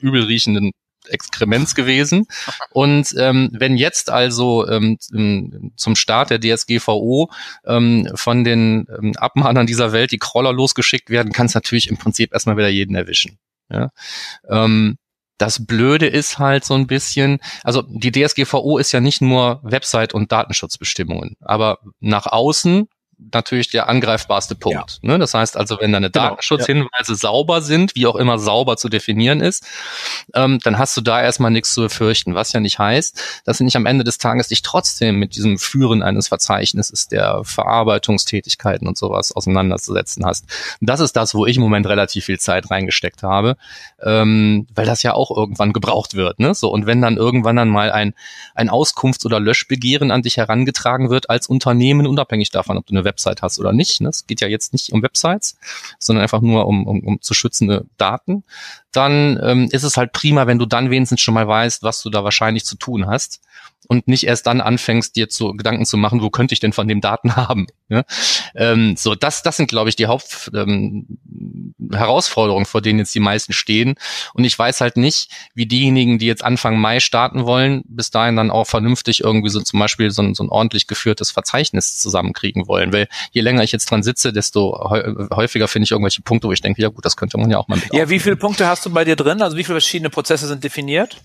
übelriechenden 0.00 0.72
Exkrements 1.08 1.74
gewesen. 1.74 2.26
Und 2.70 3.14
ähm, 3.18 3.50
wenn 3.52 3.76
jetzt 3.76 4.10
also 4.10 4.66
ähm, 4.68 4.98
zum 5.76 5.96
Start 5.96 6.30
der 6.30 6.40
DSGVO 6.40 7.30
ähm, 7.66 8.08
von 8.14 8.44
den 8.44 8.86
ähm, 8.96 9.12
Abmahnern 9.16 9.66
dieser 9.66 9.92
Welt 9.92 10.12
die 10.12 10.18
Crawler 10.18 10.52
losgeschickt 10.52 11.10
werden, 11.10 11.32
kann 11.32 11.46
es 11.46 11.54
natürlich 11.54 11.88
im 11.88 11.96
Prinzip 11.96 12.32
erstmal 12.32 12.56
wieder 12.56 12.68
jeden 12.68 12.94
erwischen. 12.94 13.38
Ja? 13.70 13.90
Ähm, 14.48 14.96
das 15.38 15.66
Blöde 15.66 16.06
ist 16.06 16.38
halt 16.38 16.64
so 16.64 16.74
ein 16.74 16.86
bisschen, 16.86 17.40
also 17.64 17.82
die 17.82 18.12
DSGVO 18.12 18.78
ist 18.78 18.92
ja 18.92 19.00
nicht 19.00 19.20
nur 19.20 19.60
Website- 19.64 20.14
und 20.14 20.30
Datenschutzbestimmungen, 20.30 21.36
aber 21.40 21.78
nach 22.00 22.26
außen 22.26 22.88
natürlich 23.32 23.68
der 23.68 23.88
angreifbarste 23.88 24.54
Punkt. 24.54 25.00
Ja. 25.02 25.10
Ne? 25.10 25.18
Das 25.18 25.34
heißt 25.34 25.56
also, 25.56 25.78
wenn 25.80 25.92
deine 25.92 26.10
genau, 26.10 26.30
Datenschutzhinweise 26.30 27.12
ja. 27.12 27.14
sauber 27.14 27.62
sind, 27.62 27.94
wie 27.94 28.06
auch 28.06 28.16
immer 28.16 28.38
sauber 28.38 28.76
zu 28.76 28.88
definieren 28.88 29.40
ist, 29.40 29.64
ähm, 30.34 30.58
dann 30.62 30.78
hast 30.78 30.96
du 30.96 31.00
da 31.00 31.22
erstmal 31.22 31.50
nichts 31.50 31.74
zu 31.74 31.82
befürchten. 31.82 32.34
Was 32.34 32.52
ja 32.52 32.60
nicht 32.60 32.78
heißt, 32.78 33.42
dass 33.44 33.58
du 33.58 33.64
nicht 33.64 33.76
am 33.76 33.86
Ende 33.86 34.04
des 34.04 34.18
Tages 34.18 34.48
dich 34.48 34.62
trotzdem 34.62 35.18
mit 35.18 35.36
diesem 35.36 35.58
Führen 35.58 36.02
eines 36.02 36.28
Verzeichnisses 36.28 37.08
der 37.08 37.42
Verarbeitungstätigkeiten 37.44 38.86
und 38.86 38.98
sowas 38.98 39.32
auseinanderzusetzen 39.32 40.24
hast. 40.24 40.44
Und 40.80 40.88
das 40.88 41.00
ist 41.00 41.12
das, 41.16 41.34
wo 41.34 41.46
ich 41.46 41.56
im 41.56 41.62
Moment 41.62 41.86
relativ 41.86 42.24
viel 42.24 42.38
Zeit 42.38 42.70
reingesteckt 42.70 43.22
habe, 43.22 43.56
ähm, 44.02 44.66
weil 44.74 44.86
das 44.86 45.02
ja 45.02 45.14
auch 45.14 45.36
irgendwann 45.36 45.72
gebraucht 45.72 46.14
wird. 46.14 46.38
Ne? 46.40 46.54
So 46.54 46.70
und 46.70 46.86
wenn 46.86 47.00
dann 47.00 47.16
irgendwann 47.16 47.56
dann 47.56 47.68
mal 47.68 47.90
ein 47.90 48.14
ein 48.54 48.70
Auskunfts- 48.70 49.26
oder 49.26 49.40
Löschbegehren 49.40 50.10
an 50.10 50.22
dich 50.22 50.36
herangetragen 50.36 51.10
wird 51.10 51.30
als 51.30 51.46
Unternehmen, 51.46 52.06
unabhängig 52.06 52.50
davon, 52.50 52.76
ob 52.76 52.86
du 52.86 52.94
eine 52.94 53.04
Website 53.14 53.42
hast 53.42 53.58
oder 53.58 53.72
nicht. 53.72 54.00
Ne? 54.00 54.08
Es 54.08 54.26
geht 54.26 54.40
ja 54.40 54.48
jetzt 54.48 54.72
nicht 54.72 54.92
um 54.92 55.02
Websites, 55.02 55.56
sondern 55.98 56.22
einfach 56.22 56.40
nur 56.40 56.66
um, 56.66 56.86
um, 56.86 57.00
um 57.00 57.20
zu 57.22 57.32
schützende 57.34 57.86
Daten. 57.96 58.44
Dann 58.96 59.38
ähm, 59.42 59.68
ist 59.70 59.82
es 59.82 59.96
halt 59.96 60.12
prima, 60.12 60.46
wenn 60.46 60.58
du 60.58 60.66
dann 60.66 60.90
wenigstens 60.90 61.20
schon 61.20 61.34
mal 61.34 61.46
weißt, 61.46 61.82
was 61.82 62.02
du 62.02 62.10
da 62.10 62.24
wahrscheinlich 62.24 62.64
zu 62.64 62.76
tun 62.76 63.06
hast 63.06 63.40
und 63.88 64.08
nicht 64.08 64.24
erst 64.24 64.46
dann 64.46 64.60
anfängst, 64.60 65.16
dir 65.16 65.28
zu 65.28 65.52
Gedanken 65.52 65.84
zu 65.84 65.96
machen, 65.96 66.22
wo 66.22 66.30
könnte 66.30 66.54
ich 66.54 66.60
denn 66.60 66.72
von 66.72 66.86
dem 66.88 67.00
Daten 67.00 67.36
haben. 67.36 67.66
Ja? 67.88 68.04
Ähm, 68.54 68.96
so, 68.96 69.14
das, 69.14 69.42
das 69.42 69.56
sind, 69.56 69.68
glaube 69.68 69.90
ich, 69.90 69.96
die 69.96 70.06
Hauptherausforderungen, 70.06 72.62
ähm, 72.62 72.66
vor 72.66 72.82
denen 72.82 72.98
jetzt 72.98 73.14
die 73.14 73.20
meisten 73.20 73.52
stehen. 73.52 73.94
Und 74.32 74.44
ich 74.44 74.58
weiß 74.58 74.80
halt 74.80 74.96
nicht, 74.96 75.30
wie 75.54 75.66
diejenigen, 75.66 76.18
die 76.18 76.26
jetzt 76.26 76.42
Anfang 76.44 76.78
Mai 76.78 77.00
starten 77.00 77.44
wollen, 77.44 77.82
bis 77.86 78.10
dahin 78.10 78.36
dann 78.36 78.50
auch 78.50 78.66
vernünftig 78.66 79.22
irgendwie 79.22 79.50
so 79.50 79.60
zum 79.60 79.80
Beispiel 79.80 80.10
so 80.10 80.22
ein, 80.22 80.34
so 80.34 80.44
ein 80.44 80.48
ordentlich 80.48 80.86
geführtes 80.86 81.30
Verzeichnis 81.30 81.98
zusammenkriegen 81.98 82.66
wollen. 82.66 82.90
Weil 82.92 83.08
je 83.32 83.42
länger 83.42 83.62
ich 83.62 83.72
jetzt 83.72 83.90
dran 83.90 84.02
sitze, 84.02 84.32
desto 84.32 84.90
häufiger 85.34 85.68
finde 85.68 85.84
ich 85.84 85.90
irgendwelche 85.90 86.22
Punkte, 86.22 86.48
wo 86.48 86.52
ich 86.52 86.62
denke, 86.62 86.80
ja 86.80 86.88
gut, 86.88 87.04
das 87.04 87.16
könnte 87.16 87.36
man 87.38 87.50
ja 87.50 87.58
auch 87.58 87.68
mal. 87.68 87.78
Ja, 87.92 88.08
wie 88.08 88.18
viele 88.18 88.36
Punkte 88.36 88.66
hast 88.66 88.83
du 88.86 88.90
bei 88.90 89.04
dir 89.04 89.16
drin? 89.16 89.42
Also 89.42 89.56
wie 89.56 89.64
viele 89.64 89.80
verschiedene 89.80 90.10
Prozesse 90.10 90.46
sind 90.46 90.64
definiert? 90.64 91.20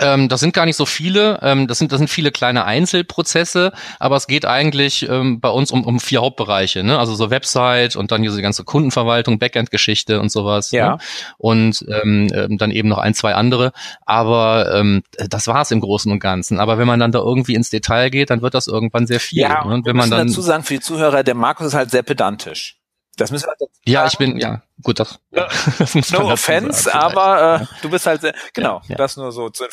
Ähm, 0.00 0.28
das 0.28 0.40
sind 0.40 0.54
gar 0.54 0.64
nicht 0.64 0.76
so 0.76 0.86
viele. 0.86 1.40
Ähm, 1.42 1.66
das 1.66 1.78
sind 1.78 1.92
das 1.92 1.98
sind 1.98 2.08
viele 2.08 2.30
kleine 2.30 2.64
Einzelprozesse, 2.64 3.72
aber 3.98 4.16
es 4.16 4.26
geht 4.26 4.46
eigentlich 4.46 5.08
ähm, 5.08 5.40
bei 5.40 5.48
uns 5.48 5.70
um, 5.70 5.84
um 5.84 6.00
vier 6.00 6.20
Hauptbereiche. 6.20 6.84
Ne? 6.84 6.98
Also 6.98 7.14
so 7.14 7.30
Website 7.30 7.96
und 7.96 8.12
dann 8.12 8.22
diese 8.22 8.40
ganze 8.40 8.64
Kundenverwaltung, 8.64 9.38
Backend-Geschichte 9.38 10.20
und 10.20 10.30
sowas. 10.30 10.70
Ja. 10.70 10.90
Ne? 10.90 10.98
Und 11.36 11.84
ähm, 11.88 12.28
ähm, 12.32 12.58
dann 12.58 12.70
eben 12.70 12.88
noch 12.88 12.98
ein, 12.98 13.14
zwei 13.14 13.34
andere. 13.34 13.72
Aber 14.06 14.72
ähm, 14.74 15.02
das 15.28 15.46
war's 15.46 15.70
im 15.70 15.80
Großen 15.80 16.10
und 16.10 16.20
Ganzen. 16.20 16.60
Aber 16.60 16.78
wenn 16.78 16.86
man 16.86 17.00
dann 17.00 17.12
da 17.12 17.18
irgendwie 17.18 17.54
ins 17.54 17.70
Detail 17.70 18.10
geht, 18.10 18.30
dann 18.30 18.42
wird 18.42 18.54
das 18.54 18.68
irgendwann 18.68 19.06
sehr 19.06 19.20
viel. 19.20 19.42
Ja, 19.42 19.64
ne? 19.64 19.74
und 19.74 19.86
wenn 19.86 19.96
man 19.96 20.10
dann 20.10 20.28
dazu 20.28 20.42
sagen 20.42 20.62
für 20.62 20.74
die 20.74 20.80
Zuhörer, 20.80 21.24
der 21.24 21.34
Markus 21.34 21.66
ist 21.68 21.74
halt 21.74 21.90
sehr 21.90 22.02
pedantisch. 22.02 22.76
Das 23.16 23.32
müssen 23.32 23.46
wir 23.46 23.50
halt 23.50 23.70
Ja, 23.84 24.06
ich 24.06 24.16
bin, 24.16 24.38
ja, 24.38 24.62
gut, 24.82 25.00
das, 25.00 25.18
ja. 25.32 25.48
das 25.78 25.94
muss 25.94 26.10
No 26.10 26.30
offense, 26.30 26.92
aber 26.92 27.60
äh, 27.62 27.66
du 27.82 27.90
bist 27.90 28.06
halt 28.06 28.20
sehr, 28.20 28.34
genau, 28.54 28.80
ja, 28.84 28.90
ja. 28.90 28.96
das 28.96 29.16
nur 29.16 29.32
so 29.32 29.50
zu 29.50 29.64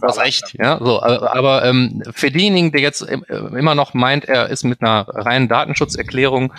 Was 0.00 0.18
recht, 0.18 0.54
ja, 0.58 0.78
so, 0.78 1.02
aber, 1.02 1.34
aber 1.34 1.64
ähm, 1.64 2.02
für 2.12 2.30
diejenigen, 2.30 2.72
der 2.72 2.80
jetzt 2.80 3.02
äh, 3.02 3.18
immer 3.28 3.74
noch 3.74 3.94
meint, 3.94 4.24
er 4.24 4.48
ist 4.48 4.64
mit 4.64 4.80
einer 4.82 5.06
reinen 5.08 5.48
Datenschutzerklärung, 5.48 6.52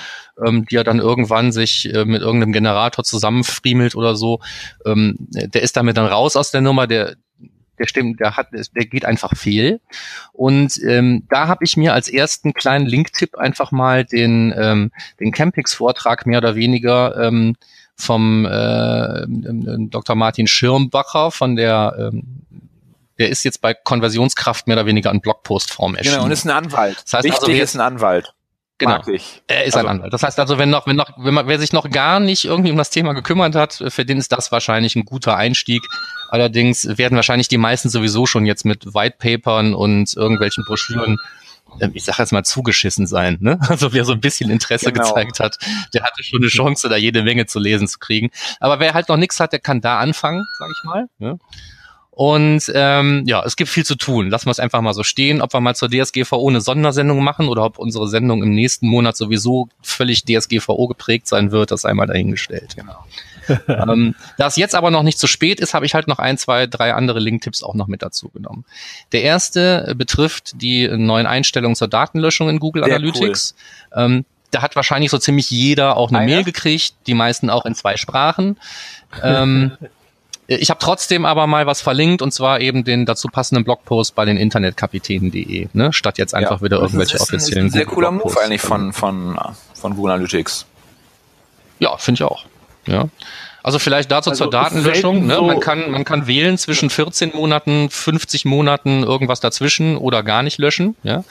ähm, 0.46 0.66
die 0.66 0.76
er 0.76 0.84
dann 0.84 1.00
irgendwann 1.00 1.52
sich 1.52 1.94
äh, 1.94 2.06
mit 2.06 2.22
irgendeinem 2.22 2.54
Generator 2.54 3.04
zusammenfriemelt 3.04 3.96
oder 3.96 4.16
so, 4.16 4.40
ähm, 4.86 5.16
der 5.20 5.62
ist 5.62 5.78
damit 5.78 5.98
dann 5.98 6.08
raus 6.08 6.36
aus 6.36 6.52
der 6.52 6.62
Nummer, 6.62 6.88
der 6.88 7.16
der 7.80 7.88
stimmt, 7.88 8.20
der 8.20 8.38
hat, 8.38 8.48
der 8.52 8.86
geht 8.86 9.06
einfach 9.06 9.36
fehl. 9.36 9.80
Und 10.32 10.80
ähm, 10.88 11.26
da 11.30 11.48
habe 11.48 11.64
ich 11.64 11.78
mir 11.78 11.94
als 11.94 12.08
ersten 12.08 12.54
kleinen 12.54 12.86
Link-Tipp 12.86 13.36
einfach 13.36 13.72
mal 13.72 14.06
den 14.06 14.54
ähm, 14.56 14.92
den 15.20 15.32
Campix-Vortrag 15.32 16.26
mehr 16.26 16.38
oder 16.38 16.56
weniger 16.56 17.18
ähm, 17.18 17.56
vom 18.04 18.46
äh, 18.46 19.26
Dr. 19.90 20.16
Martin 20.16 20.48
Schirmbacher 20.48 21.32
von 21.32 21.56
der 21.56 21.96
ähm, 21.98 22.44
der 23.20 23.30
ist 23.30 23.44
jetzt 23.44 23.62
bei 23.62 23.74
Konversionskraft 23.74 24.68
mehr 24.68 24.76
oder 24.78 24.86
weniger 24.86 25.12
in 25.12 25.22
Blogpostform 25.22 25.96
erschienen. 25.96 26.16
Genau, 26.16 26.26
und 26.26 26.32
ist 26.32 26.46
ein 26.46 26.52
Anwalt. 26.52 26.98
Das 27.04 27.14
heißt, 27.14 27.26
Wichtig 27.26 27.50
also, 27.50 27.62
ist 27.62 27.76
ein 27.76 27.82
Anwalt. 27.82 28.34
Genau. 28.80 29.00
Er 29.48 29.66
ist 29.66 29.76
also, 29.76 29.88
ein 29.88 29.96
Anwalt. 29.96 30.14
Das 30.14 30.24
heißt 30.24 30.40
also, 30.40 30.58
wenn 30.58 30.70
noch, 30.70 30.88
wenn 30.88 30.96
noch, 30.96 31.12
wenn 31.18 31.34
man, 31.34 31.48
wer 31.48 31.60
sich 31.60 31.74
noch 31.74 31.90
gar 31.90 32.20
nicht 32.20 32.46
irgendwie 32.46 32.72
um 32.72 32.78
das 32.78 32.90
Thema 32.90 33.14
gekümmert 33.14 33.56
hat, 33.56 33.84
für 33.88 34.04
den 34.04 34.18
ist 34.18 34.32
das 34.32 34.52
wahrscheinlich 34.52 34.96
ein 34.96 35.06
guter 35.06 35.38
Einstieg. 35.38 35.84
Allerdings 36.30 36.98
werden 36.98 37.16
wahrscheinlich 37.16 37.48
die 37.48 37.60
meisten 37.60 37.90
sowieso 37.90 38.26
schon 38.26 38.46
jetzt 38.46 38.66
mit 38.66 38.94
Whitepapern 38.94 39.76
und 39.76 40.16
irgendwelchen 40.16 40.66
Broschüren 40.66 41.12
ähm, 41.12 41.20
ich 41.94 42.04
sage 42.04 42.22
jetzt 42.22 42.32
mal 42.32 42.44
zugeschissen 42.44 43.08
sein. 43.08 43.38
Ne? 43.40 43.60
Also 43.74 43.92
wer 43.92 44.06
so 44.06 44.14
ein 44.14 44.22
bisschen 44.22 44.52
Interesse 44.52 44.92
genau. 44.92 45.08
gezeigt 45.08 45.40
hat, 45.40 45.58
der 45.94 46.04
hatte 46.04 46.24
schon 46.24 46.42
eine 46.42 46.48
Chance, 46.48 46.90
da 46.90 46.96
jede 46.96 47.24
Menge 47.24 47.48
zu 47.48 47.60
lesen 47.60 47.88
zu 47.88 47.98
kriegen. 47.98 48.30
Aber 48.60 48.80
wer 48.80 48.94
halt 48.94 49.10
noch 49.10 49.18
nichts 49.18 49.40
hat, 49.40 49.52
der 49.52 49.60
kann 49.60 49.82
da 49.82 50.00
anfangen, 50.00 50.44
sage 50.60 50.72
ich 50.78 50.84
mal. 50.84 51.06
Ne? 51.18 51.40
Und 52.16 52.72
ähm, 52.76 53.24
ja, 53.26 53.44
es 53.44 53.56
gibt 53.56 53.72
viel 53.72 53.86
zu 53.86 53.96
tun. 53.96 54.30
Lassen 54.30 54.46
wir 54.46 54.52
es 54.52 54.60
einfach 54.60 54.82
mal 54.82 54.94
so 54.94 55.02
stehen, 55.02 55.42
ob 55.42 55.52
wir 55.52 55.62
mal 55.62 55.76
zur 55.76 55.90
DSGVO 55.90 56.48
eine 56.48 56.62
Sondersendung 56.62 57.24
machen 57.24 57.48
oder 57.48 57.64
ob 57.64 57.80
unsere 57.80 58.08
Sendung 58.08 58.44
im 58.44 58.54
nächsten 58.54 58.88
Monat 58.88 59.18
sowieso 59.18 59.68
völlig 59.82 60.24
DSGVO 60.24 60.88
geprägt 60.88 61.28
sein 61.28 61.52
wird, 61.52 61.72
das 61.72 61.86
einmal 61.86 62.06
dahingestellt. 62.06 62.76
Genau. 62.76 63.04
ähm, 63.68 64.16
da 64.38 64.48
es 64.48 64.56
jetzt 64.56 64.76
aber 64.76 64.92
noch 64.92 65.04
nicht 65.04 65.20
zu 65.20 65.28
spät 65.28 65.60
ist, 65.60 65.74
habe 65.74 65.86
ich 65.86 65.94
halt 65.94 66.08
noch 66.08 66.20
ein, 66.20 66.38
zwei, 66.38 66.68
drei 66.68 66.94
andere 66.94 67.20
Link-Tipps 67.20 67.64
auch 67.64 67.74
noch 67.74 67.88
mit 67.88 68.02
dazu 68.02 68.30
genommen. 68.30 68.66
Der 69.12 69.24
erste 69.24 69.94
betrifft 69.98 70.62
die 70.62 70.88
neuen 70.88 71.26
Einstellungen 71.26 71.76
zur 71.76 71.88
Datenlöschung 71.88 72.50
in 72.50 72.60
Google 72.60 72.84
Sehr 72.84 72.96
Analytics. 72.96 73.56
Cool. 73.96 74.04
Ähm, 74.04 74.26
da 74.52 74.62
hat 74.62 74.76
wahrscheinlich 74.76 75.12
so 75.12 75.18
ziemlich 75.18 75.50
jeder 75.50 75.98
auch 75.98 76.10
eine 76.10 76.20
ah, 76.20 76.26
Mail 76.26 76.44
gekriegt, 76.44 76.94
die 77.08 77.14
meisten 77.14 77.50
auch 77.50 77.66
in 77.66 77.76
zwei 77.76 77.98
Sprachen. 77.98 78.58
ähm, 79.24 79.72
ich 80.48 80.70
habe 80.70 80.80
trotzdem 80.80 81.26
aber 81.26 81.48
mal 81.48 81.66
was 81.66 81.82
verlinkt 81.82 82.22
und 82.22 82.32
zwar 82.32 82.60
eben 82.60 82.84
den 82.84 83.06
dazu 83.06 83.28
passenden 83.28 83.64
Blogpost 83.64 84.16
bei 84.16 84.26
den 84.26 84.38
Internetkapitänen.de, 84.38 85.70
ne? 85.74 85.94
statt 85.94 86.18
jetzt 86.18 86.36
einfach 86.36 86.60
ja, 86.60 86.66
wieder 86.66 86.78
irgendwelche 86.80 87.14
das 87.14 87.24
ist 87.24 87.30
offiziellen. 87.30 87.66
Ein, 87.66 87.68
ist 87.68 87.74
ein 87.74 87.78
sehr 87.78 87.86
cooler 87.86 88.12
Move 88.12 88.36
eigentlich 88.42 88.62
von, 88.62 88.94
von, 88.94 89.40
von 89.74 89.96
Google 89.96 90.14
Analytics. 90.14 90.66
Ja, 91.80 91.98
finde 91.98 92.20
ich 92.20 92.24
auch. 92.24 92.46
Ja. 92.86 93.10
Also 93.64 93.80
vielleicht 93.80 94.12
dazu 94.12 94.30
also 94.30 94.44
zur 94.44 94.52
Datenlöschung. 94.52 95.26
Ne? 95.26 95.42
Man, 95.42 95.62
kann, 95.62 95.90
man 95.90 96.04
kann 96.04 96.28
wählen 96.28 96.58
zwischen 96.58 96.90
14 96.90 97.32
Monaten, 97.34 97.90
50 97.90 98.44
Monaten, 98.44 99.04
irgendwas 99.04 99.40
dazwischen 99.40 99.96
oder 99.96 100.22
gar 100.22 100.44
nicht 100.44 100.58
löschen. 100.58 100.98
Ja? 101.04 101.24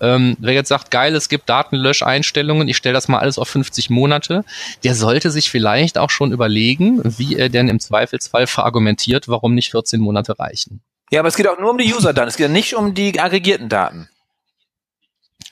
Ähm, 0.00 0.36
wer 0.40 0.54
jetzt 0.54 0.68
sagt, 0.68 0.90
geil, 0.90 1.14
es 1.14 1.28
gibt 1.28 1.48
Datenlöscheinstellungen, 1.48 2.66
ich 2.66 2.76
stelle 2.76 2.94
das 2.94 3.06
mal 3.06 3.20
alles 3.20 3.38
auf 3.38 3.48
50 3.48 3.90
Monate, 3.90 4.44
der 4.82 4.96
sollte 4.96 5.30
sich 5.30 5.50
vielleicht 5.50 5.98
auch 5.98 6.10
schon 6.10 6.32
überlegen, 6.32 7.00
wie 7.04 7.36
er 7.36 7.48
denn 7.48 7.68
im 7.68 7.78
Zweifelsfall 7.78 8.48
verargumentiert, 8.48 9.28
warum 9.28 9.54
nicht 9.54 9.70
14 9.70 10.00
Monate 10.00 10.36
reichen. 10.36 10.80
Ja, 11.10 11.20
aber 11.20 11.28
es 11.28 11.36
geht 11.36 11.46
auch 11.46 11.58
nur 11.60 11.70
um 11.70 11.78
die 11.78 11.94
User-Daten, 11.94 12.28
es 12.28 12.36
geht 12.36 12.48
ja 12.48 12.52
nicht 12.52 12.74
um 12.74 12.92
die 12.92 13.18
aggregierten 13.18 13.68
Daten. 13.68 14.08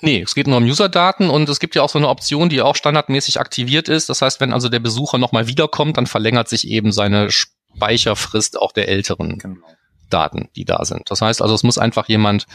Nee, 0.02 0.22
es 0.22 0.34
geht 0.34 0.46
nur 0.46 0.58
um 0.58 0.64
User-Daten 0.64 1.30
und 1.30 1.48
es 1.48 1.58
gibt 1.58 1.74
ja 1.74 1.82
auch 1.82 1.88
so 1.88 1.98
eine 1.98 2.08
Option, 2.08 2.48
die 2.48 2.60
auch 2.60 2.76
standardmäßig 2.76 3.40
aktiviert 3.40 3.88
ist. 3.88 4.08
Das 4.08 4.20
heißt, 4.20 4.40
wenn 4.40 4.52
also 4.52 4.68
der 4.68 4.80
Besucher 4.80 5.18
nochmal 5.18 5.46
wiederkommt, 5.46 5.96
dann 5.96 6.06
verlängert 6.06 6.48
sich 6.48 6.68
eben 6.68 6.92
seine 6.92 7.30
Speicherfrist 7.30 8.60
auch 8.60 8.72
der 8.72 8.88
älteren 8.88 9.38
genau. 9.38 9.66
Daten, 10.10 10.48
die 10.54 10.64
da 10.64 10.84
sind. 10.84 11.10
Das 11.10 11.22
heißt 11.22 11.40
also, 11.40 11.54
es 11.54 11.62
muss 11.62 11.78
einfach 11.78 12.08
jemand, 12.08 12.46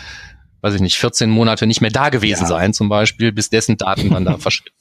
weiß 0.62 0.76
ich 0.76 0.82
nicht, 0.82 0.98
14 0.98 1.30
Monate 1.30 1.66
nicht 1.66 1.82
mehr 1.82 1.92
da 1.92 2.10
gewesen 2.10 2.44
ja. 2.44 2.48
sein, 2.48 2.74
zum 2.74 2.90
Beispiel, 2.90 3.32
bis 3.32 3.50
dessen 3.50 3.78
Daten 3.78 4.12
dann 4.12 4.26
da 4.26 4.38
verschwinden. 4.38 4.78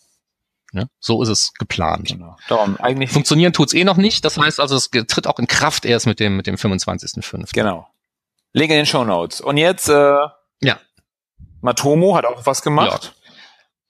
Ja, 0.73 0.85
so 1.01 1.21
ist 1.23 1.31
es 1.31 1.53
geplant. 1.55 2.09
Genau. 2.09 2.37
Darum, 2.49 2.77
eigentlich 2.77 3.11
Funktionieren 3.11 3.53
tut's 3.53 3.73
eh 3.73 3.83
noch 3.83 3.97
nicht. 3.97 4.25
Das 4.25 4.39
heißt 4.39 4.61
also, 4.61 4.77
es 4.77 4.89
tritt 4.91 5.27
auch 5.27 5.41
in 5.41 5.49
Kraft 5.49 5.85
erst 5.85 6.07
mit 6.07 6.21
dem, 6.21 6.37
mit 6.37 6.47
dem 6.47 6.55
25.05. 6.55 7.53
Genau. 7.53 7.89
Link 8.53 8.71
in 8.71 8.77
den 8.77 8.87
Show 8.87 9.05
Notes. 9.05 9.41
Und 9.41 9.57
jetzt 9.57 9.89
äh, 9.89 10.15
ja. 10.61 10.79
Matomo 11.61 12.17
hat 12.17 12.25
auch 12.25 12.47
was 12.47 12.63
gemacht. 12.63 13.13
Ja. 13.15 13.21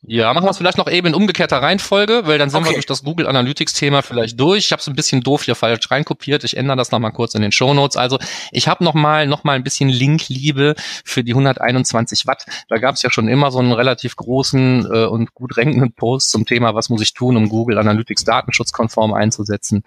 Ja, 0.02 0.32
machen 0.32 0.46
wir 0.46 0.50
es 0.50 0.56
vielleicht 0.56 0.78
noch 0.78 0.90
eben 0.90 1.08
in 1.08 1.14
umgekehrter 1.14 1.58
Reihenfolge, 1.58 2.22
weil 2.24 2.38
dann 2.38 2.48
sind 2.48 2.60
okay. 2.60 2.70
wir 2.70 2.74
durch 2.74 2.86
das 2.86 3.04
Google 3.04 3.26
Analytics 3.26 3.74
Thema 3.74 4.00
vielleicht 4.00 4.40
durch. 4.40 4.64
Ich 4.64 4.72
habe 4.72 4.80
es 4.80 4.88
ein 4.88 4.96
bisschen 4.96 5.20
doof 5.20 5.42
hier 5.42 5.54
falsch 5.54 5.90
reinkopiert. 5.90 6.42
Ich 6.42 6.56
ändere 6.56 6.78
das 6.78 6.90
nochmal 6.90 7.12
kurz 7.12 7.34
in 7.34 7.42
den 7.42 7.52
Show 7.52 7.74
Notes. 7.74 7.98
Also 7.98 8.18
ich 8.50 8.66
habe 8.66 8.82
nochmal 8.82 9.26
noch 9.26 9.44
mal 9.44 9.52
ein 9.52 9.62
bisschen 9.62 9.90
Linkliebe 9.90 10.74
für 11.04 11.22
die 11.22 11.32
121 11.32 12.26
Watt. 12.26 12.46
Da 12.68 12.78
gab 12.78 12.94
es 12.94 13.02
ja 13.02 13.10
schon 13.10 13.28
immer 13.28 13.50
so 13.50 13.58
einen 13.58 13.72
relativ 13.72 14.16
großen 14.16 14.86
äh, 14.90 15.04
und 15.04 15.34
gut 15.34 15.58
renkenden 15.58 15.92
Post 15.92 16.30
zum 16.30 16.46
Thema, 16.46 16.74
was 16.74 16.88
muss 16.88 17.02
ich 17.02 17.12
tun, 17.12 17.36
um 17.36 17.50
Google 17.50 17.76
Analytics 17.76 18.24
datenschutzkonform 18.24 19.12
einzusetzen. 19.12 19.84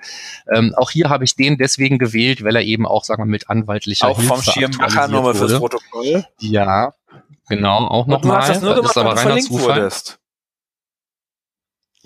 Ähm, 0.53 0.75
auch 0.77 0.91
hier 0.91 1.09
habe 1.09 1.23
ich 1.23 1.35
den 1.35 1.57
deswegen 1.57 1.97
gewählt, 1.97 2.43
weil 2.43 2.55
er 2.55 2.61
eben 2.61 2.85
auch, 2.85 3.03
sagen 3.03 3.23
wir, 3.23 3.31
mit 3.31 3.49
anwaltlicher 3.49 4.09
auch 4.09 4.19
Hilfe 4.19 4.35
vom 4.35 4.43
Schirmmacher 4.43 5.07
nur 5.07 5.33
fürs 5.33 5.57
Protokoll. 5.57 6.23
Ja, 6.39 6.93
Genau, 7.49 7.87
auch 7.87 8.07
nochmal. 8.07 8.21
Du 8.21 8.37
hast 8.37 8.49
das 8.49 8.61
nur 8.61 8.75
gemacht, 8.75 8.95
das 8.95 8.95
ist 8.95 8.97
aber 8.97 9.17
reiner 9.17 9.41
Zufall. 9.41 9.75
Wurdest. 9.77 10.19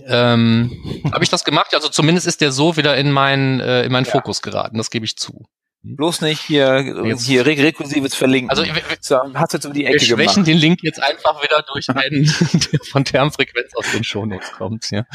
Ähm, 0.05 1.03
Habe 1.11 1.23
ich 1.23 1.29
das 1.29 1.43
gemacht? 1.43 1.73
Also 1.73 1.89
zumindest 1.89 2.27
ist 2.27 2.41
der 2.41 2.51
so 2.51 2.77
wieder 2.77 2.97
in 2.97 3.11
meinen 3.11 3.59
äh, 3.59 3.83
in 3.83 3.91
meinen 3.91 4.05
ja. 4.05 4.11
Fokus 4.11 4.41
geraten. 4.41 4.77
Das 4.77 4.89
gebe 4.89 5.05
ich 5.05 5.17
zu. 5.17 5.45
Bloß 5.83 6.21
nicht 6.21 6.41
hier, 6.41 7.03
jetzt. 7.05 7.25
hier 7.25 7.45
rekursives 7.45 8.13
Verlinken. 8.13 8.49
Also 8.49 8.63
so, 8.99 9.19
hast 9.35 9.53
jetzt 9.53 9.65
um 9.65 9.73
die 9.73 9.85
Ecke 9.85 10.01
wir 10.01 10.01
schwächen 10.01 10.43
gemacht. 10.43 10.47
den 10.47 10.57
Link 10.57 10.79
jetzt 10.81 11.01
einfach 11.01 11.41
wieder 11.41 11.63
durch 11.71 11.89
einen, 11.95 12.25
der 12.25 12.79
von 12.83 13.05
Termfrequenz 13.05 13.73
aus 13.75 13.91
den 13.91 14.03
Shownotes 14.03 14.51
kommt. 14.51 14.89
Ja. 14.91 15.05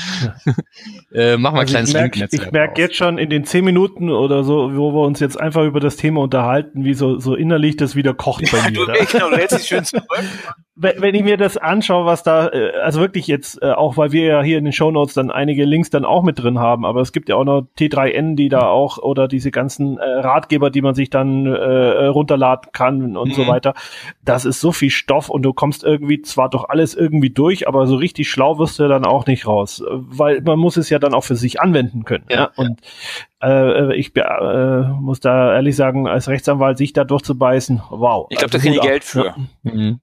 äh, 1.13 1.37
machen 1.37 1.57
wir 1.57 1.61
also 1.61 1.77
ein 1.77 1.87
kleines 1.87 1.93
Link 1.93 2.33
Ich 2.33 2.51
merke 2.53 2.81
jetzt 2.81 2.97
schon 2.97 3.19
in 3.19 3.29
den 3.29 3.45
zehn 3.45 3.65
Minuten 3.65 4.11
oder 4.11 4.45
so, 4.45 4.75
wo 4.75 4.93
wir 4.93 5.03
uns 5.03 5.21
jetzt 5.21 5.39
einfach 5.39 5.65
über 5.65 5.81
das 5.81 5.97
Thema 5.97 6.23
unterhalten, 6.23 6.85
wie 6.85 6.95
so, 6.95 7.19
so 7.19 7.35
innerlich 7.35 7.77
das 7.77 7.95
wieder 7.95 8.15
kocht 8.15 8.51
bei 8.51 8.63
mir. 8.71 8.73
du, 8.73 8.87
genau, 8.87 9.31
du 9.31 9.37
hältst 9.37 9.59
dich 9.59 9.67
schön 9.67 9.85
zurück. 9.85 10.07
Wenn 10.75 11.15
ich 11.15 11.23
mir 11.23 11.37
das 11.37 11.59
anschaue, 11.59 12.07
was 12.07 12.23
da, 12.23 12.49
äh, 12.49 12.73
also 12.83 13.01
wirklich 13.01 13.27
jetzt, 13.27 13.61
äh, 13.63 13.73
auch 13.73 13.99
weil 13.99 14.13
wir 14.13 14.25
ja 14.25 14.43
hier 14.43 14.57
in 14.57 14.65
den 14.65 14.73
Shownotes 14.73 15.13
dann 15.13 15.31
einige 15.31 15.67
Links 15.67 15.91
dann 15.91 16.07
auch 16.07 16.23
mit 16.23 16.43
drin 16.43 16.59
haben, 16.59 16.87
aber 16.87 17.03
es 17.03 17.13
gibt 17.13 17.29
ja 17.29 17.37
auch 17.37 17.45
noch 17.45 17.67
T3N, 17.79 18.37
die 18.37 18.49
da 18.49 18.69
auch, 18.69 18.97
oder 18.97 19.29
diese 19.29 19.51
ganzen 19.51 19.99
äh, 19.99 20.05
Ratgeber, 20.05 20.71
die 20.71 20.81
man 20.81 20.95
sich 20.95 21.11
dann 21.11 21.45
äh, 21.45 22.07
runterladen 22.07 22.73
kann 22.73 23.19
und 23.19 23.29
mhm. 23.29 23.35
so 23.35 23.47
weiter. 23.47 23.75
Das 24.25 24.47
ist 24.47 24.61
so 24.61 24.73
viel 24.73 24.89
Stoff 24.89 25.29
und 25.29 25.43
du 25.43 25.53
kommst 25.53 25.85
irgendwie 25.85 26.23
zwar 26.23 26.49
doch 26.49 26.69
alles 26.71 26.95
irgendwie 26.95 27.31
durch, 27.31 27.69
aber 27.69 27.87
so 27.87 27.97
richtig 27.97 28.31
schlau 28.31 28.59
wirst 28.59 28.79
du 28.79 28.89
dann 28.89 29.05
auch 29.05 29.27
nicht 29.27 29.47
raus, 29.47 29.85
weil 29.91 30.41
man 30.41 30.59
muss 30.59 30.79
es 30.79 30.89
ja 30.89 30.99
dann 30.99 31.13
auch 31.13 31.25
für 31.25 31.37
sich 31.37 31.61
anwenden 31.61 32.05
können. 32.05 32.25
Ja. 32.31 32.37
ja? 32.37 32.51
Und 32.57 32.81
äh, 33.43 33.95
ich 33.95 34.17
äh, 34.17 34.83
muss 35.01 35.21
da 35.21 35.55
ehrlich 35.55 35.77
sagen, 35.77 36.09
als 36.09 36.29
Rechtsanwalt 36.29 36.79
sich 36.79 36.95
da 36.95 37.05
durchzubeißen, 37.05 37.83
wow. 37.91 38.27
Ich 38.31 38.39
glaube, 38.39 38.55
also, 38.55 38.57
da 38.57 38.63
kriege 38.63 38.77
ich 38.77 38.81
Geld 38.81 39.05
für. 39.05 39.27
Ja. 39.27 39.37
Mhm. 39.65 40.01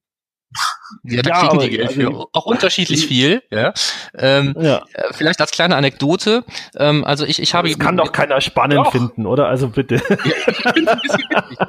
Ja, 1.03 1.21
da 1.21 1.29
ja, 1.29 1.47
kriegen 1.47 1.59
die 1.59 1.69
Geld 1.69 1.91
für. 1.91 2.07
Also, 2.07 2.29
auch 2.33 2.45
unterschiedlich 2.45 3.07
viel. 3.07 3.41
Ja. 3.51 3.73
Ähm, 4.17 4.55
ja. 4.59 4.83
Äh, 4.93 5.13
vielleicht 5.13 5.41
als 5.41 5.51
kleine 5.51 5.75
Anekdote. 5.75 6.43
Ähm, 6.75 7.03
also 7.03 7.25
ich, 7.25 7.41
ich 7.41 7.53
habe. 7.53 7.69
Das 7.69 7.79
kann 7.79 7.97
doch 7.97 8.11
keiner 8.11 8.41
spannend 8.41 8.85
doch. 8.85 8.91
finden, 8.91 9.25
oder? 9.25 9.47
Also 9.47 9.69
bitte. 9.69 10.01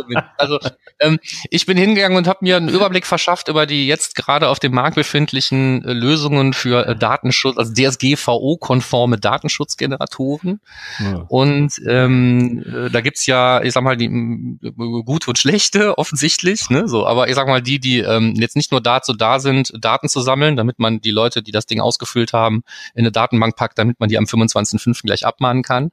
Ja, 0.08 0.32
also 0.38 0.58
ähm, 1.00 1.18
ich 1.50 1.66
bin 1.66 1.76
hingegangen 1.76 2.16
und 2.16 2.26
habe 2.26 2.38
mir 2.42 2.56
einen 2.56 2.68
Überblick 2.68 3.06
verschafft 3.06 3.48
über 3.48 3.66
die 3.66 3.86
jetzt 3.86 4.14
gerade 4.14 4.48
auf 4.48 4.58
dem 4.58 4.72
Markt 4.72 4.96
befindlichen 4.96 5.84
äh, 5.84 5.92
Lösungen 5.92 6.52
für 6.52 6.86
äh, 6.86 6.96
Datenschutz, 6.96 7.56
also 7.56 7.72
DSGVO-konforme 7.72 9.18
Datenschutzgeneratoren. 9.18 10.60
Ja. 10.98 11.24
Und 11.28 11.80
ähm, 11.86 12.64
äh, 12.66 12.90
da 12.90 13.00
gibt's 13.00 13.26
ja, 13.26 13.62
ich 13.62 13.72
sag 13.72 13.82
mal, 13.82 13.96
die 13.96 14.08
gute 15.04 15.30
und 15.30 15.38
schlechte 15.38 15.98
offensichtlich. 15.98 16.70
Ne? 16.70 16.88
So, 16.88 17.06
aber 17.06 17.28
ich 17.28 17.34
sag 17.34 17.46
mal 17.46 17.62
die, 17.62 17.78
die 17.78 17.98
ähm, 17.98 18.34
jetzt 18.36 18.56
nicht 18.56 18.72
nur 18.72 18.80
dazu 18.80 19.09
da 19.12 19.38
sind, 19.38 19.72
Daten 19.78 20.08
zu 20.08 20.20
sammeln, 20.20 20.56
damit 20.56 20.78
man 20.78 21.00
die 21.00 21.10
Leute, 21.10 21.42
die 21.42 21.52
das 21.52 21.66
Ding 21.66 21.80
ausgefüllt 21.80 22.32
haben, 22.32 22.62
in 22.94 23.00
eine 23.00 23.12
Datenbank 23.12 23.56
packt, 23.56 23.78
damit 23.78 24.00
man 24.00 24.08
die 24.08 24.18
am 24.18 24.24
25.05. 24.24 25.02
gleich 25.02 25.26
abmahnen 25.26 25.62
kann. 25.62 25.90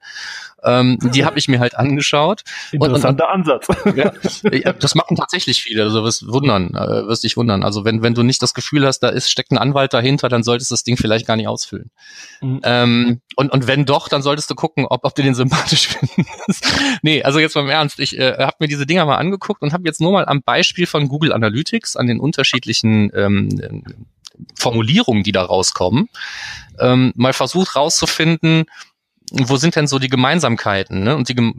Ähm, 0.64 0.98
die 1.14 1.24
habe 1.24 1.38
ich 1.38 1.48
mir 1.48 1.60
halt 1.60 1.76
angeschaut. 1.76 2.44
Interessanter 2.72 3.30
und, 3.34 3.48
und, 3.48 3.50
Ansatz. 3.50 3.68
Ja, 4.52 4.74
das 4.74 4.96
machen 4.96 5.16
tatsächlich 5.16 5.62
viele. 5.62 5.84
Also 5.84 6.04
wirst 6.04 6.28
wundern, 6.28 6.74
äh, 6.74 7.08
wirst 7.08 7.24
dich 7.24 7.38
wundern. 7.38 7.64
Also 7.64 7.86
wenn 7.86 8.02
wenn 8.02 8.14
du 8.14 8.24
nicht 8.24 8.42
das 8.42 8.54
Gefühl 8.54 8.86
hast, 8.86 9.00
da 9.00 9.10
ist 9.10 9.30
steckt 9.30 9.52
ein 9.52 9.58
Anwalt 9.58 9.94
dahinter, 9.94 10.30
dann 10.30 10.44
solltest 10.44 10.72
du 10.72 10.74
das 10.74 10.84
Ding 10.84 10.98
vielleicht 10.98 11.28
gar 11.28 11.36
nicht 11.36 11.48
ausfüllen. 11.48 11.92
Mhm. 12.42 12.62
Ähm, 12.64 13.22
und 13.36 13.52
und 13.52 13.68
wenn 13.68 13.86
doch, 13.86 14.10
dann 14.10 14.22
solltest 14.22 14.50
du 14.50 14.56
gucken, 14.56 14.86
ob 14.86 15.06
ob 15.06 15.16
du 15.16 15.22
den 15.24 15.36
sympathisch 15.36 15.88
findest. 16.16 16.66
nee, 17.02 17.24
also 17.24 17.40
jetzt 17.40 17.56
mal 17.56 17.62
im 17.62 17.70
Ernst. 17.70 18.00
Ich 18.00 18.18
äh, 18.18 18.38
habe 18.38 18.58
mir 18.60 18.68
diese 18.68 18.86
Dinger 18.86 19.06
mal 19.06 19.18
angeguckt 19.18 19.62
und 19.62 19.74
habe 19.74 19.84
jetzt 19.86 20.02
nur 20.02 20.12
mal 20.12 20.26
am 20.26 20.42
Beispiel 20.42 20.88
von 20.88 21.08
Google 21.08 21.34
Analytics 21.34 21.96
an 21.96 22.08
den 22.08 22.20
unterschiedlichen 22.20 23.07
ähm, 23.14 23.50
Formulierungen, 24.56 25.24
die 25.24 25.32
da 25.32 25.44
rauskommen, 25.44 26.10
ähm, 26.80 27.14
mal 27.16 27.34
versucht 27.34 27.76
rauszufinden, 27.76 28.66
wo 29.32 29.58
sind 29.58 29.76
denn 29.76 29.88
so 29.88 30.00
die 30.00 30.08
Gemeinsamkeiten? 30.08 31.04
Ne? 31.04 31.16
Und 31.16 31.28
die, 31.28 31.36
die, 31.36 31.52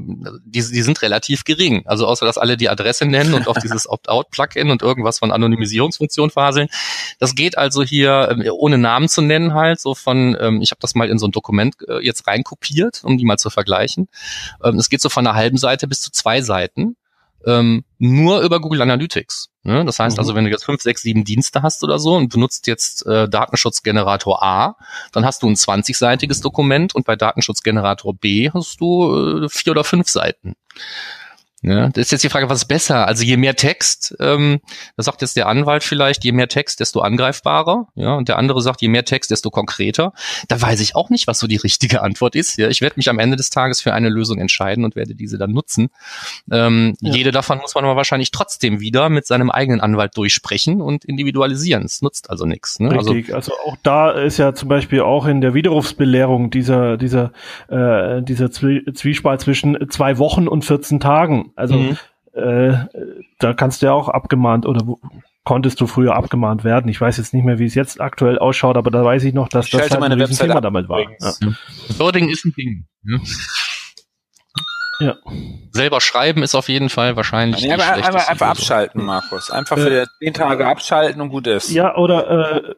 die 0.44 0.82
sind 0.82 1.02
relativ 1.02 1.44
gering. 1.44 1.82
Also 1.86 2.06
außer 2.06 2.24
dass 2.24 2.38
alle 2.38 2.56
die 2.56 2.68
Adresse 2.70 3.04
nennen 3.04 3.34
und 3.34 3.46
auf 3.46 3.58
dieses 3.58 3.86
Opt-out-Plugin 3.88 4.70
und 4.70 4.80
irgendwas 4.80 5.18
von 5.18 5.32
Anonymisierungsfunktion 5.32 6.30
faseln. 6.30 6.68
Das 7.18 7.34
geht 7.34 7.58
also 7.58 7.82
hier, 7.82 8.28
ähm, 8.30 8.44
ohne 8.52 8.78
Namen 8.78 9.08
zu 9.08 9.20
nennen 9.20 9.52
halt, 9.52 9.80
so 9.80 9.94
von, 9.94 10.36
ähm, 10.40 10.62
ich 10.62 10.70
habe 10.70 10.80
das 10.80 10.94
mal 10.94 11.10
in 11.10 11.18
so 11.18 11.26
ein 11.26 11.32
Dokument 11.32 11.74
äh, 11.86 11.98
jetzt 11.98 12.26
reinkopiert, 12.26 13.02
um 13.04 13.18
die 13.18 13.24
mal 13.24 13.38
zu 13.38 13.50
vergleichen. 13.50 14.08
Ähm, 14.64 14.76
es 14.76 14.88
geht 14.88 15.02
so 15.02 15.10
von 15.10 15.26
einer 15.26 15.36
halben 15.36 15.58
Seite 15.58 15.86
bis 15.88 16.00
zu 16.00 16.10
zwei 16.10 16.40
Seiten 16.40 16.96
ähm, 17.46 17.84
nur 17.98 18.40
über 18.40 18.60
Google 18.60 18.82
Analytics. 18.82 19.50
Ne? 19.62 19.84
Das 19.84 19.98
heißt 19.98 20.16
mhm. 20.16 20.20
also, 20.20 20.34
wenn 20.34 20.44
du 20.44 20.50
jetzt 20.50 20.64
fünf, 20.64 20.82
sechs, 20.82 21.02
sieben 21.02 21.24
Dienste 21.24 21.62
hast 21.62 21.82
oder 21.84 21.98
so 21.98 22.16
und 22.16 22.30
benutzt 22.30 22.66
jetzt 22.66 23.06
äh, 23.06 23.28
Datenschutzgenerator 23.28 24.42
A, 24.42 24.76
dann 25.12 25.24
hast 25.24 25.42
du 25.42 25.48
ein 25.48 25.54
20-seitiges 25.54 26.42
Dokument 26.42 26.94
und 26.94 27.04
bei 27.04 27.16
Datenschutzgenerator 27.16 28.14
B 28.14 28.50
hast 28.52 28.80
du 28.80 29.44
äh, 29.44 29.48
vier 29.48 29.72
oder 29.72 29.84
fünf 29.84 30.08
Seiten. 30.08 30.54
Ja, 31.62 31.88
das 31.88 32.06
ist 32.06 32.12
jetzt 32.12 32.24
die 32.24 32.28
Frage, 32.28 32.48
was 32.48 32.58
ist 32.58 32.64
besser? 32.66 33.08
Also 33.08 33.24
je 33.24 33.36
mehr 33.36 33.56
Text, 33.56 34.16
ähm, 34.20 34.60
das 34.96 35.06
sagt 35.06 35.22
jetzt 35.22 35.36
der 35.36 35.48
Anwalt 35.48 35.82
vielleicht, 35.82 36.24
je 36.24 36.30
mehr 36.30 36.46
Text, 36.46 36.78
desto 36.78 37.00
angreifbarer. 37.00 37.88
Ja, 37.96 38.14
und 38.14 38.28
der 38.28 38.38
andere 38.38 38.62
sagt, 38.62 38.80
je 38.80 38.88
mehr 38.88 39.04
Text, 39.04 39.32
desto 39.32 39.50
konkreter. 39.50 40.12
Da 40.46 40.60
weiß 40.60 40.80
ich 40.80 40.94
auch 40.94 41.10
nicht, 41.10 41.26
was 41.26 41.40
so 41.40 41.48
die 41.48 41.56
richtige 41.56 42.02
Antwort 42.02 42.36
ist. 42.36 42.58
Ja, 42.58 42.68
ich 42.68 42.80
werde 42.80 42.94
mich 42.96 43.10
am 43.10 43.18
Ende 43.18 43.36
des 43.36 43.50
Tages 43.50 43.80
für 43.80 43.92
eine 43.92 44.08
Lösung 44.08 44.38
entscheiden 44.38 44.84
und 44.84 44.94
werde 44.94 45.16
diese 45.16 45.36
dann 45.36 45.50
nutzen. 45.50 45.90
Ähm, 46.50 46.94
ja. 47.00 47.12
Jede 47.12 47.32
davon 47.32 47.58
muss 47.58 47.74
man 47.74 47.84
aber 47.84 47.96
wahrscheinlich 47.96 48.30
trotzdem 48.30 48.78
wieder 48.78 49.08
mit 49.08 49.26
seinem 49.26 49.50
eigenen 49.50 49.80
Anwalt 49.80 50.16
durchsprechen 50.16 50.80
und 50.80 51.04
individualisieren. 51.04 51.84
Es 51.84 52.02
nutzt 52.02 52.30
also 52.30 52.46
nichts. 52.46 52.78
Ne? 52.78 52.92
Richtig. 52.92 53.34
Also, 53.34 53.52
also 53.52 53.52
auch 53.64 53.76
da 53.82 54.12
ist 54.12 54.38
ja 54.38 54.54
zum 54.54 54.68
Beispiel 54.68 55.00
auch 55.00 55.26
in 55.26 55.40
der 55.40 55.54
Widerrufsbelehrung 55.54 56.50
dieser 56.50 56.96
dieser 56.96 57.32
äh, 57.68 58.22
dieser 58.22 58.50
Zwiespalt 58.52 59.40
zwischen 59.40 59.76
zwei 59.90 60.18
Wochen 60.18 60.46
und 60.46 60.64
14 60.64 61.00
Tagen 61.00 61.48
also 61.58 61.74
mhm. 61.76 61.98
äh, 62.32 62.86
da 63.38 63.52
kannst 63.54 63.82
du 63.82 63.86
ja 63.86 63.92
auch 63.92 64.08
abgemahnt 64.08 64.66
oder 64.66 64.86
wo, 64.86 65.00
konntest 65.44 65.80
du 65.80 65.86
früher 65.86 66.14
abgemahnt 66.14 66.62
werden. 66.62 66.88
Ich 66.88 67.00
weiß 67.00 67.16
jetzt 67.16 67.32
nicht 67.34 67.44
mehr, 67.44 67.58
wie 67.58 67.64
es 67.64 67.74
jetzt 67.74 68.00
aktuell 68.00 68.38
ausschaut, 68.38 68.76
aber 68.76 68.90
da 68.90 69.04
weiß 69.04 69.24
ich 69.24 69.34
noch, 69.34 69.48
dass 69.48 69.66
ich 69.66 69.72
das 69.72 69.90
halt 69.90 70.02
ein 70.02 70.30
Thema 70.30 70.60
damit 70.60 70.88
war. 70.88 71.00
Ja. 71.00 71.32
Loading 71.98 72.28
ist 72.28 72.44
ein 72.44 72.52
Ding. 72.52 72.86
Ja. 73.04 73.18
Ja. 75.00 75.16
Selber 75.70 76.00
schreiben 76.00 76.42
ist 76.42 76.54
auf 76.54 76.68
jeden 76.68 76.88
Fall 76.88 77.16
wahrscheinlich. 77.16 77.62
Ja, 77.62 77.74
aber 77.74 77.92
einfach, 77.92 78.28
einfach 78.28 78.48
abschalten, 78.48 79.04
Markus. 79.04 79.50
Einfach 79.50 79.78
für 79.78 80.02
äh, 80.02 80.06
zehn 80.18 80.34
Tage 80.34 80.66
abschalten 80.66 81.20
und 81.20 81.30
gut 81.30 81.46
ist. 81.46 81.70
Ja, 81.70 81.96
oder 81.96 82.66
äh, 82.66 82.74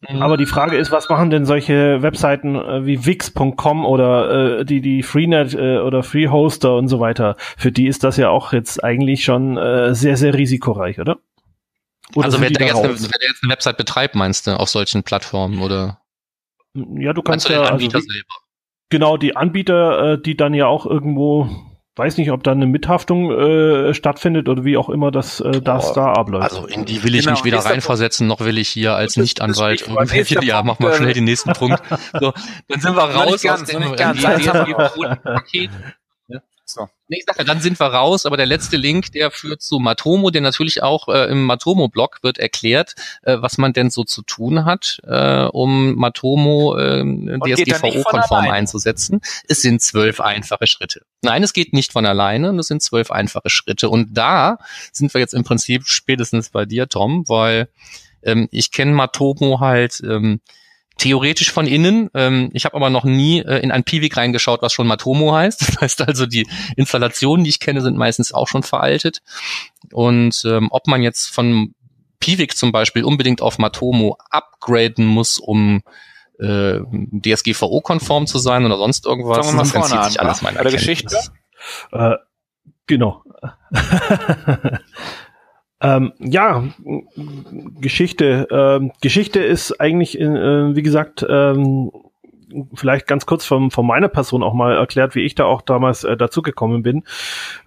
Mhm. 0.00 0.22
Aber 0.22 0.36
die 0.36 0.46
Frage 0.46 0.76
ist, 0.76 0.92
was 0.92 1.08
machen 1.08 1.30
denn 1.30 1.46
solche 1.46 2.02
Webseiten 2.02 2.54
äh, 2.56 2.84
wie 2.84 3.06
Wix.com 3.06 3.86
oder 3.86 4.60
äh, 4.60 4.64
die 4.64 4.80
die 4.80 5.02
Freenet 5.02 5.54
äh, 5.54 5.78
oder 5.78 6.02
Freehoster 6.02 6.76
und 6.76 6.88
so 6.88 7.00
weiter? 7.00 7.36
Für 7.38 7.72
die 7.72 7.86
ist 7.86 8.04
das 8.04 8.16
ja 8.16 8.28
auch 8.28 8.52
jetzt 8.52 8.82
eigentlich 8.84 9.24
schon 9.24 9.56
äh, 9.56 9.94
sehr 9.94 10.16
sehr 10.16 10.34
risikoreich, 10.34 11.00
oder? 11.00 11.18
oder 12.14 12.26
also 12.26 12.40
wer 12.40 12.50
da 12.50 12.64
jetzt, 12.64 12.76
eine, 12.76 12.88
wer 12.88 13.28
jetzt 13.28 13.42
eine 13.42 13.52
Website 13.52 13.76
betreibt, 13.78 14.14
meinst 14.14 14.46
du, 14.46 14.52
auf 14.52 14.68
solchen 14.68 15.02
Plattformen 15.02 15.60
oder? 15.60 16.00
Ja, 16.74 17.14
du 17.14 17.22
kannst 17.22 17.48
ja 17.48 17.62
also, 17.62 17.88
genau 18.90 19.16
die 19.16 19.34
Anbieter, 19.34 20.12
äh, 20.12 20.20
die 20.20 20.36
dann 20.36 20.52
ja 20.52 20.66
auch 20.66 20.84
irgendwo 20.84 21.48
weiß 21.96 22.18
nicht, 22.18 22.30
ob 22.30 22.42
da 22.44 22.52
eine 22.52 22.66
Mithaftung 22.66 23.32
äh, 23.32 23.94
stattfindet 23.94 24.48
oder 24.48 24.64
wie 24.64 24.76
auch 24.76 24.90
immer 24.90 25.10
das, 25.10 25.40
äh, 25.40 25.62
das 25.62 25.94
da 25.94 26.12
abläuft. 26.12 26.52
Also 26.52 26.66
in 26.66 26.84
die 26.84 27.02
will 27.02 27.14
ich 27.14 27.24
genau, 27.24 27.32
mich 27.32 27.44
weder 27.44 27.58
reinversetzen, 27.58 28.26
noch 28.26 28.40
will 28.40 28.58
ich 28.58 28.68
hier 28.68 28.94
als 28.94 29.16
Nichtanwalt 29.16 29.88
irgendwelche, 29.88 30.44
ja, 30.44 30.62
mach 30.62 30.78
mal 30.78 30.94
schnell 30.94 31.14
den 31.14 31.24
nächsten 31.24 31.52
Punkt. 31.54 31.82
So, 32.20 32.32
dann 32.68 32.80
sind 32.80 32.94
wir 32.94 33.02
raus 33.02 33.44
aus 33.46 33.64
dem 33.64 33.82
Paket. 35.22 35.70
So. 36.68 36.88
Nee, 37.06 37.18
ich 37.18 37.24
sag 37.24 37.38
ja, 37.38 37.44
dann 37.44 37.60
sind 37.60 37.78
wir 37.78 37.86
raus, 37.86 38.26
aber 38.26 38.36
der 38.36 38.46
letzte 38.46 38.76
Link, 38.76 39.12
der 39.12 39.30
führt 39.30 39.62
zu 39.62 39.78
Matomo, 39.78 40.30
der 40.30 40.40
natürlich 40.40 40.82
auch 40.82 41.06
äh, 41.06 41.30
im 41.30 41.44
Matomo-Blog 41.44 42.18
wird 42.22 42.38
erklärt, 42.38 42.96
äh, 43.22 43.36
was 43.40 43.56
man 43.56 43.72
denn 43.72 43.88
so 43.88 44.02
zu 44.02 44.22
tun 44.22 44.64
hat, 44.64 44.98
äh, 45.04 45.44
um 45.44 45.94
Matomo 45.94 46.76
äh, 46.76 47.04
DSGVO-konform 47.04 48.50
einzusetzen. 48.50 49.20
Es 49.48 49.62
sind 49.62 49.80
zwölf 49.80 50.20
einfache 50.20 50.66
Schritte. 50.66 51.02
Nein, 51.22 51.44
es 51.44 51.52
geht 51.52 51.72
nicht 51.72 51.92
von 51.92 52.04
alleine, 52.04 52.50
es 52.58 52.66
sind 52.66 52.82
zwölf 52.82 53.12
einfache 53.12 53.48
Schritte. 53.48 53.88
Und 53.88 54.18
da 54.18 54.58
sind 54.92 55.14
wir 55.14 55.20
jetzt 55.20 55.34
im 55.34 55.44
Prinzip 55.44 55.86
spätestens 55.86 56.50
bei 56.50 56.64
dir, 56.64 56.88
Tom, 56.88 57.28
weil 57.28 57.68
ähm, 58.24 58.48
ich 58.50 58.72
kenne 58.72 58.92
Matomo 58.92 59.60
halt 59.60 60.02
ähm, 60.04 60.40
theoretisch 60.98 61.52
von 61.52 61.66
innen. 61.66 62.10
Ähm, 62.14 62.50
ich 62.52 62.64
habe 62.64 62.76
aber 62.76 62.90
noch 62.90 63.04
nie 63.04 63.40
äh, 63.40 63.58
in 63.58 63.70
ein 63.70 63.84
Piwik 63.84 64.16
reingeschaut, 64.16 64.62
was 64.62 64.72
schon 64.72 64.86
Matomo 64.86 65.34
heißt. 65.34 65.60
Das 65.66 65.80
heißt 65.80 66.08
also, 66.08 66.26
die 66.26 66.48
Installationen, 66.76 67.44
die 67.44 67.50
ich 67.50 67.60
kenne, 67.60 67.82
sind 67.82 67.96
meistens 67.96 68.32
auch 68.32 68.48
schon 68.48 68.62
veraltet. 68.62 69.22
Und 69.92 70.42
ähm, 70.46 70.68
ob 70.70 70.86
man 70.86 71.02
jetzt 71.02 71.26
von 71.26 71.74
Piwik 72.18 72.56
zum 72.56 72.72
Beispiel 72.72 73.04
unbedingt 73.04 73.42
auf 73.42 73.58
Matomo 73.58 74.16
upgraden 74.30 75.06
muss, 75.06 75.38
um 75.38 75.82
äh, 76.38 76.80
DSGVO-konform 77.12 78.26
zu 78.26 78.38
sein 78.38 78.64
oder 78.64 78.76
sonst 78.76 79.06
irgendwas, 79.06 79.52
das 79.52 79.74
entzieht 79.74 80.04
sich 80.04 80.20
alles 80.20 80.42
meiner 80.42 80.62
Geschichte. 80.64 81.16
Äh, 81.92 82.16
genau. 82.86 83.22
Ähm, 85.80 86.12
ja, 86.18 86.64
Geschichte. 87.80 88.48
Ähm, 88.50 88.92
Geschichte 89.02 89.40
ist 89.40 89.80
eigentlich, 89.80 90.18
äh, 90.18 90.74
wie 90.74 90.82
gesagt, 90.82 91.24
ähm, 91.28 91.90
vielleicht 92.74 93.06
ganz 93.06 93.26
kurz 93.26 93.44
von, 93.44 93.70
von 93.70 93.86
meiner 93.86 94.08
Person 94.08 94.42
auch 94.42 94.54
mal 94.54 94.76
erklärt, 94.76 95.14
wie 95.14 95.22
ich 95.22 95.34
da 95.34 95.44
auch 95.44 95.62
damals 95.62 96.04
äh, 96.04 96.16
dazugekommen 96.16 96.82
bin. 96.82 97.04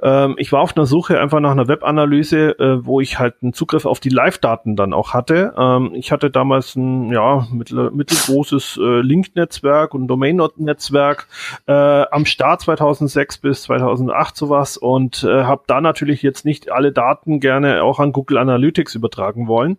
Ähm, 0.02 0.36
ich 0.38 0.52
war 0.52 0.62
auf 0.62 0.76
einer 0.76 0.86
Suche 0.86 1.20
einfach 1.20 1.40
nach 1.40 1.52
einer 1.52 1.68
Webanalyse, 1.68 2.60
äh, 2.60 2.86
wo 2.86 3.02
ich 3.02 3.20
halt 3.20 3.36
einen 3.42 3.54
Zugriff 3.54 3.86
auf 3.86 4.00
die 4.00 4.10
Live-Daten 4.10 4.76
dann 4.76 4.94
auch 4.94 5.14
hatte. 5.14 5.54
Ähm, 5.58 5.92
ich 5.94 6.12
hatte 6.12 6.30
damals 6.30 6.76
ein 6.76 7.12
ja, 7.12 7.48
mittel, 7.52 7.92
mittelgroßes 7.92 8.80
äh, 8.82 9.02
Link-Netzwerk 9.02 9.94
und 9.94 10.08
Domain-Netzwerk 10.08 11.28
äh, 11.68 11.72
am 11.72 12.26
Start 12.26 12.62
2006 12.62 13.38
bis 13.40 13.64
2008 13.64 14.36
sowas 14.36 14.78
und 14.78 15.24
äh, 15.24 15.44
habe 15.44 15.64
da 15.68 15.82
natürlich 15.82 16.22
jetzt 16.22 16.46
nicht 16.46 16.72
alle 16.72 16.92
Daten 16.92 17.40
gerne 17.40 17.84
auch 17.84 18.00
an 18.00 18.12
Google 18.12 18.38
Analytics 18.38 18.96
übertragen 18.96 19.48
wollen 19.48 19.78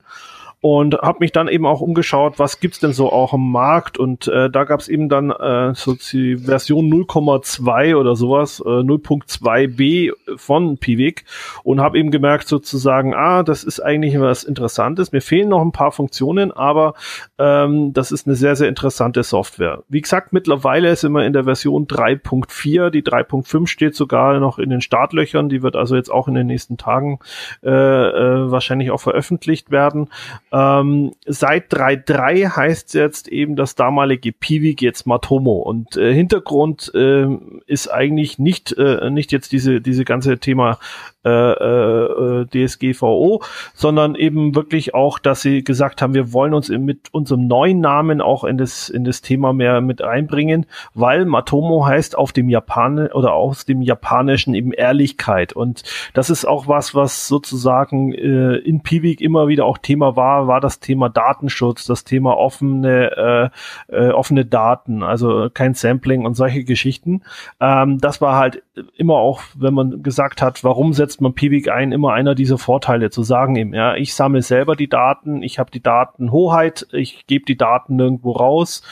und 0.63 0.97
habe 0.97 1.19
mich 1.21 1.33
dann 1.33 1.49
eben 1.49 1.65
auch 1.65 1.81
umgeschaut, 1.81 2.39
was 2.39 2.61
gibt's 2.61 2.81
denn 2.81 2.93
so 2.93 3.11
auch 3.11 3.33
im 3.33 3.51
Markt 3.51 3.97
und 3.97 4.29
äh, 4.29 4.51
da 4.51 4.65
gab's 4.65 4.89
eben 4.89 5.09
dann 5.09 5.31
äh, 5.31 5.75
so 5.75 5.95
die 5.95 6.37
Version 6.37 6.93
0,2 6.93 7.97
oder 7.97 8.15
sowas, 8.15 8.61
äh, 8.61 8.69
0.2b 8.69 10.13
von 10.37 10.77
Piwik 10.77 11.25
und 11.65 11.81
habe 11.81 11.99
eben 11.99 12.11
gemerkt 12.11 12.47
sozusagen, 12.47 13.15
ah, 13.15 13.43
das 13.43 13.65
ist 13.65 13.81
eigentlich 13.81 14.21
was 14.21 14.45
Interessantes. 14.45 15.13
Mir 15.13 15.23
fehlen 15.23 15.49
noch 15.49 15.63
ein 15.63 15.73
paar 15.73 15.93
Funktionen, 15.93 16.53
aber 16.53 16.93
ähm, 17.39 17.95
das 17.95 18.13
ist 18.13 18.27
eine 18.27 18.37
sehr, 18.37 18.55
sehr 18.55 18.69
interessante 18.69 19.23
Software. 19.23 19.83
Wie 19.89 20.03
gesagt, 20.03 20.35
mittlerweile 20.35 20.95
sind 20.95 21.13
wir 21.13 21.25
in 21.25 21.33
der 21.33 21.45
Version 21.45 21.87
3.4, 21.87 22.91
die 22.91 23.03
3.5 23.03 23.67
steht 23.67 23.95
sogar 23.95 24.39
noch 24.41 24.59
in 24.59 24.69
den 24.69 24.83
Startlöchern, 24.83 25.49
die 25.49 25.63
wird 25.63 25.75
also 25.75 25.97
jetzt 25.97 26.11
auch 26.11 26.29
in 26.29 26.35
den 26.35 26.49
nächsten 26.49 26.77
Tagen 26.77 27.19
äh, 27.63 27.71
äh, 27.71 28.51
wahrscheinlich 28.51 28.91
auch 28.91 29.01
veröffentlicht 29.01 29.71
werden. 29.71 30.09
Ähm, 30.53 31.13
seit 31.27 31.73
3.3 31.73 32.57
heißt 32.57 32.95
jetzt 32.95 33.29
eben 33.29 33.55
das 33.55 33.77
damalige 33.77 34.33
Piwik 34.33 34.83
jetzt 34.83 35.07
Matomo 35.07 35.59
und 35.59 35.97
äh, 35.97 36.13
Hintergrund 36.13 36.91
äh, 36.93 37.29
ist 37.67 37.87
eigentlich 37.89 38.41
nicht 38.41 38.73
äh, 38.73 39.11
nicht 39.11 39.31
jetzt 39.31 39.53
diese 39.53 39.81
diese 39.81 40.05
ganze 40.05 40.39
Thema 40.39 40.81
äh, 41.25 41.31
äh, 41.31 42.47
DSGVO, 42.47 43.43
sondern 43.75 44.15
eben 44.15 44.55
wirklich 44.55 44.95
auch, 44.95 45.19
dass 45.19 45.43
sie 45.43 45.63
gesagt 45.63 46.03
haben, 46.03 46.15
wir 46.15 46.33
wollen 46.33 46.55
uns 46.55 46.69
mit 46.69 47.13
unserem 47.13 47.47
neuen 47.47 47.81
Namen 47.81 48.21
auch 48.21 48.45
in 48.45 48.59
das 48.59 48.89
in 48.89 49.05
das 49.05 49.21
Thema 49.21 49.53
mehr 49.53 49.81
mit 49.81 50.03
einbringen, 50.03 50.67
weil 50.95 51.25
Matomo 51.25 51.87
heißt 51.87 52.17
auf 52.17 52.33
dem 52.33 52.49
Japan 52.49 53.09
oder 53.09 53.35
aus 53.35 53.65
dem 53.65 53.83
Japanischen 53.83 54.55
eben 54.55 54.73
Ehrlichkeit 54.73 55.53
und 55.53 55.83
das 56.15 56.31
ist 56.31 56.45
auch 56.45 56.69
was, 56.69 56.95
was 56.95 57.29
sozusagen 57.29 58.13
äh, 58.13 58.57
in 58.57 58.83
Piwik 58.83 59.21
immer 59.21 59.49
wieder 59.49 59.67
auch 59.67 59.79
Thema 59.79 60.17
war, 60.17 60.47
war 60.47 60.61
das 60.61 60.81
Thema 60.81 61.09
Datenschutz, 61.09 61.87
das 61.87 62.05
Thema 62.05 62.37
offene 62.37 63.51
äh, 63.89 63.95
äh, 63.95 64.11
offene 64.11 64.45
Daten, 64.45 65.03
also 65.03 65.49
kein 65.53 65.75
Sampling 65.75 66.25
und 66.25 66.35
solche 66.35 66.65
Geschichten. 66.65 67.23
Ähm, 67.61 67.99
das 67.99 68.21
war 68.21 68.37
halt 68.37 68.63
immer 68.97 69.17
auch, 69.17 69.43
wenn 69.57 69.75
man 69.75 70.03
gesagt 70.03 70.43
hat, 70.43 70.65
warum 70.65 70.93
setzt 70.93 71.10
setzt 71.11 71.21
man 71.21 71.35
Piwik 71.35 71.69
ein, 71.69 71.91
immer 71.91 72.13
einer 72.13 72.37
dieser 72.37 72.57
Vorteile 72.57 73.11
zu 73.11 73.25
sagen 73.25 73.57
eben, 73.57 73.75
ja, 73.75 73.97
ich 73.97 74.15
sammle 74.15 74.43
selber 74.43 74.77
die 74.77 74.89
Daten, 74.89 75.43
ich 75.43 75.59
habe 75.59 75.71
die 75.71 75.83
Datenhoheit, 75.83 76.87
ich 76.93 77.27
gebe 77.27 77.45
die 77.45 77.57
Daten 77.57 77.97
nirgendwo 77.97 78.31
raus. 78.31 78.83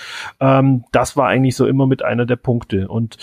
Ähm, 0.41 0.85
das 0.91 1.17
war 1.17 1.29
eigentlich 1.29 1.55
so 1.55 1.67
immer 1.67 1.87
mit 1.87 2.05
einer 2.05 2.27
der 2.27 2.37
Punkte. 2.37 2.89
Und 2.89 3.19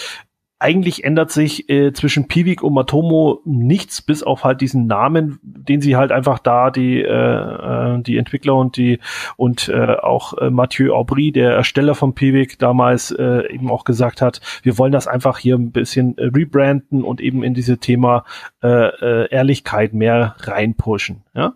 eigentlich 0.58 1.04
ändert 1.04 1.32
sich 1.32 1.70
äh, 1.70 1.92
zwischen 1.92 2.28
Piwik 2.28 2.64
und 2.64 2.74
Matomo 2.74 3.42
nichts, 3.44 4.02
bis 4.02 4.24
auf 4.24 4.46
halt 4.46 4.62
diesen 4.62 4.88
Namen, 4.88 5.38
den 5.44 5.82
sie 5.82 5.98
halt 5.98 6.12
einfach 6.14 6.40
da 6.40 6.72
die 6.72 7.02
äh, 7.02 7.08
äh, 7.08 8.02
die 8.02 8.18
Entwickler 8.18 8.56
und 8.56 8.78
die 8.78 9.00
und 9.36 9.68
äh, 9.68 9.96
auch 9.96 10.38
äh, 10.38 10.50
Mathieu 10.50 10.94
Aubry, 10.94 11.32
der 11.34 11.52
Ersteller 11.52 11.94
von 11.94 12.16
Piwik, 12.16 12.58
damals 12.58 13.12
äh, 13.12 13.52
eben 13.54 13.70
auch 13.70 13.84
gesagt 13.84 14.22
hat, 14.22 14.40
wir 14.64 14.78
wollen 14.78 14.94
das 14.94 15.08
einfach 15.08 15.40
hier 15.40 15.56
ein 15.56 15.72
bisschen 15.72 16.18
äh, 16.18 16.28
rebranden 16.28 17.04
und 17.04 17.20
eben 17.20 17.44
in 17.44 17.54
diese 17.54 17.78
Thema 17.78 18.24
äh, 18.64 18.68
äh, 18.68 19.30
Ehrlichkeit 19.30 19.94
mehr 19.94 20.36
reinpushen. 20.40 21.25
Ja, 21.36 21.54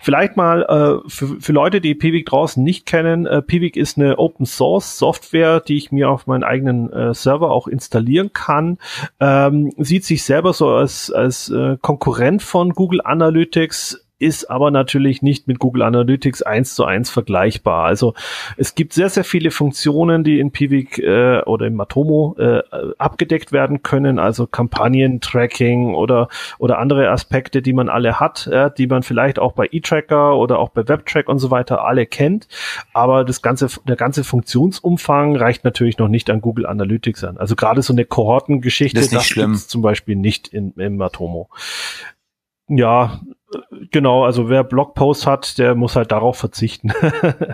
vielleicht 0.00 0.36
mal 0.36 0.62
äh, 0.62 1.08
für, 1.08 1.40
für 1.40 1.52
Leute, 1.52 1.80
die 1.80 1.94
Piwik 1.94 2.26
draußen 2.26 2.62
nicht 2.62 2.86
kennen, 2.86 3.26
äh, 3.26 3.42
Piwik 3.42 3.76
ist 3.76 3.98
eine 3.98 4.18
Open 4.18 4.46
Source 4.46 4.98
Software, 4.98 5.60
die 5.60 5.76
ich 5.76 5.92
mir 5.92 6.10
auf 6.10 6.26
meinen 6.26 6.44
eigenen 6.44 6.92
äh, 6.92 7.14
Server 7.14 7.50
auch 7.50 7.68
installieren 7.68 8.32
kann 8.32 8.48
kann, 8.48 8.78
ähm, 9.20 9.72
sieht 9.76 10.04
sich 10.04 10.24
selber 10.24 10.52
so 10.52 10.70
als, 10.70 11.10
als 11.10 11.50
äh, 11.50 11.76
Konkurrent 11.80 12.42
von 12.42 12.72
Google 12.72 13.00
Analytics, 13.04 14.07
ist 14.18 14.50
aber 14.50 14.70
natürlich 14.70 15.22
nicht 15.22 15.46
mit 15.46 15.58
Google 15.58 15.82
Analytics 15.82 16.42
eins 16.42 16.74
zu 16.74 16.84
eins 16.84 17.10
vergleichbar. 17.10 17.84
Also 17.84 18.14
es 18.56 18.74
gibt 18.74 18.92
sehr, 18.92 19.08
sehr 19.08 19.24
viele 19.24 19.50
Funktionen, 19.50 20.24
die 20.24 20.40
in 20.40 20.50
Piwik 20.50 20.98
äh, 20.98 21.40
oder 21.42 21.66
in 21.66 21.74
Matomo 21.74 22.34
äh, 22.38 22.62
abgedeckt 22.98 23.52
werden 23.52 23.82
können, 23.82 24.18
also 24.18 24.46
Kampagnen-Tracking 24.46 25.94
oder, 25.94 26.28
oder 26.58 26.78
andere 26.78 27.10
Aspekte, 27.10 27.62
die 27.62 27.72
man 27.72 27.88
alle 27.88 28.18
hat, 28.18 28.48
äh, 28.48 28.70
die 28.76 28.88
man 28.88 29.02
vielleicht 29.02 29.38
auch 29.38 29.52
bei 29.52 29.68
eTracker 29.70 30.36
oder 30.36 30.58
auch 30.58 30.70
bei 30.70 30.88
WebTrack 30.88 31.28
und 31.28 31.38
so 31.38 31.50
weiter 31.50 31.84
alle 31.84 32.06
kennt. 32.06 32.48
Aber 32.92 33.24
das 33.24 33.40
ganze, 33.40 33.68
der 33.86 33.96
ganze 33.96 34.24
Funktionsumfang 34.24 35.36
reicht 35.36 35.64
natürlich 35.64 35.98
noch 35.98 36.08
nicht 36.08 36.28
an 36.30 36.40
Google 36.40 36.66
Analytics 36.66 37.22
an. 37.22 37.38
Also 37.38 37.54
gerade 37.54 37.82
so 37.82 37.92
eine 37.92 38.04
Kohortengeschichte, 38.04 39.00
das, 39.00 39.28
das 39.28 39.68
zum 39.68 39.82
Beispiel 39.82 40.16
nicht 40.16 40.48
in, 40.48 40.72
in 40.72 40.96
Matomo. 40.96 41.48
Ja, 42.68 43.20
Genau, 43.90 44.24
also 44.24 44.50
wer 44.50 44.62
Blogpost 44.62 45.26
hat, 45.26 45.56
der 45.58 45.74
muss 45.74 45.96
halt 45.96 46.12
darauf 46.12 46.36
verzichten. 46.36 46.92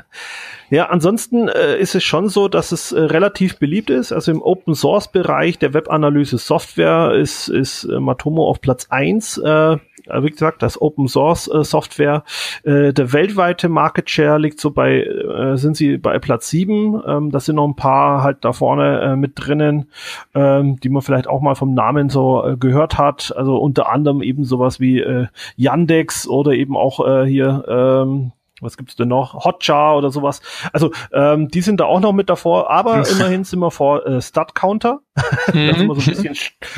ja, 0.71 0.87
ansonsten 0.87 1.49
äh, 1.49 1.79
ist 1.79 1.95
es 1.95 2.03
schon 2.03 2.29
so, 2.29 2.49
dass 2.49 2.73
es 2.73 2.91
äh, 2.91 3.01
relativ 3.01 3.59
beliebt 3.59 3.91
ist. 3.91 4.11
Also 4.13 4.33
im 4.33 4.43
Open 4.43 4.75
Source 4.75 5.09
Bereich 5.09 5.59
der 5.59 5.73
Webanalyse 5.73 6.39
Software 6.39 7.13
ist, 7.15 7.49
ist 7.49 7.85
äh, 7.85 8.01
Matomo 8.01 8.49
auf 8.49 8.61
Platz 8.61 8.89
eins. 8.91 9.39
Äh, 9.39 9.77
wie 10.07 10.31
gesagt, 10.31 10.63
das 10.63 10.81
Open 10.81 11.09
Source 11.09 11.49
äh, 11.49 11.65
Software. 11.65 12.25
Äh, 12.63 12.93
der 12.93 13.13
weltweite 13.13 13.69
Market 13.69 14.11
Share 14.11 14.39
liegt 14.39 14.61
so 14.61 14.71
bei, 14.71 15.03
äh, 15.03 15.57
sind 15.57 15.77
sie 15.77 15.97
bei 15.99 16.19
Platz 16.19 16.49
sieben. 16.51 17.03
Ähm, 17.07 17.31
das 17.31 17.47
sind 17.47 17.57
noch 17.57 17.67
ein 17.67 17.77
paar 17.77 18.23
halt 18.23 18.45
da 18.45 18.53
vorne 18.53 19.01
äh, 19.01 19.17
mit 19.17 19.33
drinnen, 19.37 19.91
ähm, 20.35 20.79
die 20.81 20.89
man 20.89 21.03
vielleicht 21.03 21.27
auch 21.27 21.41
mal 21.41 21.55
vom 21.55 21.75
Namen 21.75 22.09
so 22.09 22.45
äh, 22.45 22.57
gehört 22.57 22.99
hat. 22.99 23.35
Also 23.37 23.57
unter 23.57 23.91
anderem 23.91 24.23
eben 24.23 24.45
sowas 24.45 24.81
wie 24.81 25.01
äh, 25.01 25.27
Yandex 25.57 26.29
oder 26.29 26.53
eben 26.53 26.77
auch 26.77 27.07
äh, 27.07 27.27
hier 27.27 27.65
ähm, 27.69 28.33
was 28.61 28.77
gibt's 28.77 28.97
denn 28.97 29.09
noch? 29.09 29.45
Hotjar 29.45 29.97
oder 29.97 30.11
sowas. 30.11 30.41
Also 30.73 30.93
ähm, 31.13 31.49
die 31.49 31.61
sind 31.61 31.81
da 31.81 31.85
auch 31.85 32.01
noch 32.01 32.13
mit 32.13 32.31
davor, 32.31 32.71
aber 32.71 33.07
immerhin 33.09 33.45
sind 33.45 33.59
wir 33.59 33.71
vor 33.71 34.07
äh, 34.07 34.23
Stat 34.23 34.55
Counter. 34.55 35.01
da 35.47 35.53
sind 35.53 35.89
wir 35.89 35.95
so 35.95 36.11
ein 36.11 36.17
bisschen 36.17 36.37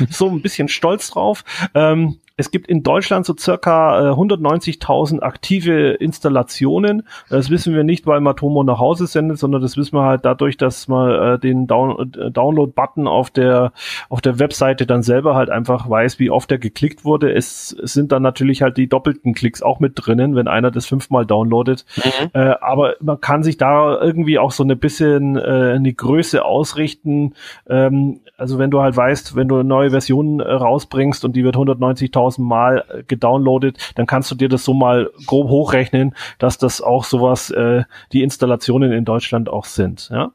so 0.09 0.27
ein 0.27 0.41
bisschen 0.41 0.67
stolz 0.67 1.11
drauf. 1.11 1.43
Ähm, 1.73 2.19
es 2.37 2.51
gibt 2.51 2.67
in 2.67 2.83
Deutschland 2.83 3.25
so 3.25 3.35
circa 3.37 4.11
äh, 4.11 4.13
190.000 4.13 5.21
aktive 5.21 5.93
Installationen. 5.93 7.01
Das 7.29 7.49
wissen 7.49 7.73
wir 7.73 7.83
nicht, 7.83 8.05
weil 8.05 8.21
Matomo 8.21 8.63
nach 8.63 8.77
Hause 8.77 9.07
sendet, 9.07 9.39
sondern 9.39 9.63
das 9.63 9.75
wissen 9.75 9.95
wir 9.95 10.03
halt 10.03 10.23
dadurch, 10.23 10.55
dass 10.55 10.87
man 10.87 11.11
äh, 11.11 11.39
den 11.39 11.65
Down 11.65 12.13
äh, 12.13 12.29
Download-Button 12.29 13.07
auf 13.07 13.31
der 13.31 13.71
auf 14.09 14.21
der 14.21 14.37
Webseite 14.37 14.85
dann 14.85 15.01
selber 15.01 15.33
halt 15.33 15.49
einfach 15.49 15.89
weiß, 15.89 16.19
wie 16.19 16.29
oft 16.29 16.51
er 16.51 16.59
geklickt 16.59 17.03
wurde. 17.03 17.33
Es, 17.33 17.75
es 17.83 17.93
sind 17.93 18.11
dann 18.11 18.21
natürlich 18.21 18.61
halt 18.61 18.77
die 18.77 18.87
doppelten 18.87 19.33
Klicks 19.33 19.63
auch 19.63 19.79
mit 19.79 19.93
drinnen, 19.95 20.35
wenn 20.35 20.47
einer 20.47 20.69
das 20.69 20.85
fünfmal 20.85 21.25
downloadet. 21.25 21.85
Mhm. 21.95 22.29
Äh, 22.33 22.53
aber 22.61 22.93
man 23.01 23.19
kann 23.19 23.41
sich 23.41 23.57
da 23.57 23.99
irgendwie 23.99 24.37
auch 24.37 24.51
so 24.51 24.61
eine 24.61 24.75
bisschen 24.75 25.37
äh, 25.37 25.73
eine 25.75 25.91
Größe 25.91 26.45
ausrichten. 26.45 27.33
Ähm, 27.67 28.19
also 28.37 28.59
wenn 28.59 28.69
du 28.69 28.81
halt 28.81 28.95
weißt, 28.95 29.35
wenn 29.35 29.47
du 29.47 29.55
eine 29.55 29.63
neue 29.63 29.89
Version 29.89 30.39
äh, 30.39 30.51
rausbringst 30.51 31.25
und 31.25 31.35
die 31.35 31.43
wird 31.43 31.55
190.000 31.55 32.26
10.000 32.27 32.41
Mal 32.41 32.85
äh, 32.89 33.03
gedownloadet, 33.03 33.93
dann 33.95 34.05
kannst 34.05 34.31
du 34.31 34.35
dir 34.35 34.49
das 34.49 34.63
so 34.63 34.73
mal 34.73 35.09
grob 35.25 35.49
hochrechnen, 35.49 36.15
dass 36.39 36.57
das 36.57 36.81
auch 36.81 37.03
sowas 37.03 37.51
äh, 37.51 37.83
die 38.11 38.23
Installationen 38.23 38.91
in 38.91 39.05
Deutschland 39.05 39.49
auch 39.49 39.65
sind. 39.65 40.09
Ja? 40.11 40.31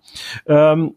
Ähm, 0.47 0.95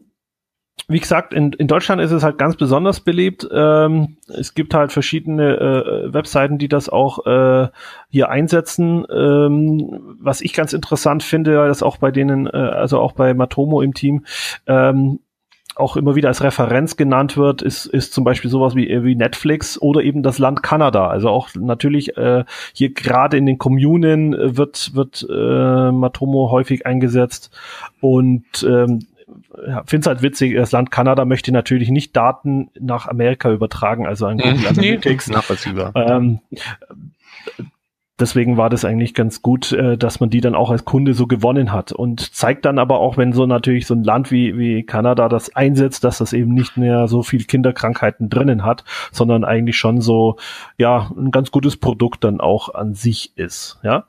wie 0.88 1.00
gesagt, 1.00 1.34
in, 1.34 1.52
in 1.54 1.66
Deutschland 1.66 2.00
ist 2.00 2.12
es 2.12 2.22
halt 2.22 2.38
ganz 2.38 2.54
besonders 2.54 3.00
beliebt. 3.00 3.48
Ähm, 3.50 4.18
es 4.28 4.54
gibt 4.54 4.72
halt 4.72 4.92
verschiedene 4.92 5.56
äh, 5.56 6.14
Webseiten, 6.14 6.58
die 6.58 6.68
das 6.68 6.88
auch 6.88 7.26
äh, 7.26 7.68
hier 8.08 8.28
einsetzen. 8.28 9.04
Ähm, 9.10 10.16
was 10.20 10.42
ich 10.42 10.52
ganz 10.52 10.74
interessant 10.74 11.24
finde, 11.24 11.54
dass 11.66 11.82
auch 11.82 11.96
bei 11.96 12.12
denen, 12.12 12.46
äh, 12.46 12.50
also 12.50 13.00
auch 13.00 13.12
bei 13.12 13.34
Matomo 13.34 13.80
im 13.82 13.94
Team, 13.94 14.26
ähm, 14.68 15.20
auch 15.76 15.96
immer 15.96 16.16
wieder 16.16 16.28
als 16.28 16.42
Referenz 16.42 16.96
genannt 16.96 17.36
wird, 17.36 17.62
ist, 17.62 17.86
ist 17.86 18.12
zum 18.12 18.24
Beispiel 18.24 18.50
sowas 18.50 18.74
wie, 18.74 18.88
wie 19.04 19.14
Netflix 19.14 19.80
oder 19.80 20.02
eben 20.02 20.22
das 20.22 20.38
Land 20.38 20.62
Kanada. 20.62 21.08
Also 21.08 21.28
auch 21.28 21.50
natürlich 21.54 22.16
äh, 22.16 22.44
hier 22.72 22.94
gerade 22.94 23.36
in 23.36 23.46
den 23.46 23.58
Kommunen 23.58 24.56
wird, 24.56 24.94
wird 24.94 25.26
äh, 25.28 25.92
Matomo 25.92 26.50
häufig 26.50 26.86
eingesetzt 26.86 27.50
und 28.00 28.44
ähm, 28.66 29.06
ja, 29.66 29.82
finde 29.84 30.00
es 30.00 30.06
halt 30.06 30.22
witzig, 30.22 30.54
das 30.54 30.72
Land 30.72 30.90
Kanada 30.90 31.24
möchte 31.24 31.52
natürlich 31.52 31.90
nicht 31.90 32.16
Daten 32.16 32.70
nach 32.78 33.06
Amerika 33.08 33.50
übertragen, 33.50 34.06
also 34.06 34.26
an 34.26 34.38
Google 34.38 34.66
Analytics. 34.68 35.28
Nachvollziehbar. 35.28 35.92
Ähm, 35.94 36.40
deswegen 38.18 38.56
war 38.56 38.70
das 38.70 38.84
eigentlich 38.84 39.14
ganz 39.14 39.42
gut, 39.42 39.72
äh, 39.72 39.98
dass 39.98 40.20
man 40.20 40.30
die 40.30 40.40
dann 40.40 40.54
auch 40.54 40.70
als 40.70 40.84
Kunde 40.84 41.14
so 41.14 41.26
gewonnen 41.26 41.72
hat 41.72 41.92
und 41.92 42.34
zeigt 42.34 42.64
dann 42.64 42.78
aber 42.78 42.98
auch, 42.98 43.16
wenn 43.16 43.32
so 43.32 43.46
natürlich 43.46 43.86
so 43.86 43.94
ein 43.94 44.04
Land 44.04 44.30
wie, 44.30 44.56
wie 44.56 44.82
Kanada 44.84 45.28
das 45.28 45.54
einsetzt, 45.54 46.04
dass 46.04 46.18
das 46.18 46.32
eben 46.32 46.54
nicht 46.54 46.76
mehr 46.76 47.08
so 47.08 47.22
viel 47.22 47.44
Kinderkrankheiten 47.44 48.30
drinnen 48.30 48.64
hat, 48.64 48.84
sondern 49.12 49.44
eigentlich 49.44 49.76
schon 49.76 50.00
so, 50.00 50.36
ja, 50.78 51.10
ein 51.16 51.30
ganz 51.30 51.50
gutes 51.50 51.76
Produkt 51.76 52.24
dann 52.24 52.40
auch 52.40 52.74
an 52.74 52.94
sich 52.94 53.36
ist, 53.36 53.78
ja. 53.82 54.04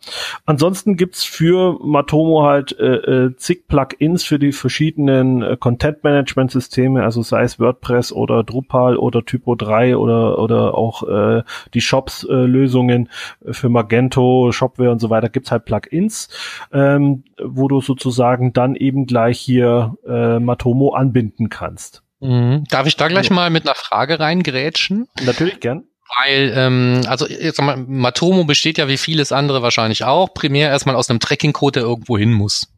Ansonsten 0.45 0.95
gibt's 0.95 1.23
für 1.23 1.77
Matomo 1.83 2.43
halt 2.43 2.77
äh, 2.79 3.25
äh, 3.25 3.35
zig 3.35 3.67
Plugins 3.67 4.23
für 4.23 4.39
die 4.39 4.51
verschiedenen 4.51 5.41
äh, 5.41 5.57
Content-Management-Systeme, 5.57 7.03
also 7.03 7.21
sei 7.21 7.43
es 7.43 7.59
WordPress 7.59 8.11
oder 8.13 8.43
Drupal 8.43 8.97
oder 8.97 9.25
Typo 9.25 9.55
3 9.55 9.97
oder, 9.97 10.39
oder 10.39 10.75
auch 10.75 11.03
äh, 11.03 11.43
die 11.73 11.81
Shops-Lösungen 11.81 13.09
äh, 13.45 13.53
für 13.53 13.69
Magento 13.69 13.96
Magento, 13.97 14.51
Shopware 14.51 14.91
und 14.91 14.99
so 14.99 15.09
weiter 15.09 15.29
gibt's 15.29 15.51
halt 15.51 15.65
Plugins, 15.65 16.29
ähm, 16.71 17.23
wo 17.43 17.67
du 17.67 17.81
sozusagen 17.81 18.53
dann 18.53 18.75
eben 18.75 19.05
gleich 19.05 19.39
hier 19.39 19.95
äh, 20.07 20.39
Matomo 20.39 20.93
anbinden 20.93 21.49
kannst. 21.49 22.03
Mhm. 22.19 22.63
Darf 22.69 22.87
ich 22.87 22.95
da 22.95 23.07
gleich 23.07 23.29
ja. 23.29 23.35
mal 23.35 23.49
mit 23.49 23.65
einer 23.65 23.75
Frage 23.75 24.19
reingrätschen? 24.19 25.07
Natürlich 25.23 25.59
gern. 25.59 25.83
Weil, 26.23 26.53
ähm, 26.55 27.01
also 27.07 27.27
jetzt 27.27 27.61
mal, 27.61 27.77
Matomo 27.77 28.45
besteht 28.45 28.77
ja 28.77 28.87
wie 28.87 28.97
vieles 28.97 29.31
andere 29.31 29.61
wahrscheinlich 29.61 30.05
auch, 30.05 30.33
primär 30.33 30.69
erstmal 30.69 30.95
aus 30.95 31.09
einem 31.09 31.19
Tracking-Code, 31.19 31.81
der 31.81 31.83
irgendwo 31.83 32.17
hin 32.17 32.31
muss. 32.31 32.69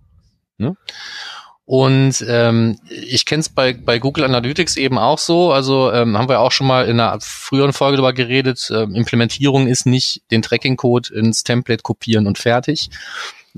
Ne? 0.57 0.75
Und 1.69 2.25
ähm, 2.27 2.79
ich 2.89 3.27
kenne 3.27 3.41
es 3.41 3.49
bei, 3.49 3.73
bei 3.73 3.99
Google 3.99 4.23
Analytics 4.23 4.75
eben 4.75 4.97
auch 4.97 5.19
so. 5.19 5.51
Also 5.51 5.93
ähm, 5.93 6.17
haben 6.17 6.27
wir 6.27 6.39
auch 6.39 6.51
schon 6.51 6.65
mal 6.65 6.85
in 6.87 6.99
einer 6.99 7.19
früheren 7.21 7.73
Folge 7.73 7.97
darüber 7.97 8.11
geredet. 8.11 8.71
Ähm, 8.73 8.95
Implementierung 8.95 9.67
ist 9.67 9.85
nicht 9.85 10.23
den 10.31 10.41
Tracking-Code 10.41 11.13
ins 11.13 11.43
Template 11.43 11.83
kopieren 11.83 12.25
und 12.25 12.39
fertig. 12.39 12.89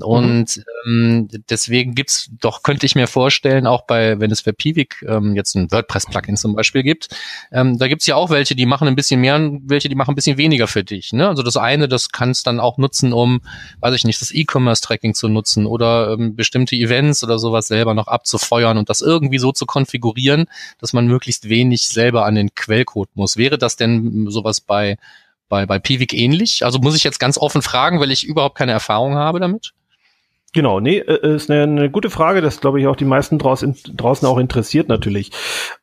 Und 0.02 0.56
mhm. 0.56 0.62
ähm, 0.86 1.28
deswegen 1.48 1.94
gibt's 1.94 2.30
doch, 2.40 2.62
könnte 2.62 2.86
ich 2.86 2.94
mir 2.94 3.06
vorstellen, 3.06 3.66
auch 3.66 3.82
bei, 3.82 4.18
wenn 4.20 4.30
es 4.30 4.40
für 4.40 4.52
Piwik 4.52 5.04
ähm, 5.08 5.34
jetzt 5.34 5.54
ein 5.54 5.70
WordPress-Plugin 5.70 6.36
zum 6.36 6.54
Beispiel 6.54 6.82
gibt, 6.82 7.08
ähm, 7.52 7.78
da 7.78 7.88
gibt's 7.88 8.06
ja 8.06 8.16
auch 8.16 8.30
welche, 8.30 8.54
die 8.54 8.66
machen 8.66 8.88
ein 8.88 8.96
bisschen 8.96 9.20
mehr 9.20 9.36
und 9.36 9.62
welche, 9.68 9.88
die 9.88 9.94
machen 9.94 10.12
ein 10.12 10.14
bisschen 10.14 10.36
weniger 10.36 10.66
für 10.66 10.84
dich. 10.84 11.12
Ne? 11.12 11.28
Also 11.28 11.42
das 11.42 11.56
eine, 11.56 11.88
das 11.88 12.10
kannst 12.10 12.46
dann 12.46 12.60
auch 12.60 12.78
nutzen, 12.78 13.12
um, 13.12 13.40
weiß 13.80 13.94
ich 13.94 14.04
nicht, 14.04 14.20
das 14.20 14.32
E-Commerce-Tracking 14.32 15.14
zu 15.14 15.28
nutzen 15.28 15.66
oder 15.66 16.12
ähm, 16.12 16.36
bestimmte 16.36 16.76
Events 16.76 17.24
oder 17.24 17.38
sowas 17.38 17.68
selber 17.68 17.94
noch 17.94 18.08
abzufeuern 18.08 18.78
und 18.78 18.88
das 18.90 19.00
irgendwie 19.00 19.38
so 19.38 19.52
zu 19.52 19.66
konfigurieren, 19.66 20.46
dass 20.78 20.92
man 20.92 21.06
möglichst 21.06 21.48
wenig 21.48 21.88
selber 21.88 22.26
an 22.26 22.34
den 22.34 22.54
Quellcode 22.54 23.10
muss. 23.14 23.36
Wäre 23.36 23.58
das 23.58 23.76
denn 23.76 24.26
sowas 24.28 24.60
bei 24.60 24.96
bei, 25.52 25.66
bei 25.66 25.78
Piwik 25.78 26.14
ähnlich? 26.14 26.64
Also 26.64 26.78
muss 26.78 26.96
ich 26.96 27.04
jetzt 27.04 27.20
ganz 27.20 27.36
offen 27.36 27.60
fragen, 27.60 28.00
weil 28.00 28.10
ich 28.10 28.24
überhaupt 28.24 28.56
keine 28.56 28.72
Erfahrung 28.72 29.16
habe 29.16 29.38
damit? 29.38 29.74
Genau, 30.54 30.80
nee, 30.80 30.98
äh, 30.98 31.14
äh, 31.14 31.36
ist 31.36 31.50
eine, 31.50 31.62
eine 31.62 31.90
gute 31.90 32.10
Frage, 32.10 32.42
das 32.42 32.60
glaube 32.60 32.78
ich 32.78 32.86
auch 32.86 32.96
die 32.96 33.06
meisten 33.06 33.38
draußen, 33.38 33.74
draußen 33.96 34.28
auch 34.28 34.36
interessiert 34.36 34.86
natürlich. 34.86 35.32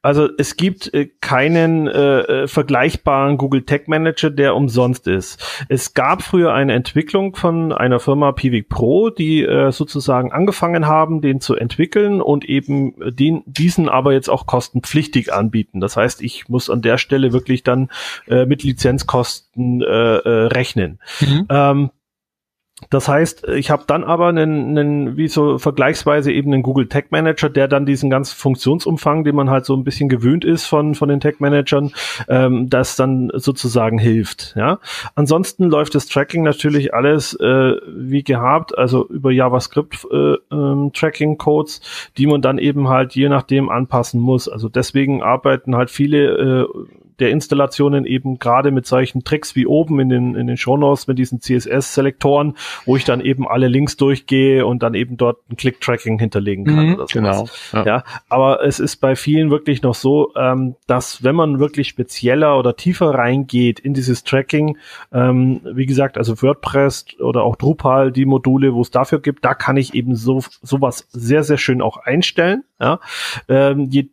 Also 0.03 0.29
es 0.37 0.57
gibt 0.57 0.93
äh, 0.93 1.07
keinen 1.21 1.87
äh, 1.87 2.47
vergleichbaren 2.47 3.37
Google 3.37 3.63
Tag 3.63 3.87
Manager, 3.87 4.29
der 4.29 4.55
umsonst 4.55 5.07
ist. 5.07 5.65
Es 5.69 5.95
gab 5.95 6.21
früher 6.21 6.53
eine 6.53 6.73
Entwicklung 6.73 7.35
von 7.35 7.73
einer 7.73 7.99
Firma 7.99 8.31
Pivik 8.31 8.69
Pro, 8.69 9.09
die 9.09 9.43
äh, 9.43 9.71
sozusagen 9.71 10.31
angefangen 10.31 10.85
haben, 10.85 11.21
den 11.21 11.41
zu 11.41 11.55
entwickeln 11.55 12.21
und 12.21 12.45
eben 12.45 12.93
den, 12.99 13.41
diesen 13.47 13.89
aber 13.89 14.13
jetzt 14.13 14.29
auch 14.29 14.45
kostenpflichtig 14.45 15.33
anbieten. 15.33 15.79
Das 15.79 15.97
heißt, 15.97 16.21
ich 16.21 16.47
muss 16.47 16.69
an 16.69 16.83
der 16.83 16.99
Stelle 16.99 17.33
wirklich 17.33 17.63
dann 17.63 17.89
äh, 18.27 18.45
mit 18.45 18.61
Lizenzkosten 18.61 19.81
äh, 19.81 19.85
äh, 19.85 20.45
rechnen. 20.47 20.99
Mhm. 21.21 21.47
Ähm, 21.49 21.89
das 22.89 23.07
heißt, 23.07 23.47
ich 23.49 23.71
habe 23.71 23.83
dann 23.87 24.03
aber 24.03 24.27
einen, 24.27 24.77
einen, 24.77 25.17
wie 25.17 25.27
so 25.27 25.57
vergleichsweise 25.57 26.31
eben 26.31 26.53
einen 26.53 26.63
Google 26.63 26.87
Tag 26.87 27.11
Manager, 27.11 27.49
der 27.49 27.67
dann 27.67 27.85
diesen 27.85 28.09
ganzen 28.09 28.35
Funktionsumfang, 28.35 29.23
den 29.23 29.35
man 29.35 29.49
halt 29.49 29.65
so 29.65 29.75
ein 29.75 29.83
bisschen 29.83 30.09
gewöhnt 30.09 30.45
ist 30.45 30.65
von, 30.65 30.95
von 30.95 31.09
den 31.09 31.19
Tag 31.19 31.41
Managern, 31.41 31.91
ähm, 32.29 32.69
das 32.69 32.95
dann 32.95 33.31
sozusagen 33.33 33.99
hilft. 33.99 34.53
Ja, 34.55 34.79
ansonsten 35.15 35.65
läuft 35.65 35.95
das 35.95 36.07
Tracking 36.07 36.43
natürlich 36.43 36.93
alles 36.93 37.33
äh, 37.33 37.75
wie 37.87 38.23
gehabt, 38.23 38.77
also 38.77 39.07
über 39.07 39.31
JavaScript 39.31 40.07
äh, 40.11 40.35
ähm, 40.51 40.91
Tracking 40.93 41.37
Codes, 41.37 41.81
die 42.17 42.27
man 42.27 42.41
dann 42.41 42.57
eben 42.57 42.87
halt 42.87 43.13
je 43.13 43.29
nachdem 43.29 43.69
anpassen 43.69 44.21
muss. 44.21 44.47
Also 44.47 44.69
deswegen 44.69 45.21
arbeiten 45.21 45.75
halt 45.75 45.89
viele 45.89 46.63
äh, 46.63 46.67
der 47.19 47.29
Installationen 47.31 48.05
eben 48.05 48.39
gerade 48.39 48.71
mit 48.71 48.85
solchen 48.85 49.23
Tricks 49.23 49.55
wie 49.55 49.65
oben 49.65 49.99
in 49.99 50.09
den, 50.09 50.35
in 50.35 50.47
den 50.47 50.57
Shownotes 50.57 51.07
mit 51.07 51.17
diesen 51.17 51.41
CSS-Selektoren, 51.41 52.55
wo 52.85 52.95
ich 52.95 53.05
dann 53.05 53.21
eben 53.21 53.47
alle 53.47 53.67
Links 53.67 53.97
durchgehe 53.97 54.65
und 54.65 54.83
dann 54.83 54.93
eben 54.93 55.17
dort 55.17 55.37
ein 55.49 55.57
Click-Tracking 55.57 56.19
hinterlegen 56.19 56.65
kann. 56.65 56.85
Mhm, 56.87 56.93
oder 56.95 57.07
sowas. 57.07 57.11
Genau. 57.11 57.85
Ja. 57.85 57.85
ja. 57.85 58.03
aber 58.29 58.63
es 58.63 58.79
ist 58.79 58.97
bei 58.97 59.15
vielen 59.15 59.51
wirklich 59.51 59.81
noch 59.81 59.95
so, 59.95 60.33
ähm, 60.35 60.75
dass 60.87 61.23
wenn 61.23 61.35
man 61.35 61.59
wirklich 61.59 61.89
spezieller 61.89 62.57
oder 62.57 62.75
tiefer 62.75 63.11
reingeht 63.11 63.79
in 63.79 63.93
dieses 63.93 64.23
Tracking, 64.23 64.77
ähm, 65.13 65.61
wie 65.73 65.85
gesagt, 65.85 66.17
also 66.17 66.41
WordPress 66.41 67.05
oder 67.19 67.43
auch 67.43 67.55
Drupal, 67.55 68.11
die 68.11 68.25
Module, 68.25 68.73
wo 68.73 68.81
es 68.81 68.91
dafür 68.91 69.19
gibt, 69.19 69.45
da 69.45 69.53
kann 69.53 69.77
ich 69.77 69.93
eben 69.93 70.15
so 70.15 70.41
sowas 70.61 71.07
sehr, 71.11 71.43
sehr 71.43 71.57
schön 71.57 71.81
auch 71.81 71.97
einstellen. 71.97 72.63
Ja. 72.79 72.99
Ähm, 73.47 73.89
je 73.89 74.09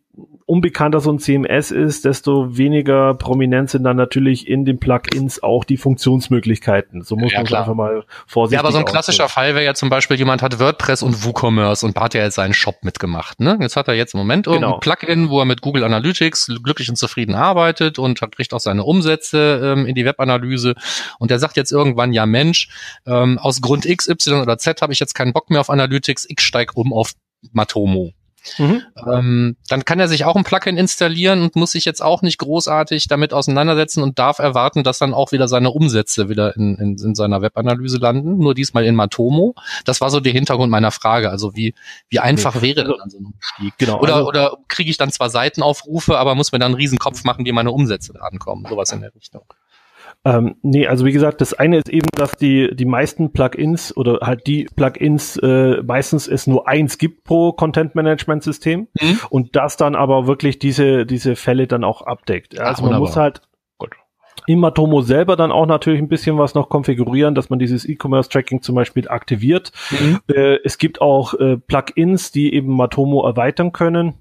unbekannter 0.47 1.01
so 1.01 1.11
ein 1.11 1.19
CMS 1.19 1.71
ist, 1.71 2.05
desto 2.05 2.57
weniger 2.57 3.13
prominent 3.15 3.69
sind 3.69 3.83
dann 3.83 3.97
natürlich 3.97 4.47
in 4.47 4.63
den 4.63 4.79
Plugins 4.79 5.43
auch 5.43 5.65
die 5.65 5.75
Funktionsmöglichkeiten. 5.75 7.03
So 7.03 7.17
muss 7.17 7.33
ja, 7.33 7.43
man 7.43 7.53
einfach 7.53 7.73
mal 7.73 8.05
vorsichtig 8.25 8.55
Ja, 8.55 8.61
aber 8.61 8.71
so 8.71 8.77
ein 8.77 8.85
klassischer. 8.85 9.27
Fall 9.27 9.55
wäre 9.55 9.65
ja 9.65 9.73
zum 9.73 9.89
Beispiel, 9.89 10.15
jemand 10.15 10.41
hat 10.41 10.57
WordPress 10.57 11.03
und 11.03 11.25
WooCommerce 11.25 11.85
und 11.85 11.99
hat 11.99 12.13
ja 12.13 12.23
jetzt 12.23 12.35
seinen 12.35 12.53
Shop 12.53 12.77
mitgemacht. 12.83 13.41
Ne? 13.41 13.57
Jetzt 13.59 13.75
hat 13.75 13.89
er 13.89 13.95
jetzt 13.95 14.13
im 14.13 14.19
Moment 14.19 14.45
genau. 14.45 14.75
ein 14.75 14.79
Plugin, 14.79 15.29
wo 15.29 15.39
er 15.39 15.45
mit 15.45 15.61
Google 15.61 15.83
Analytics 15.83 16.49
glücklich 16.63 16.89
und 16.89 16.95
zufrieden 16.95 17.35
arbeitet 17.35 17.99
und 17.99 18.21
kriegt 18.31 18.53
auch 18.53 18.61
seine 18.61 18.85
Umsätze 18.85 19.75
ähm, 19.75 19.85
in 19.85 19.95
die 19.95 20.05
Webanalyse. 20.05 20.75
Und 21.19 21.29
der 21.29 21.39
sagt 21.39 21.57
jetzt 21.57 21.73
irgendwann, 21.73 22.13
ja 22.13 22.25
Mensch, 22.25 22.69
ähm, 23.05 23.37
aus 23.37 23.59
Grund 23.59 23.85
X, 23.85 24.07
Y 24.07 24.41
oder 24.41 24.57
Z 24.57 24.81
habe 24.81 24.93
ich 24.93 25.01
jetzt 25.01 25.13
keinen 25.13 25.33
Bock 25.33 25.49
mehr 25.49 25.59
auf 25.59 25.69
Analytics, 25.69 26.25
ich 26.29 26.39
steig 26.39 26.77
um 26.77 26.93
auf 26.93 27.11
Matomo. 27.51 28.13
Mhm. 28.57 28.81
Ähm, 29.11 29.57
dann 29.69 29.85
kann 29.85 29.99
er 29.99 30.07
sich 30.07 30.25
auch 30.25 30.35
ein 30.35 30.43
Plugin 30.43 30.77
installieren 30.77 31.41
und 31.41 31.55
muss 31.55 31.71
sich 31.71 31.85
jetzt 31.85 32.01
auch 32.01 32.21
nicht 32.21 32.37
großartig 32.37 33.07
damit 33.07 33.33
auseinandersetzen 33.33 34.03
und 34.03 34.19
darf 34.19 34.39
erwarten, 34.39 34.83
dass 34.83 34.99
dann 34.99 35.13
auch 35.13 35.31
wieder 35.31 35.47
seine 35.47 35.71
Umsätze 35.71 36.29
wieder 36.29 36.55
in, 36.55 36.75
in, 36.75 36.97
in 36.97 37.15
seiner 37.15 37.41
Webanalyse 37.41 37.97
landen, 37.97 38.37
nur 38.37 38.53
diesmal 38.53 38.85
in 38.85 38.95
Matomo. 38.95 39.55
Das 39.85 40.01
war 40.01 40.09
so 40.09 40.19
der 40.19 40.33
Hintergrund 40.33 40.71
meiner 40.71 40.91
Frage. 40.91 41.29
Also 41.29 41.55
wie, 41.55 41.73
wie 42.09 42.19
einfach 42.19 42.55
nee. 42.55 42.61
wäre 42.61 42.81
also, 42.81 42.97
dann 42.97 43.09
so 43.09 43.17
ein 43.19 43.25
Umstieg? 43.25 43.73
Genau, 43.77 43.99
oder 43.99 44.15
also, 44.15 44.27
oder 44.27 44.57
kriege 44.67 44.89
ich 44.89 44.97
dann 44.97 45.11
zwar 45.11 45.29
Seitenaufrufe, 45.29 46.17
aber 46.17 46.35
muss 46.35 46.51
mir 46.51 46.59
dann 46.59 46.67
einen 46.67 46.75
Riesenkopf 46.75 47.23
machen, 47.23 47.45
wie 47.45 47.51
meine 47.51 47.71
Umsätze 47.71 48.13
da 48.13 48.21
ankommen. 48.21 48.65
Sowas 48.69 48.91
in 48.91 49.01
der 49.01 49.13
Richtung. 49.13 49.43
Ähm, 50.25 50.55
nee, 50.61 50.87
also 50.87 51.05
wie 51.05 51.11
gesagt, 51.11 51.39
das 51.41 51.53
eine 51.53 51.77
ist 51.77 51.89
eben, 51.89 52.07
dass 52.15 52.31
die, 52.31 52.75
die 52.75 52.85
meisten 52.85 53.31
Plugins 53.31 53.95
oder 53.95 54.19
halt 54.21 54.45
die 54.45 54.67
Plugins 54.75 55.37
äh, 55.37 55.81
meistens 55.83 56.27
es 56.27 56.47
nur 56.47 56.67
eins 56.67 56.97
gibt 56.97 57.23
pro 57.23 57.53
Content 57.53 57.95
Management 57.95 58.43
System 58.43 58.87
mhm. 58.99 59.19
und 59.29 59.55
das 59.55 59.77
dann 59.77 59.95
aber 59.95 60.27
wirklich 60.27 60.59
diese, 60.59 61.05
diese 61.05 61.35
Fälle 61.35 61.67
dann 61.67 61.83
auch 61.83 62.01
abdeckt. 62.01 62.59
Also 62.59 62.83
Ach, 62.83 62.89
man 62.89 62.99
muss 62.99 63.15
halt 63.15 63.41
im 64.47 64.59
Matomo 64.59 65.01
selber 65.01 65.35
dann 65.35 65.51
auch 65.51 65.65
natürlich 65.65 66.01
ein 66.01 66.07
bisschen 66.07 66.37
was 66.37 66.55
noch 66.55 66.69
konfigurieren, 66.69 67.35
dass 67.35 67.49
man 67.49 67.59
dieses 67.59 67.87
E-Commerce-Tracking 67.87 68.61
zum 68.61 68.75
Beispiel 68.75 69.09
aktiviert. 69.09 69.71
Mhm. 69.91 70.19
Äh, 70.33 70.59
es 70.63 70.77
gibt 70.77 71.01
auch 71.01 71.33
äh, 71.33 71.57
Plugins, 71.57 72.31
die 72.31 72.53
eben 72.53 72.73
Matomo 72.75 73.25
erweitern 73.25 73.73
können 73.73 74.15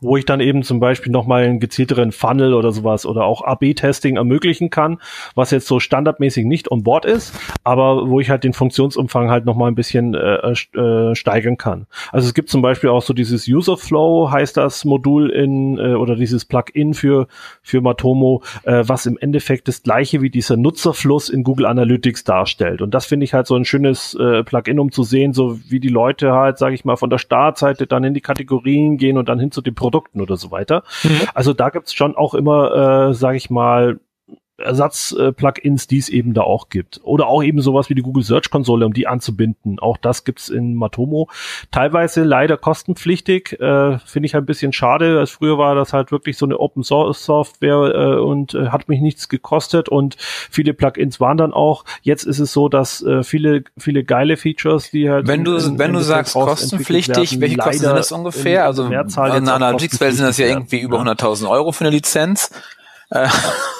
wo 0.00 0.16
ich 0.16 0.24
dann 0.24 0.40
eben 0.40 0.62
zum 0.62 0.80
Beispiel 0.80 1.12
nochmal 1.12 1.44
einen 1.44 1.60
gezielteren 1.60 2.12
Funnel 2.12 2.54
oder 2.54 2.72
sowas 2.72 3.06
oder 3.06 3.24
auch 3.24 3.42
AB-Testing 3.42 4.16
ermöglichen 4.16 4.70
kann, 4.70 4.98
was 5.34 5.50
jetzt 5.50 5.66
so 5.66 5.80
standardmäßig 5.80 6.44
nicht 6.46 6.70
on 6.70 6.82
board 6.82 7.04
ist, 7.04 7.38
aber 7.64 8.08
wo 8.08 8.20
ich 8.20 8.30
halt 8.30 8.44
den 8.44 8.52
Funktionsumfang 8.52 9.30
halt 9.30 9.44
nochmal 9.44 9.70
ein 9.70 9.74
bisschen 9.74 10.14
äh, 10.14 10.52
äh, 10.52 11.14
steigern 11.14 11.56
kann. 11.56 11.86
Also 12.12 12.26
es 12.26 12.34
gibt 12.34 12.48
zum 12.48 12.62
Beispiel 12.62 12.90
auch 12.90 13.02
so 13.02 13.12
dieses 13.12 13.46
User 13.48 13.76
Flow, 13.76 14.30
heißt 14.30 14.56
das 14.56 14.84
Modul 14.84 15.30
in 15.30 15.78
äh, 15.78 15.94
oder 15.94 16.16
dieses 16.16 16.44
Plugin 16.44 16.94
für 16.94 17.26
für 17.62 17.80
Matomo, 17.80 18.42
äh, 18.64 18.84
was 18.86 19.06
im 19.06 19.18
Endeffekt 19.18 19.68
das 19.68 19.82
gleiche 19.82 20.22
wie 20.22 20.30
dieser 20.30 20.56
Nutzerfluss 20.56 21.28
in 21.28 21.42
Google 21.42 21.66
Analytics 21.66 22.24
darstellt. 22.24 22.82
Und 22.82 22.94
das 22.94 23.06
finde 23.06 23.24
ich 23.24 23.34
halt 23.34 23.46
so 23.46 23.54
ein 23.54 23.64
schönes 23.64 24.14
äh, 24.14 24.42
Plugin, 24.44 24.78
um 24.78 24.92
zu 24.92 25.02
sehen, 25.02 25.32
so 25.32 25.58
wie 25.68 25.80
die 25.80 25.88
Leute 25.88 26.32
halt, 26.32 26.58
sage 26.58 26.74
ich 26.74 26.84
mal, 26.84 26.96
von 26.96 27.10
der 27.10 27.18
Startseite 27.18 27.86
dann 27.86 28.04
in 28.04 28.14
die 28.14 28.20
Kategorien 28.20 28.96
gehen 28.96 29.18
und 29.18 29.28
dann 29.28 29.38
hin 29.38 29.50
zu 29.50 29.60
den 29.60 29.74
Produkten 29.90 30.20
oder 30.20 30.36
so 30.36 30.50
weiter. 30.50 30.84
Mhm. 31.02 31.22
Also 31.34 31.52
da 31.52 31.70
gibt's 31.70 31.92
schon 31.94 32.16
auch 32.16 32.34
immer, 32.34 33.10
äh, 33.10 33.14
sage 33.14 33.36
ich 33.36 33.50
mal, 33.50 33.98
Ersatz-Plugins, 34.60 35.86
die 35.86 35.98
es 35.98 36.08
eben 36.08 36.34
da 36.34 36.42
auch 36.42 36.68
gibt. 36.68 37.00
Oder 37.02 37.26
auch 37.26 37.42
eben 37.42 37.60
sowas 37.60 37.88
wie 37.88 37.94
die 37.94 38.02
Google 38.02 38.22
Search 38.22 38.50
Konsole, 38.50 38.86
um 38.86 38.92
die 38.92 39.06
anzubinden. 39.06 39.78
Auch 39.78 39.96
das 39.96 40.24
gibt's 40.24 40.48
in 40.48 40.74
Matomo. 40.74 41.28
Teilweise 41.70 42.22
leider 42.22 42.56
kostenpflichtig. 42.56 43.60
Äh, 43.60 43.98
Finde 43.98 44.26
ich 44.26 44.34
halt 44.34 44.44
ein 44.44 44.46
bisschen 44.46 44.72
schade. 44.72 45.18
Als 45.18 45.30
früher 45.30 45.58
war 45.58 45.74
das 45.74 45.92
halt 45.92 46.12
wirklich 46.12 46.36
so 46.36 46.46
eine 46.46 46.58
Open 46.58 46.82
Source 46.82 47.24
Software 47.24 47.94
äh, 47.94 48.20
und 48.20 48.54
äh, 48.54 48.68
hat 48.68 48.88
mich 48.88 49.00
nichts 49.00 49.28
gekostet 49.28 49.88
und 49.88 50.16
viele 50.18 50.74
Plugins 50.74 51.20
waren 51.20 51.36
dann 51.36 51.52
auch. 51.52 51.84
Jetzt 52.02 52.24
ist 52.24 52.38
es 52.38 52.52
so, 52.52 52.68
dass 52.68 53.02
äh, 53.02 53.22
viele, 53.22 53.64
viele 53.78 54.04
geile 54.04 54.36
Features, 54.36 54.90
die 54.90 55.10
halt. 55.10 55.26
Wenn 55.26 55.44
du, 55.44 55.56
in, 55.56 55.78
wenn 55.78 55.90
in 55.90 55.96
du 55.96 56.00
sagst 56.00 56.34
kostenpflichtig, 56.34 57.40
welche 57.40 57.56
Kosten 57.56 57.78
sind 57.80 57.96
das 57.96 58.12
ungefähr? 58.12 58.64
Also 58.64 58.84
in 58.86 58.94
einer 58.94 59.54
Analytics-Welt 59.54 60.14
sind 60.14 60.26
das 60.26 60.38
ja 60.38 60.46
irgendwie 60.46 60.80
über 60.80 61.00
100.000 61.00 61.48
Euro 61.48 61.72
für 61.72 61.84
eine 61.84 61.90
Lizenz. 61.90 62.50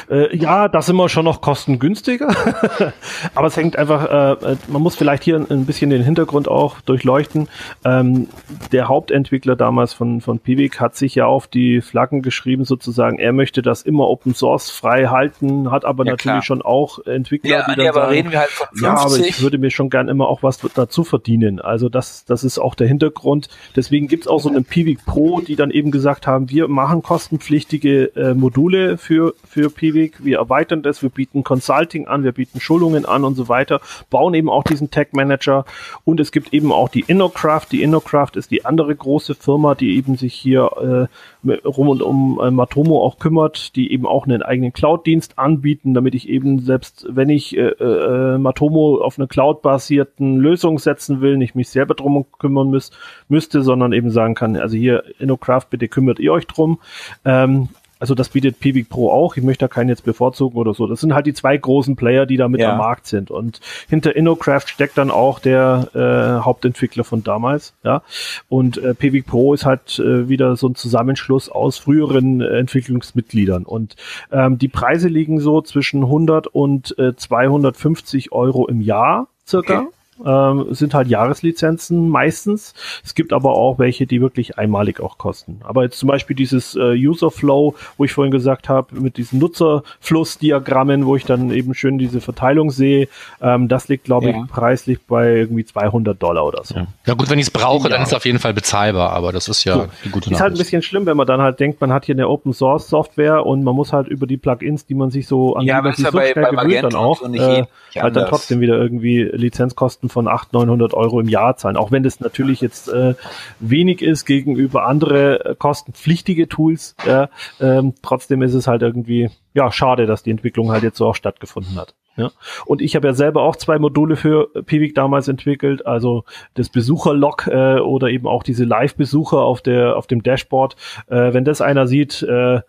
Äh, 0.11 0.35
ja, 0.35 0.67
da 0.67 0.81
sind 0.81 0.97
wir 0.97 1.07
schon 1.07 1.23
noch 1.23 1.39
kostengünstiger. 1.39 2.27
Aber 3.35 3.47
es 3.47 3.55
hängt 3.55 3.77
einfach, 3.77 4.41
äh, 4.43 4.51
äh, 4.51 4.57
man 4.67 4.81
muss 4.81 4.95
vielleicht 4.95 5.23
hier 5.23 5.37
ein 5.49 5.65
bisschen 5.65 5.89
den 5.89 6.03
Hintergrund 6.03 6.49
auch 6.49 6.81
durchleuchten. 6.81 7.47
Ähm, 7.85 8.27
der 8.73 8.89
Hauptentwickler 8.89 9.55
damals 9.55 9.93
von, 9.93 10.19
von 10.19 10.39
Piwik 10.39 10.81
hat 10.81 10.97
sich 10.97 11.15
ja 11.15 11.27
auf 11.27 11.47
die 11.47 11.79
Flaggen 11.81 12.21
geschrieben, 12.21 12.65
sozusagen, 12.65 13.19
er 13.19 13.31
möchte 13.31 13.61
das 13.61 13.83
immer 13.83 14.09
Open 14.09 14.35
Source 14.35 14.69
frei 14.69 15.05
halten, 15.05 15.71
hat 15.71 15.85
aber 15.85 16.05
ja, 16.05 16.11
natürlich 16.11 16.33
klar. 16.33 16.41
schon 16.41 16.61
auch 16.61 16.99
Entwickler, 17.05 17.49
ja, 17.49 17.65
die 17.65 17.79
nee, 17.79 17.87
aber 17.87 18.01
sagen, 18.01 18.11
reden 18.11 18.31
wir 18.31 18.39
halt 18.39 18.49
von 18.49 18.67
50. 18.67 18.83
ja, 18.83 18.97
aber 18.97 19.17
ich 19.17 19.41
würde 19.41 19.57
mir 19.59 19.71
schon 19.71 19.89
gern 19.89 20.09
immer 20.09 20.27
auch 20.27 20.43
was 20.43 20.59
dazu 20.75 21.05
verdienen. 21.05 21.61
Also 21.61 21.87
das, 21.87 22.25
das 22.25 22.43
ist 22.43 22.59
auch 22.59 22.75
der 22.75 22.87
Hintergrund. 22.87 23.47
Deswegen 23.77 24.09
gibt's 24.09 24.27
auch 24.27 24.41
so 24.41 24.49
einen 24.49 24.65
Piwik 24.65 25.05
Pro, 25.05 25.39
die 25.39 25.55
dann 25.55 25.71
eben 25.71 25.91
gesagt 25.91 26.27
haben, 26.27 26.49
wir 26.49 26.67
machen 26.67 27.01
kostenpflichtige 27.01 28.11
äh, 28.15 28.33
Module 28.33 28.97
für 28.97 29.35
für 29.47 29.69
Piwik. 29.69 30.00
Wir 30.19 30.37
erweitern 30.39 30.81
das, 30.81 31.01
wir 31.01 31.09
bieten 31.09 31.43
Consulting 31.43 32.07
an, 32.07 32.23
wir 32.23 32.31
bieten 32.31 32.59
Schulungen 32.59 33.05
an 33.05 33.23
und 33.23 33.35
so 33.35 33.49
weiter, 33.49 33.81
bauen 34.09 34.33
eben 34.33 34.49
auch 34.49 34.63
diesen 34.63 34.91
Tech 34.91 35.09
Manager 35.11 35.65
und 36.05 36.19
es 36.19 36.31
gibt 36.31 36.53
eben 36.53 36.71
auch 36.71 36.89
die 36.89 37.01
InnoCraft. 37.01 37.67
Die 37.71 37.83
InnoCraft 37.83 38.31
ist 38.35 38.51
die 38.51 38.65
andere 38.65 38.95
große 38.95 39.35
Firma, 39.35 39.75
die 39.75 39.97
eben 39.97 40.17
sich 40.17 40.33
hier 40.33 41.09
äh, 41.45 41.51
rum 41.65 41.89
und 41.89 42.01
um 42.01 42.39
äh, 42.41 42.51
Matomo 42.51 43.03
auch 43.03 43.19
kümmert, 43.19 43.75
die 43.75 43.91
eben 43.91 44.05
auch 44.05 44.25
einen 44.25 44.41
eigenen 44.41 44.73
Cloud-Dienst 44.73 45.37
anbieten, 45.37 45.93
damit 45.93 46.15
ich 46.15 46.29
eben 46.29 46.59
selbst, 46.59 47.05
wenn 47.09 47.29
ich 47.29 47.57
äh, 47.57 47.61
äh, 47.61 48.37
Matomo 48.37 49.01
auf 49.01 49.17
eine 49.17 49.27
Cloud-basierten 49.27 50.37
Lösung 50.37 50.79
setzen 50.79 51.21
will, 51.21 51.37
nicht 51.37 51.55
mich 51.55 51.69
selber 51.69 51.95
drum 51.95 52.25
kümmern 52.39 52.69
müß, 52.69 52.91
müsste, 53.27 53.61
sondern 53.61 53.93
eben 53.93 54.11
sagen 54.11 54.35
kann, 54.35 54.55
also 54.57 54.77
hier 54.77 55.03
InnoCraft, 55.19 55.67
bitte 55.69 55.87
kümmert 55.87 56.19
ihr 56.19 56.33
euch 56.33 56.47
drum. 56.47 56.79
Ähm, 57.25 57.69
also 58.01 58.15
das 58.15 58.29
bietet 58.29 58.59
Pivik 58.59 58.89
Pro 58.89 59.11
auch. 59.11 59.37
Ich 59.37 59.43
möchte 59.43 59.65
da 59.65 59.67
keinen 59.67 59.89
jetzt 59.89 60.03
bevorzugen 60.03 60.57
oder 60.57 60.73
so. 60.73 60.87
Das 60.87 61.01
sind 61.01 61.13
halt 61.13 61.27
die 61.27 61.35
zwei 61.35 61.55
großen 61.55 61.95
Player, 61.95 62.25
die 62.25 62.35
da 62.35 62.49
mit 62.49 62.59
ja. 62.59 62.71
am 62.71 62.79
Markt 62.79 63.05
sind. 63.05 63.29
Und 63.29 63.61
hinter 63.87 64.15
InnoCraft 64.15 64.67
steckt 64.69 64.97
dann 64.97 65.11
auch 65.11 65.37
der 65.37 65.89
äh, 65.93 66.43
Hauptentwickler 66.43 67.03
von 67.03 67.23
damals. 67.23 67.75
Ja. 67.83 68.01
Und 68.49 68.79
äh, 68.79 68.95
Pivik 68.95 69.27
Pro 69.27 69.53
ist 69.53 69.67
halt 69.67 69.99
äh, 69.99 70.27
wieder 70.27 70.55
so 70.55 70.67
ein 70.67 70.73
Zusammenschluss 70.73 71.47
aus 71.49 71.77
früheren 71.77 72.41
äh, 72.41 72.57
Entwicklungsmitgliedern. 72.57 73.65
Und 73.65 73.95
ähm, 74.31 74.57
die 74.57 74.67
Preise 74.67 75.07
liegen 75.07 75.39
so 75.39 75.61
zwischen 75.61 76.01
100 76.01 76.47
und 76.47 76.97
äh, 76.97 77.15
250 77.15 78.31
Euro 78.31 78.67
im 78.67 78.81
Jahr 78.81 79.27
circa. 79.45 79.81
Okay 79.81 79.87
ähm, 80.25 80.67
sind 80.73 80.93
halt 80.93 81.07
Jahreslizenzen 81.07 82.09
meistens. 82.09 82.73
Es 83.03 83.15
gibt 83.15 83.33
aber 83.33 83.53
auch 83.53 83.79
welche, 83.79 84.05
die 84.05 84.21
wirklich 84.21 84.57
einmalig 84.57 84.99
auch 84.99 85.17
kosten. 85.17 85.61
Aber 85.63 85.83
jetzt 85.83 85.99
zum 85.99 86.07
Beispiel 86.07 86.35
dieses 86.35 86.75
äh, 86.75 86.93
User 86.93 87.31
Flow, 87.31 87.75
wo 87.97 88.05
ich 88.05 88.13
vorhin 88.13 88.31
gesagt 88.31 88.69
habe, 88.69 88.99
mit 88.99 89.17
diesen 89.17 89.39
Nutzerflussdiagrammen, 89.39 91.05
wo 91.05 91.15
ich 91.15 91.25
dann 91.25 91.51
eben 91.51 91.73
schön 91.73 91.97
diese 91.97 92.21
Verteilung 92.21 92.71
sehe, 92.71 93.07
ähm, 93.41 93.67
das 93.67 93.87
liegt, 93.87 94.05
glaube 94.05 94.29
ja. 94.29 94.43
ich, 94.43 94.51
preislich 94.51 94.99
bei 95.07 95.35
irgendwie 95.35 95.65
200 95.65 96.21
Dollar 96.21 96.45
oder 96.45 96.63
so. 96.63 96.75
Ja, 96.75 96.87
ja 97.05 97.13
gut, 97.13 97.29
wenn 97.29 97.39
ich 97.39 97.47
es 97.47 97.51
brauche, 97.51 97.89
dann 97.89 98.01
ist 98.01 98.09
es 98.09 98.13
auf 98.13 98.25
jeden 98.25 98.39
Fall 98.39 98.53
bezahlbar, 98.53 99.11
aber 99.11 99.31
das 99.31 99.47
ist 99.47 99.63
ja 99.63 99.75
so. 99.75 99.87
die 100.03 100.09
gute 100.09 100.29
Nachricht. 100.29 100.31
Ist 100.31 100.41
halt 100.41 100.53
ein 100.53 100.57
bisschen 100.57 100.81
schlimm, 100.81 101.05
wenn 101.05 101.17
man 101.17 101.27
dann 101.27 101.41
halt 101.41 101.59
denkt, 101.59 101.81
man 101.81 101.91
hat 101.91 102.05
hier 102.05 102.15
eine 102.15 102.27
Open 102.27 102.53
Source 102.53 102.87
Software 102.87 103.45
und 103.45 103.63
man 103.63 103.75
muss 103.75 103.93
halt 103.93 104.07
über 104.07 104.27
die 104.27 104.37
Plugins, 104.37 104.85
die 104.85 104.93
man 104.93 105.11
sich 105.11 105.27
so 105.27 105.55
an 105.55 105.65
ja, 105.65 105.81
die, 105.81 105.95
die 105.95 106.01
so 106.03 106.11
bei, 106.11 106.31
schnell 106.31 106.51
bei 106.53 106.63
gewöhnt, 106.63 106.83
dann 106.83 106.95
auch, 106.95 107.21
äh, 107.23 107.65
halt 107.95 108.15
dann 108.15 108.27
trotzdem 108.27 108.59
wieder 108.59 108.77
irgendwie 108.77 109.23
Lizenzkosten 109.23 110.09
von 110.11 110.27
800, 110.27 110.53
900 110.53 110.93
Euro 110.93 111.19
im 111.19 111.27
Jahr 111.27 111.57
zahlen. 111.57 111.77
Auch 111.77 111.91
wenn 111.91 112.03
das 112.03 112.19
natürlich 112.19 112.61
jetzt 112.61 112.89
äh, 112.89 113.15
wenig 113.59 114.01
ist 114.01 114.25
gegenüber 114.25 114.85
andere 114.85 115.45
äh, 115.45 115.55
kostenpflichtige 115.55 116.47
Tools. 116.47 116.95
Ja, 117.05 117.29
ähm, 117.59 117.93
trotzdem 118.01 118.41
ist 118.41 118.53
es 118.53 118.67
halt 118.67 118.81
irgendwie 118.81 119.29
ja 119.53 119.71
schade, 119.71 120.05
dass 120.05 120.23
die 120.23 120.31
Entwicklung 120.31 120.71
halt 120.71 120.83
jetzt 120.83 120.97
so 120.97 121.07
auch 121.07 121.15
stattgefunden 121.15 121.75
hat. 121.77 121.95
Ja. 122.17 122.31
Und 122.65 122.81
ich 122.81 122.95
habe 122.95 123.07
ja 123.07 123.13
selber 123.13 123.41
auch 123.41 123.55
zwei 123.55 123.79
Module 123.79 124.17
für 124.17 124.49
Piwik 124.65 124.95
damals 124.95 125.27
entwickelt, 125.27 125.85
also 125.85 126.25
das 126.55 126.69
Besucherlog 126.69 127.47
äh, 127.47 127.79
oder 127.79 128.09
eben 128.09 128.27
auch 128.27 128.43
diese 128.43 128.65
Live-Besucher 128.65 129.39
auf 129.39 129.61
der 129.61 129.95
auf 129.95 130.07
dem 130.07 130.21
Dashboard. 130.21 130.75
Äh, 131.07 131.33
wenn 131.33 131.45
das 131.45 131.61
einer 131.61 131.87
sieht, 131.87 132.21
äh, 132.23 132.61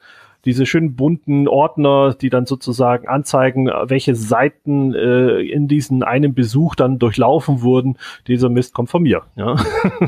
diese 0.45 0.67
schönen 0.67 0.97
bunten 0.97 1.47
Ordner, 1.49 2.15
die 2.15 2.31
dann 2.31 2.47
sozusagen 2.47 3.09
anzeigen, 3.09 3.67
welche 3.67 4.15
Seiten 4.15 4.95
äh, 4.95 5.41
in 5.41 5.69
diesen 5.69 6.03
einen 6.03 6.35
Besuch 6.35 6.75
dann 6.75 6.99
durchlaufen 6.99 7.63
wurden. 7.63 7.97
Dieser 8.27 8.49
Mist 8.49 8.75
kommt 8.75 8.91
von 8.91 9.03
mir. 9.03 9.23
Ja. 9.37 9.57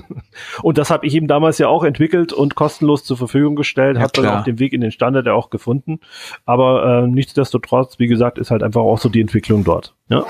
und 0.62 0.78
das 0.78 0.90
habe 0.90 1.06
ich 1.06 1.14
ihm 1.14 1.28
damals 1.28 1.58
ja 1.58 1.68
auch 1.68 1.84
entwickelt 1.84 2.32
und 2.32 2.54
kostenlos 2.54 3.04
zur 3.04 3.16
Verfügung 3.16 3.54
gestellt, 3.54 3.96
ja, 3.96 4.02
hat 4.02 4.18
dann 4.18 4.26
auch 4.26 4.44
den 4.44 4.58
Weg 4.58 4.72
in 4.72 4.80
den 4.80 4.90
Standard 4.90 5.26
ja 5.26 5.34
auch 5.34 5.50
gefunden. 5.50 6.00
Aber 6.44 7.04
äh, 7.04 7.06
nichtsdestotrotz, 7.06 7.98
wie 7.98 8.06
gesagt, 8.06 8.38
ist 8.38 8.50
halt 8.50 8.62
einfach 8.62 8.82
auch 8.82 8.98
so 8.98 9.08
die 9.08 9.20
Entwicklung 9.20 9.64
dort. 9.64 9.94
Ja. 10.08 10.24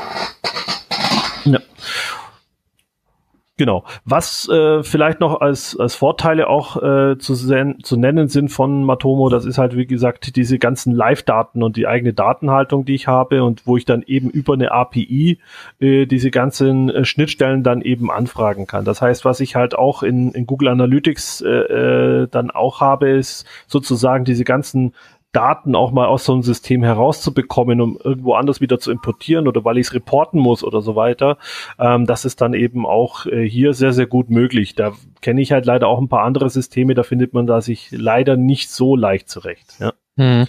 Genau. 3.56 3.84
Was 4.04 4.48
äh, 4.48 4.82
vielleicht 4.82 5.20
noch 5.20 5.40
als, 5.40 5.78
als 5.78 5.94
Vorteile 5.94 6.48
auch 6.48 6.76
äh, 6.82 7.18
zu, 7.18 7.34
zu 7.36 7.96
nennen 7.96 8.26
sind 8.26 8.48
von 8.48 8.82
Matomo, 8.82 9.28
das 9.28 9.44
ist 9.44 9.58
halt 9.58 9.76
wie 9.76 9.86
gesagt 9.86 10.34
diese 10.34 10.58
ganzen 10.58 10.92
Live-Daten 10.92 11.62
und 11.62 11.76
die 11.76 11.86
eigene 11.86 12.12
Datenhaltung, 12.12 12.84
die 12.84 12.96
ich 12.96 13.06
habe 13.06 13.44
und 13.44 13.64
wo 13.64 13.76
ich 13.76 13.84
dann 13.84 14.02
eben 14.02 14.28
über 14.28 14.54
eine 14.54 14.72
API 14.72 15.38
äh, 15.78 16.06
diese 16.06 16.32
ganzen 16.32 16.90
äh, 16.90 17.04
Schnittstellen 17.04 17.62
dann 17.62 17.80
eben 17.80 18.10
anfragen 18.10 18.66
kann. 18.66 18.84
Das 18.84 19.00
heißt, 19.00 19.24
was 19.24 19.38
ich 19.38 19.54
halt 19.54 19.76
auch 19.78 20.02
in, 20.02 20.32
in 20.32 20.46
Google 20.46 20.70
Analytics 20.70 21.42
äh, 21.42 21.48
äh, 21.48 22.28
dann 22.28 22.50
auch 22.50 22.80
habe, 22.80 23.10
ist 23.10 23.46
sozusagen 23.68 24.24
diese 24.24 24.42
ganzen 24.42 24.94
Daten 25.34 25.74
auch 25.74 25.92
mal 25.92 26.06
aus 26.06 26.24
so 26.24 26.32
einem 26.32 26.42
System 26.42 26.82
herauszubekommen, 26.82 27.80
um 27.80 27.98
irgendwo 28.02 28.34
anders 28.34 28.60
wieder 28.60 28.78
zu 28.78 28.90
importieren 28.90 29.48
oder 29.48 29.64
weil 29.64 29.78
ich 29.78 29.88
es 29.88 29.94
reporten 29.94 30.38
muss 30.38 30.64
oder 30.64 30.80
so 30.80 30.96
weiter. 30.96 31.36
Ähm, 31.78 32.06
das 32.06 32.24
ist 32.24 32.40
dann 32.40 32.54
eben 32.54 32.86
auch 32.86 33.26
äh, 33.26 33.46
hier 33.48 33.74
sehr, 33.74 33.92
sehr 33.92 34.06
gut 34.06 34.30
möglich. 34.30 34.74
Da 34.74 34.92
kenne 35.20 35.42
ich 35.42 35.52
halt 35.52 35.66
leider 35.66 35.88
auch 35.88 36.00
ein 36.00 36.08
paar 36.08 36.24
andere 36.24 36.48
Systeme, 36.48 36.94
da 36.94 37.02
findet 37.02 37.34
man 37.34 37.46
da 37.46 37.60
sich 37.60 37.90
leider 37.90 38.36
nicht 38.36 38.70
so 38.70 38.96
leicht 38.96 39.28
zurecht. 39.28 39.76
Ja. 39.80 39.92
Hm. 40.16 40.46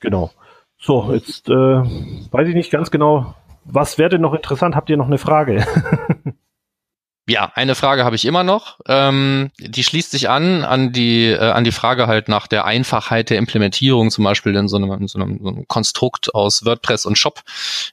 Genau. 0.00 0.30
So, 0.78 1.12
jetzt 1.12 1.48
äh, 1.48 1.52
weiß 1.52 2.48
ich 2.48 2.54
nicht 2.54 2.70
ganz 2.70 2.90
genau, 2.90 3.34
was 3.64 3.98
wäre 3.98 4.10
denn 4.10 4.20
noch 4.20 4.34
interessant? 4.34 4.76
Habt 4.76 4.90
ihr 4.90 4.96
noch 4.96 5.06
eine 5.06 5.18
Frage? 5.18 5.64
Ja, 7.26 7.50
eine 7.54 7.74
Frage 7.74 8.04
habe 8.04 8.16
ich 8.16 8.26
immer 8.26 8.44
noch. 8.44 8.80
Ähm, 8.86 9.50
die 9.58 9.82
schließt 9.82 10.10
sich 10.10 10.28
an 10.28 10.62
an 10.62 10.92
die 10.92 11.28
äh, 11.28 11.38
an 11.38 11.64
die 11.64 11.72
Frage 11.72 12.06
halt 12.06 12.28
nach 12.28 12.46
der 12.46 12.66
Einfachheit 12.66 13.30
der 13.30 13.38
Implementierung, 13.38 14.10
zum 14.10 14.24
Beispiel 14.24 14.54
in 14.54 14.68
so 14.68 14.76
einem, 14.76 14.92
in 14.92 15.08
so 15.08 15.18
einem, 15.18 15.40
so 15.42 15.48
einem 15.48 15.66
Konstrukt 15.66 16.34
aus 16.34 16.66
WordPress 16.66 17.06
und 17.06 17.16
Shop. 17.16 17.40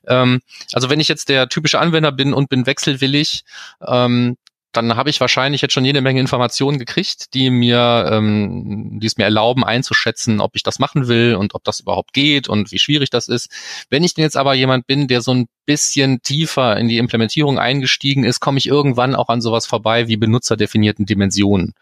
Ähm, 0.05 0.41
also 0.73 0.89
wenn 0.89 0.99
ich 0.99 1.07
jetzt 1.07 1.29
der 1.29 1.47
typische 1.47 1.79
Anwender 1.79 2.11
bin 2.11 2.33
und 2.33 2.49
bin 2.49 2.65
wechselwillig, 2.65 3.45
ähm, 3.87 4.35
dann 4.71 4.95
habe 4.95 5.09
ich 5.09 5.19
wahrscheinlich 5.19 5.61
jetzt 5.61 5.73
schon 5.73 5.85
jede 5.85 6.01
Menge 6.01 6.19
Informationen 6.19 6.79
gekriegt, 6.79 7.33
die 7.33 7.49
mir, 7.49 8.09
ähm, 8.11 8.99
die 9.01 9.07
es 9.07 9.17
mir 9.17 9.25
erlauben 9.25 9.63
einzuschätzen, 9.63 10.39
ob 10.39 10.55
ich 10.55 10.63
das 10.63 10.79
machen 10.79 11.07
will 11.07 11.35
und 11.35 11.55
ob 11.55 11.63
das 11.63 11.81
überhaupt 11.81 12.13
geht 12.13 12.47
und 12.47 12.71
wie 12.71 12.79
schwierig 12.79 13.09
das 13.09 13.27
ist. 13.27 13.49
Wenn 13.89 14.03
ich 14.03 14.13
denn 14.13 14.23
jetzt 14.23 14.37
aber 14.37 14.53
jemand 14.53 14.87
bin, 14.87 15.07
der 15.07 15.21
so 15.21 15.33
ein 15.33 15.47
bisschen 15.71 16.21
tiefer 16.21 16.75
in 16.75 16.89
die 16.89 16.97
Implementierung 16.97 17.57
eingestiegen 17.57 18.25
ist, 18.25 18.41
komme 18.41 18.57
ich 18.57 18.67
irgendwann 18.67 19.15
auch 19.15 19.29
an 19.29 19.39
sowas 19.39 19.65
vorbei 19.65 20.09
wie 20.09 20.17
benutzerdefinierten 20.17 21.05
Dimensionen. 21.05 21.75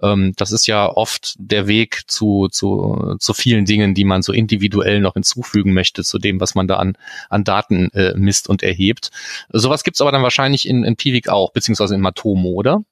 Ähm, 0.00 0.32
das 0.36 0.50
ist 0.50 0.66
ja 0.66 0.88
oft 0.88 1.34
der 1.38 1.66
Weg 1.66 2.04
zu, 2.06 2.48
zu, 2.48 3.16
zu 3.18 3.34
vielen 3.34 3.66
Dingen, 3.66 3.94
die 3.94 4.04
man 4.04 4.22
so 4.22 4.32
individuell 4.32 5.00
noch 5.00 5.12
hinzufügen 5.12 5.74
möchte 5.74 6.04
zu 6.04 6.18
dem, 6.18 6.40
was 6.40 6.54
man 6.54 6.66
da 6.66 6.76
an, 6.76 6.96
an 7.28 7.44
Daten 7.44 7.90
äh, 7.92 8.14
misst 8.16 8.48
und 8.48 8.62
erhebt. 8.62 9.10
Sowas 9.50 9.84
gibt's 9.84 10.00
aber 10.00 10.10
dann 10.10 10.22
wahrscheinlich 10.22 10.66
in, 10.66 10.82
in 10.82 10.96
Piwik 10.96 11.28
auch, 11.28 11.52
beziehungsweise 11.52 11.94
in 11.94 12.00
Matomo, 12.00 12.48
oder? 12.48 12.82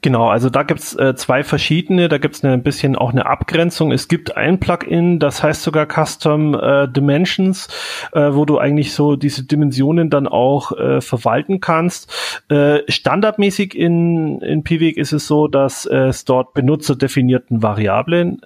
Genau, 0.00 0.28
also 0.28 0.48
da 0.48 0.62
gibt's 0.62 0.94
äh, 0.94 1.16
zwei 1.16 1.42
verschiedene, 1.42 2.08
da 2.08 2.18
gibt's 2.18 2.44
ein 2.44 2.62
bisschen 2.62 2.94
auch 2.94 3.10
eine 3.10 3.26
Abgrenzung. 3.26 3.90
Es 3.90 4.06
gibt 4.06 4.36
ein 4.36 4.60
Plugin, 4.60 5.18
das 5.18 5.42
heißt 5.42 5.62
sogar 5.62 5.86
Custom 5.86 6.54
äh, 6.54 6.88
Dimensions, 6.88 7.68
äh, 8.12 8.32
wo 8.32 8.44
du 8.44 8.58
eigentlich 8.58 8.94
so 8.94 9.16
diese 9.16 9.44
Dimensionen 9.44 10.08
dann 10.08 10.28
auch 10.28 10.70
äh, 10.72 11.00
verwalten 11.00 11.60
kannst. 11.60 12.12
Äh, 12.48 12.80
standardmäßig 12.88 13.74
in, 13.74 14.40
in 14.40 14.62
Piwik 14.62 14.96
ist 14.96 15.12
es 15.12 15.26
so, 15.26 15.48
dass 15.48 15.86
äh, 15.86 15.96
es 15.96 16.24
dort 16.24 16.54
benutzerdefinierten 16.54 17.62
Variablen 17.62 18.40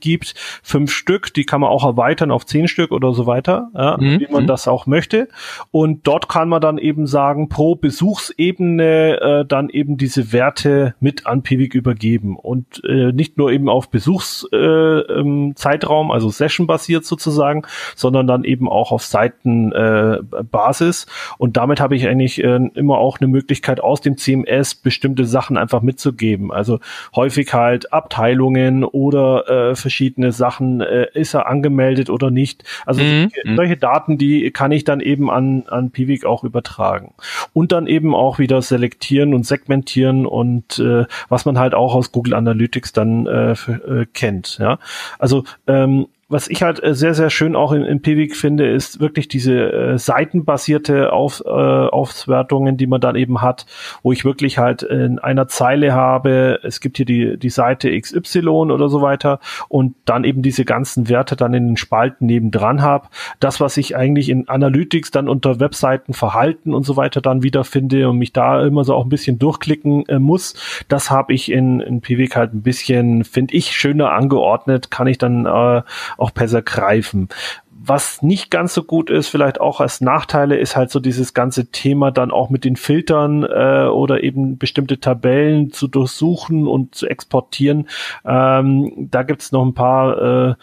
gibt. 0.00 0.34
Fünf 0.62 0.92
Stück, 0.92 1.32
die 1.34 1.44
kann 1.44 1.60
man 1.60 1.70
auch 1.70 1.84
erweitern 1.84 2.30
auf 2.30 2.46
zehn 2.46 2.68
Stück 2.68 2.90
oder 2.90 3.12
so 3.12 3.26
weiter, 3.26 3.70
ja, 3.74 3.96
mhm. 3.98 4.20
wie 4.20 4.28
man 4.30 4.44
mhm. 4.44 4.46
das 4.46 4.68
auch 4.68 4.86
möchte. 4.86 5.28
Und 5.70 6.06
dort 6.06 6.28
kann 6.28 6.48
man 6.48 6.60
dann 6.60 6.78
eben 6.78 7.06
sagen, 7.06 7.48
pro 7.48 7.74
Besuchsebene 7.74 9.44
dann 9.48 9.68
eben 9.68 9.96
diese 9.96 10.32
Werte 10.32 10.45
Werte 10.46 10.94
mit 11.00 11.26
an 11.26 11.42
Pivik 11.42 11.74
übergeben 11.74 12.36
und 12.36 12.84
äh, 12.84 13.10
nicht 13.10 13.36
nur 13.36 13.50
eben 13.50 13.68
auf 13.68 13.90
Besuchszeitraum, 13.90 16.06
äh, 16.06 16.08
ähm, 16.08 16.12
also 16.12 16.30
Session-basiert 16.30 17.04
sozusagen, 17.04 17.62
sondern 17.96 18.28
dann 18.28 18.44
eben 18.44 18.68
auch 18.68 18.92
auf 18.92 19.02
Seitenbasis. 19.02 21.04
Äh, 21.04 21.06
und 21.38 21.56
damit 21.56 21.80
habe 21.80 21.96
ich 21.96 22.06
eigentlich 22.06 22.44
äh, 22.44 22.60
immer 22.74 22.98
auch 22.98 23.20
eine 23.20 23.26
Möglichkeit 23.26 23.80
aus 23.80 24.00
dem 24.00 24.16
CMS 24.16 24.76
bestimmte 24.76 25.24
Sachen 25.24 25.56
einfach 25.56 25.82
mitzugeben. 25.82 26.52
Also 26.52 26.78
häufig 27.16 27.52
halt 27.52 27.92
Abteilungen 27.92 28.84
oder 28.84 29.70
äh, 29.70 29.74
verschiedene 29.74 30.30
Sachen, 30.30 30.80
ist 30.80 31.34
er 31.34 31.48
angemeldet 31.48 32.10
oder 32.10 32.30
nicht. 32.30 32.62
Also 32.84 33.02
mhm. 33.02 33.30
solche 33.56 33.76
Daten, 33.76 34.18
die 34.18 34.50
kann 34.50 34.72
ich 34.72 34.84
dann 34.84 35.00
eben 35.00 35.30
an, 35.30 35.64
an 35.68 35.90
Pivik 35.90 36.24
auch 36.24 36.44
übertragen. 36.44 37.14
Und 37.52 37.72
dann 37.72 37.86
eben 37.86 38.14
auch 38.14 38.38
wieder 38.38 38.62
selektieren 38.62 39.34
und 39.34 39.46
segmentieren 39.46 40.26
und 40.36 40.78
äh, 40.78 41.06
was 41.28 41.46
man 41.46 41.58
halt 41.58 41.74
auch 41.74 41.94
aus 41.94 42.12
Google 42.12 42.34
Analytics 42.34 42.92
dann 42.92 43.26
äh, 43.26 43.54
für, 43.54 44.02
äh, 44.02 44.06
kennt. 44.12 44.58
Ja, 44.58 44.78
also 45.18 45.44
ähm, 45.66 46.08
was 46.28 46.48
ich 46.48 46.62
halt 46.62 46.82
äh, 46.82 46.92
sehr, 46.94 47.14
sehr 47.14 47.30
schön 47.30 47.54
auch 47.54 47.70
in, 47.70 47.84
in 47.84 48.02
Pivik 48.02 48.34
finde, 48.34 48.68
ist 48.68 48.98
wirklich 48.98 49.28
diese 49.28 49.72
äh, 49.72 49.98
seitenbasierte 49.98 51.12
Auf, 51.12 51.42
äh, 51.46 51.50
Auswertungen, 51.50 52.76
die 52.76 52.88
man 52.88 53.00
dann 53.00 53.14
eben 53.14 53.42
hat, 53.42 53.66
wo 54.02 54.10
ich 54.10 54.24
wirklich 54.24 54.58
halt 54.58 54.82
in 54.82 55.20
einer 55.20 55.46
Zeile 55.46 55.92
habe, 55.92 56.58
es 56.64 56.80
gibt 56.80 56.96
hier 56.96 57.06
die, 57.06 57.38
die 57.38 57.50
Seite 57.50 57.96
XY 57.96 58.48
oder 58.48 58.88
so 58.88 59.02
weiter 59.02 59.38
und 59.68 59.94
dann 60.04 60.24
eben 60.24 60.42
diese 60.42 60.64
ganzen 60.64 61.08
Werte 61.08 61.36
dann 61.36 61.54
in 61.54 61.68
den 61.68 61.76
Spalten 61.76 62.26
nebendran 62.26 62.82
habe. 62.82 63.06
Das, 63.38 63.60
was 63.60 63.76
ich 63.76 63.96
eigentlich 63.96 64.28
in 64.28 64.48
Analytics 64.48 65.12
dann 65.12 65.28
unter 65.28 65.60
Webseiten 65.60 66.12
Verhalten 66.12 66.74
und 66.74 66.84
so 66.84 66.96
weiter 66.96 67.20
dann 67.20 67.44
wiederfinde 67.44 68.08
und 68.08 68.18
mich 68.18 68.32
da 68.32 68.66
immer 68.66 68.82
so 68.82 68.94
auch 68.94 69.04
ein 69.04 69.10
bisschen 69.10 69.38
durchklicken 69.38 70.08
äh, 70.08 70.18
muss, 70.18 70.54
das 70.88 71.08
habe 71.08 71.34
ich 71.34 71.52
in, 71.52 71.78
in 71.78 72.00
Pivik 72.00 72.34
halt 72.34 72.52
ein 72.52 72.62
bisschen, 72.62 73.22
finde 73.22 73.54
ich, 73.54 73.76
schöner 73.76 74.10
angeordnet, 74.10 74.90
kann 74.90 75.06
ich 75.06 75.18
dann 75.18 75.46
äh, 75.46 75.82
auch 76.16 76.30
besser 76.30 76.62
greifen. 76.62 77.28
Was 77.70 78.22
nicht 78.22 78.50
ganz 78.50 78.74
so 78.74 78.82
gut 78.82 79.10
ist, 79.10 79.28
vielleicht 79.28 79.60
auch 79.60 79.80
als 79.80 80.00
Nachteile, 80.00 80.56
ist 80.56 80.76
halt 80.76 80.90
so 80.90 80.98
dieses 80.98 81.34
ganze 81.34 81.70
Thema 81.70 82.10
dann 82.10 82.30
auch 82.30 82.50
mit 82.50 82.64
den 82.64 82.76
Filtern 82.76 83.44
äh, 83.44 83.86
oder 83.86 84.24
eben 84.24 84.58
bestimmte 84.58 84.98
Tabellen 84.98 85.70
zu 85.70 85.86
durchsuchen 85.86 86.66
und 86.66 86.94
zu 86.94 87.06
exportieren. 87.06 87.88
Ähm, 88.24 89.08
da 89.10 89.22
gibt's 89.22 89.52
noch 89.52 89.64
ein 89.64 89.74
paar 89.74 90.50
äh, 90.50 90.54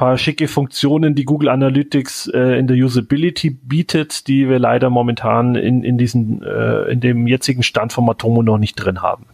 paar 0.00 0.16
schicke 0.16 0.48
Funktionen, 0.48 1.14
die 1.14 1.26
Google 1.26 1.50
Analytics 1.50 2.28
äh, 2.28 2.58
in 2.58 2.66
der 2.66 2.76
Usability 2.78 3.50
bietet, 3.50 4.28
die 4.28 4.48
wir 4.48 4.58
leider 4.58 4.88
momentan 4.88 5.56
in, 5.56 5.84
in 5.84 5.98
diesem, 5.98 6.42
äh, 6.42 6.90
in 6.90 7.00
dem 7.00 7.26
jetzigen 7.26 7.62
Stand 7.62 7.92
von 7.92 8.06
Matomo 8.06 8.42
noch 8.42 8.56
nicht 8.56 8.76
drin 8.76 9.02
haben. 9.02 9.26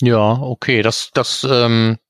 Ja, 0.00 0.40
okay, 0.40 0.82
das, 0.82 1.10
das 1.12 1.44
ähm, 1.50 1.96
äh, 1.96 2.07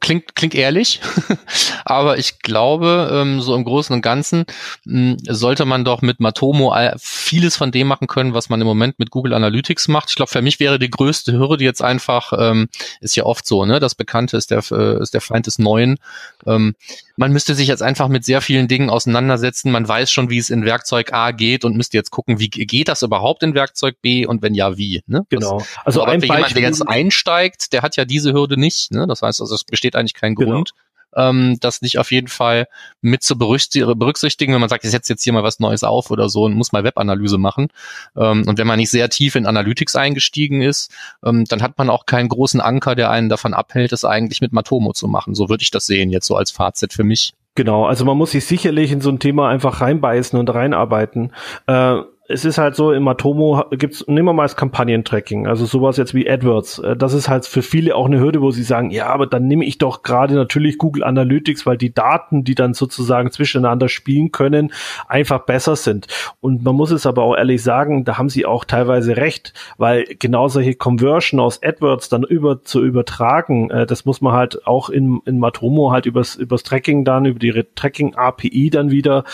klingt, 0.00 0.34
klingt 0.34 0.54
ehrlich, 0.54 1.00
aber 1.84 2.18
ich 2.18 2.40
glaube, 2.40 3.10
ähm, 3.12 3.40
so 3.40 3.54
im 3.54 3.64
Großen 3.64 3.94
und 3.94 4.02
Ganzen 4.02 4.44
mh, 4.84 5.16
sollte 5.28 5.64
man 5.64 5.84
doch 5.84 6.02
mit 6.02 6.20
Matomo 6.20 6.74
vieles 6.98 7.56
von 7.56 7.72
dem 7.72 7.86
machen 7.86 8.06
können, 8.06 8.34
was 8.34 8.48
man 8.48 8.60
im 8.60 8.66
Moment 8.66 8.98
mit 8.98 9.10
Google 9.10 9.34
Analytics 9.34 9.88
macht. 9.88 10.10
Ich 10.10 10.16
glaube, 10.16 10.30
für 10.30 10.42
mich 10.42 10.60
wäre 10.60 10.78
die 10.78 10.90
größte 10.90 11.32
Hürde 11.32 11.64
jetzt 11.64 11.82
einfach, 11.82 12.32
ähm, 12.38 12.68
ist 13.00 13.16
ja 13.16 13.24
oft 13.24 13.46
so, 13.46 13.64
ne? 13.64 13.80
Das 13.80 13.94
Bekannte 13.94 14.36
ist 14.36 14.50
der, 14.50 14.62
äh, 14.70 15.00
ist 15.00 15.14
der 15.14 15.20
Feind 15.20 15.46
des 15.46 15.58
Neuen. 15.58 15.98
Ähm, 16.46 16.74
man 17.16 17.32
müsste 17.32 17.54
sich 17.54 17.68
jetzt 17.68 17.82
einfach 17.82 18.08
mit 18.08 18.24
sehr 18.24 18.40
vielen 18.40 18.68
Dingen 18.68 18.90
auseinandersetzen. 18.90 19.70
Man 19.70 19.86
weiß 19.86 20.10
schon, 20.10 20.30
wie 20.30 20.38
es 20.38 20.50
in 20.50 20.64
Werkzeug 20.64 21.12
A 21.12 21.30
geht 21.30 21.64
und 21.64 21.76
müsste 21.76 21.96
jetzt 21.96 22.10
gucken, 22.10 22.38
wie 22.38 22.48
geht 22.48 22.88
das 22.88 23.02
überhaupt 23.02 23.42
in 23.42 23.54
Werkzeug 23.54 23.96
B 24.00 24.26
und 24.26 24.42
wenn 24.42 24.54
ja, 24.54 24.76
wie. 24.76 25.02
Ne? 25.06 25.24
Genau. 25.28 25.58
Das, 25.58 25.68
also 25.84 26.02
aber 26.02 26.12
ein 26.12 26.20
jemand, 26.20 26.54
der 26.54 26.62
jetzt 26.62 26.86
einsteigt, 26.86 27.72
der 27.72 27.82
hat 27.82 27.96
ja 27.96 28.04
diese 28.04 28.32
Hürde 28.32 28.58
nicht. 28.58 28.92
Ne? 28.92 29.06
Das 29.06 29.22
heißt, 29.22 29.40
also 29.40 29.54
es 29.54 29.64
besteht 29.64 29.96
eigentlich 29.96 30.14
kein 30.14 30.34
genau. 30.34 30.52
Grund, 30.52 30.72
ähm, 31.16 31.56
das 31.60 31.82
nicht 31.82 31.98
auf 31.98 32.12
jeden 32.12 32.28
Fall 32.28 32.68
mit 33.00 33.22
zu 33.22 33.36
berücksichtigen, 33.38 34.52
wenn 34.52 34.60
man 34.60 34.68
sagt, 34.68 34.84
ich 34.84 34.90
setze 34.90 35.12
jetzt 35.12 35.24
hier 35.24 35.32
mal 35.32 35.42
was 35.42 35.58
Neues 35.58 35.82
auf 35.82 36.10
oder 36.10 36.28
so 36.28 36.44
und 36.44 36.54
muss 36.54 36.72
mal 36.72 36.84
Webanalyse 36.84 37.38
machen. 37.38 37.68
Ähm, 38.16 38.44
und 38.46 38.58
wenn 38.58 38.66
man 38.66 38.78
nicht 38.78 38.90
sehr 38.90 39.08
tief 39.08 39.34
in 39.34 39.46
Analytics 39.46 39.96
eingestiegen 39.96 40.62
ist, 40.62 40.92
ähm, 41.24 41.44
dann 41.46 41.62
hat 41.62 41.78
man 41.78 41.90
auch 41.90 42.06
keinen 42.06 42.28
großen 42.28 42.60
Anker, 42.60 42.94
der 42.94 43.10
einen 43.10 43.28
davon 43.28 43.54
abhält, 43.54 43.92
es 43.92 44.04
eigentlich 44.04 44.40
mit 44.40 44.52
Matomo 44.52 44.92
zu 44.92 45.08
machen. 45.08 45.34
So 45.34 45.48
würde 45.48 45.62
ich 45.62 45.70
das 45.70 45.86
sehen, 45.86 46.10
jetzt 46.10 46.26
so 46.26 46.36
als 46.36 46.50
Fazit 46.50 46.92
für 46.92 47.04
mich. 47.04 47.34
Genau, 47.56 47.86
also 47.86 48.04
man 48.04 48.18
muss 48.18 48.32
sich 48.32 48.44
sicherlich 48.44 48.92
in 48.92 49.00
so 49.00 49.08
ein 49.10 49.18
Thema 49.18 49.48
einfach 49.48 49.80
reinbeißen 49.80 50.38
und 50.38 50.50
reinarbeiten. 50.50 51.32
Äh, 51.66 52.00
es 52.28 52.44
ist 52.44 52.58
halt 52.58 52.74
so, 52.74 52.92
im 52.92 53.04
Matomo 53.04 53.64
gibt's, 53.70 54.04
nehmen 54.08 54.26
wir 54.26 54.32
mal 54.32 54.44
das 54.44 54.56
Kampagnentracking, 54.56 55.46
also 55.46 55.64
sowas 55.64 55.96
jetzt 55.96 56.14
wie 56.14 56.28
AdWords. 56.28 56.80
Äh, 56.80 56.96
das 56.96 57.12
ist 57.12 57.28
halt 57.28 57.46
für 57.46 57.62
viele 57.62 57.94
auch 57.94 58.06
eine 58.06 58.20
Hürde, 58.20 58.40
wo 58.40 58.50
sie 58.50 58.62
sagen, 58.62 58.90
ja, 58.90 59.06
aber 59.06 59.26
dann 59.26 59.46
nehme 59.46 59.64
ich 59.64 59.78
doch 59.78 60.02
gerade 60.02 60.34
natürlich 60.34 60.78
Google 60.78 61.04
Analytics, 61.04 61.66
weil 61.66 61.76
die 61.76 61.94
Daten, 61.94 62.42
die 62.42 62.54
dann 62.54 62.74
sozusagen 62.74 63.30
zwischeneinander 63.30 63.88
spielen 63.88 64.32
können, 64.32 64.72
einfach 65.08 65.40
besser 65.40 65.76
sind. 65.76 66.08
Und 66.40 66.64
man 66.64 66.74
muss 66.74 66.90
es 66.90 67.06
aber 67.06 67.22
auch 67.22 67.36
ehrlich 67.36 67.62
sagen, 67.62 68.04
da 68.04 68.18
haben 68.18 68.28
sie 68.28 68.44
auch 68.46 68.64
teilweise 68.64 69.16
recht, 69.16 69.52
weil 69.78 70.04
genau 70.18 70.48
solche 70.48 70.74
Conversion 70.74 71.40
aus 71.40 71.62
AdWords 71.62 72.08
dann 72.08 72.24
über 72.24 72.62
zu 72.62 72.82
übertragen, 72.82 73.70
äh, 73.70 73.86
das 73.86 74.04
muss 74.04 74.20
man 74.20 74.32
halt 74.32 74.66
auch 74.66 74.90
in, 74.90 75.20
in 75.26 75.38
Matomo 75.38 75.92
halt 75.92 76.06
übers, 76.06 76.34
übers 76.34 76.64
Tracking 76.64 77.04
dann, 77.04 77.24
über 77.24 77.38
die 77.38 77.64
Tracking 77.74 78.14
API 78.14 78.70
dann 78.70 78.90
wieder 78.90 79.24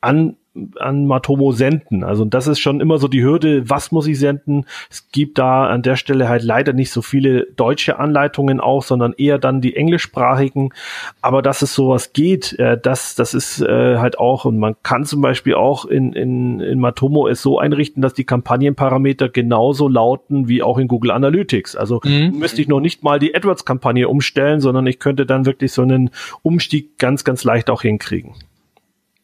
an 0.00 0.36
an 0.78 1.06
Matomo 1.06 1.52
senden. 1.52 2.02
Also 2.02 2.24
das 2.24 2.48
ist 2.48 2.58
schon 2.58 2.80
immer 2.80 2.98
so 2.98 3.06
die 3.06 3.22
Hürde, 3.22 3.70
was 3.70 3.92
muss 3.92 4.06
ich 4.08 4.18
senden? 4.18 4.66
Es 4.90 5.08
gibt 5.10 5.38
da 5.38 5.68
an 5.68 5.82
der 5.82 5.94
Stelle 5.94 6.28
halt 6.28 6.42
leider 6.42 6.72
nicht 6.72 6.90
so 6.90 7.02
viele 7.02 7.46
deutsche 7.56 7.98
Anleitungen 7.98 8.60
auch, 8.60 8.82
sondern 8.82 9.12
eher 9.16 9.38
dann 9.38 9.60
die 9.60 9.76
englischsprachigen. 9.76 10.74
Aber 11.22 11.40
dass 11.40 11.62
es 11.62 11.74
sowas 11.74 12.12
geht, 12.12 12.58
äh, 12.58 12.78
das, 12.80 13.14
das 13.14 13.32
ist 13.32 13.60
äh, 13.60 13.98
halt 13.98 14.18
auch, 14.18 14.44
und 14.44 14.58
man 14.58 14.74
kann 14.82 15.04
zum 15.04 15.20
Beispiel 15.20 15.54
auch 15.54 15.84
in, 15.84 16.12
in, 16.12 16.58
in 16.60 16.80
Matomo 16.80 17.28
es 17.28 17.42
so 17.42 17.58
einrichten, 17.60 18.02
dass 18.02 18.14
die 18.14 18.24
Kampagnenparameter 18.24 19.28
genauso 19.28 19.88
lauten 19.88 20.48
wie 20.48 20.62
auch 20.62 20.78
in 20.78 20.88
Google 20.88 21.12
Analytics. 21.12 21.76
Also 21.76 22.00
mhm. 22.04 22.38
müsste 22.38 22.60
ich 22.60 22.68
noch 22.68 22.80
nicht 22.80 23.04
mal 23.04 23.20
die 23.20 23.34
AdWords-Kampagne 23.34 24.08
umstellen, 24.08 24.60
sondern 24.60 24.86
ich 24.88 24.98
könnte 24.98 25.26
dann 25.26 25.46
wirklich 25.46 25.72
so 25.72 25.82
einen 25.82 26.10
Umstieg 26.42 26.98
ganz, 26.98 27.22
ganz 27.22 27.44
leicht 27.44 27.70
auch 27.70 27.82
hinkriegen. 27.82 28.34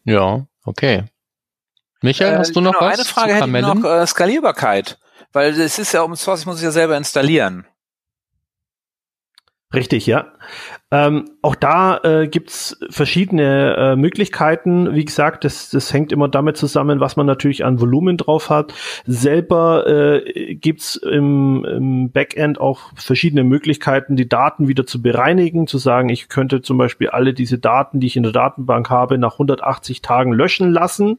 Ja, 0.04 0.46
okay. 0.66 1.04
Michael, 2.02 2.38
hast 2.38 2.54
du 2.54 2.60
noch 2.60 2.78
genau, 2.78 2.90
was? 2.90 2.98
Eine 2.98 3.04
Frage 3.04 3.34
hätte 3.34 3.46
ich 3.46 3.62
noch, 3.62 3.84
äh, 3.84 4.06
Skalierbarkeit. 4.06 4.98
Weil 5.32 5.58
es 5.60 5.78
ist 5.78 5.92
ja 5.92 6.02
um 6.02 6.14
Source, 6.14 6.40
ich 6.40 6.46
muss 6.46 6.58
ich 6.58 6.64
ja 6.64 6.70
selber 6.70 6.96
installieren. 6.96 7.66
Richtig, 9.74 10.06
ja. 10.06 10.32
Ähm, 10.92 11.24
auch 11.42 11.56
da 11.56 11.98
äh, 12.04 12.28
gibt's 12.28 12.78
verschiedene 12.90 13.76
äh, 13.76 13.96
Möglichkeiten. 13.96 14.94
Wie 14.94 15.04
gesagt, 15.04 15.44
das, 15.44 15.68
das 15.70 15.92
hängt 15.92 16.12
immer 16.12 16.28
damit 16.28 16.56
zusammen, 16.56 17.00
was 17.00 17.16
man 17.16 17.26
natürlich 17.26 17.64
an 17.64 17.80
Volumen 17.80 18.16
drauf 18.16 18.50
hat. 18.50 18.72
Selber 19.04 19.84
äh, 19.88 20.54
gibt's 20.54 20.94
im, 20.94 21.64
im 21.64 22.10
Backend 22.12 22.60
auch 22.60 22.92
verschiedene 22.94 23.42
Möglichkeiten, 23.42 24.14
die 24.14 24.28
Daten 24.28 24.68
wieder 24.68 24.86
zu 24.86 25.02
bereinigen, 25.02 25.66
zu 25.66 25.78
sagen, 25.78 26.08
ich 26.08 26.28
könnte 26.28 26.62
zum 26.62 26.78
Beispiel 26.78 27.08
alle 27.08 27.34
diese 27.34 27.58
Daten, 27.58 27.98
die 27.98 28.06
ich 28.06 28.16
in 28.16 28.22
der 28.22 28.32
Datenbank 28.32 28.88
habe, 28.88 29.18
nach 29.18 29.32
180 29.32 30.02
Tagen 30.02 30.32
löschen 30.32 30.70
lassen. 30.70 31.18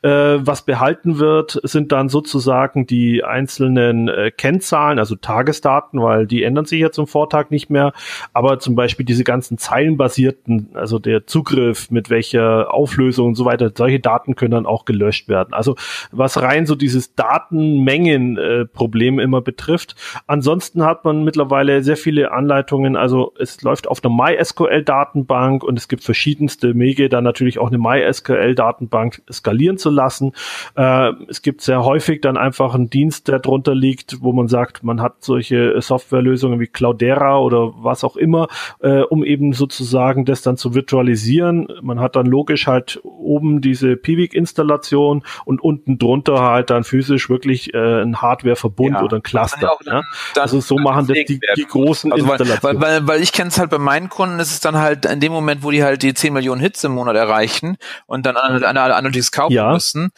Äh, 0.00 0.10
was 0.10 0.62
behalten 0.62 1.18
wird, 1.18 1.60
sind 1.64 1.92
dann 1.92 2.08
sozusagen 2.08 2.86
die 2.86 3.22
einzelnen 3.22 4.08
äh, 4.08 4.30
Kennzahlen, 4.30 4.98
also 4.98 5.16
Tagesdaten, 5.16 6.00
weil 6.00 6.26
die 6.26 6.44
ändern 6.44 6.64
sich 6.64 6.80
ja 6.80 6.90
zum 6.90 7.06
Vortag 7.06 7.50
nicht 7.50 7.68
mehr. 7.68 7.92
Aber 8.32 8.58
zum 8.58 8.74
Beispiel 8.74 9.01
Beispiel 9.02 9.04
diese 9.04 9.24
ganzen 9.24 9.58
zeilenbasierten, 9.58 10.70
also 10.74 10.98
der 10.98 11.26
Zugriff 11.26 11.90
mit 11.90 12.10
welcher 12.10 12.72
Auflösung 12.72 13.28
und 13.28 13.34
so 13.34 13.44
weiter, 13.44 13.70
solche 13.74 14.00
Daten 14.00 14.34
können 14.34 14.52
dann 14.52 14.66
auch 14.66 14.84
gelöscht 14.84 15.28
werden. 15.28 15.52
Also 15.52 15.76
was 16.10 16.40
rein 16.40 16.66
so 16.66 16.74
dieses 16.74 17.14
Datenmengenproblem 17.14 19.18
äh, 19.18 19.22
immer 19.22 19.40
betrifft. 19.40 19.96
Ansonsten 20.26 20.84
hat 20.84 21.04
man 21.04 21.24
mittlerweile 21.24 21.82
sehr 21.82 21.96
viele 21.96 22.32
Anleitungen, 22.32 22.96
also 22.96 23.32
es 23.38 23.62
läuft 23.62 23.88
auf 23.88 24.04
einer 24.04 24.14
MySQL-Datenbank 24.14 25.64
und 25.64 25.78
es 25.78 25.88
gibt 25.88 26.04
verschiedenste 26.04 26.78
Wege, 26.78 27.08
dann 27.08 27.24
natürlich 27.24 27.58
auch 27.58 27.68
eine 27.68 27.78
MySQL-Datenbank 27.78 29.22
skalieren 29.30 29.78
zu 29.78 29.90
lassen. 29.90 30.32
Äh, 30.76 31.12
es 31.28 31.42
gibt 31.42 31.60
sehr 31.60 31.84
häufig 31.84 32.20
dann 32.20 32.36
einfach 32.36 32.74
einen 32.74 32.90
Dienst, 32.90 33.28
der 33.28 33.38
drunter 33.38 33.74
liegt, 33.74 34.22
wo 34.22 34.32
man 34.32 34.48
sagt, 34.48 34.82
man 34.82 35.00
hat 35.00 35.16
solche 35.20 35.80
Softwarelösungen 35.80 36.60
wie 36.60 36.66
Cloudera 36.66 37.38
oder 37.38 37.72
was 37.76 38.04
auch 38.04 38.16
immer, 38.16 38.48
äh, 38.82 38.88
um 39.00 39.24
eben 39.24 39.52
sozusagen 39.52 40.24
das 40.24 40.42
dann 40.42 40.56
zu 40.56 40.74
virtualisieren. 40.74 41.68
Man 41.82 42.00
hat 42.00 42.16
dann 42.16 42.26
logisch 42.26 42.66
halt 42.66 43.00
oben 43.04 43.60
diese 43.60 43.96
Piwik-Installation 43.96 45.24
und 45.44 45.60
unten 45.62 45.98
drunter 45.98 46.40
halt 46.42 46.70
dann 46.70 46.84
physisch 46.84 47.28
wirklich 47.30 47.74
äh, 47.74 48.02
ein 48.02 48.20
Hardware-Verbund 48.20 48.96
ja, 48.96 49.02
oder 49.02 49.16
ein 49.16 49.22
Cluster. 49.22 49.76
Ja? 49.86 50.02
dann, 50.34 50.42
also 50.42 50.60
so 50.60 50.76
machen 50.76 51.06
das 51.06 51.18
die, 51.26 51.40
die 51.56 51.64
großen 51.64 52.12
also 52.12 52.24
Installationen. 52.24 52.80
Weil, 52.80 53.00
weil, 53.00 53.06
weil 53.06 53.22
ich 53.22 53.32
kenne 53.32 53.48
es 53.48 53.58
halt 53.58 53.70
bei 53.70 53.78
meinen 53.78 54.08
Kunden, 54.08 54.38
ist 54.38 54.52
es 54.52 54.60
dann 54.60 54.76
halt 54.76 55.06
in 55.06 55.20
dem 55.20 55.32
Moment, 55.32 55.62
wo 55.62 55.70
die 55.70 55.82
halt 55.82 56.02
die 56.02 56.14
10 56.14 56.32
Millionen 56.32 56.60
Hits 56.60 56.84
im 56.84 56.92
Monat 56.92 57.16
erreichen 57.16 57.76
und 58.06 58.26
dann 58.26 58.36
an, 58.36 58.62
an 58.62 58.76
Analytics 58.76 59.32
kaufen 59.32 59.52
ja. 59.52 59.72
müssen, 59.72 60.10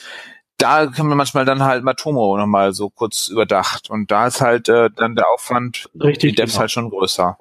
da 0.58 0.86
kann 0.86 1.06
man 1.06 1.18
manchmal 1.18 1.44
dann 1.44 1.62
halt 1.62 1.84
Matomo 1.84 2.36
nochmal 2.36 2.72
so 2.72 2.90
kurz 2.90 3.28
überdacht. 3.28 3.90
Und 3.90 4.10
da 4.10 4.26
ist 4.26 4.40
halt 4.40 4.68
äh, 4.68 4.90
dann 4.94 5.14
der 5.14 5.28
Aufwand, 5.34 5.88
Richtig, 6.00 6.30
die 6.30 6.36
Devs 6.36 6.52
genau. 6.52 6.60
halt 6.60 6.70
schon 6.70 6.90
größer. 6.90 7.38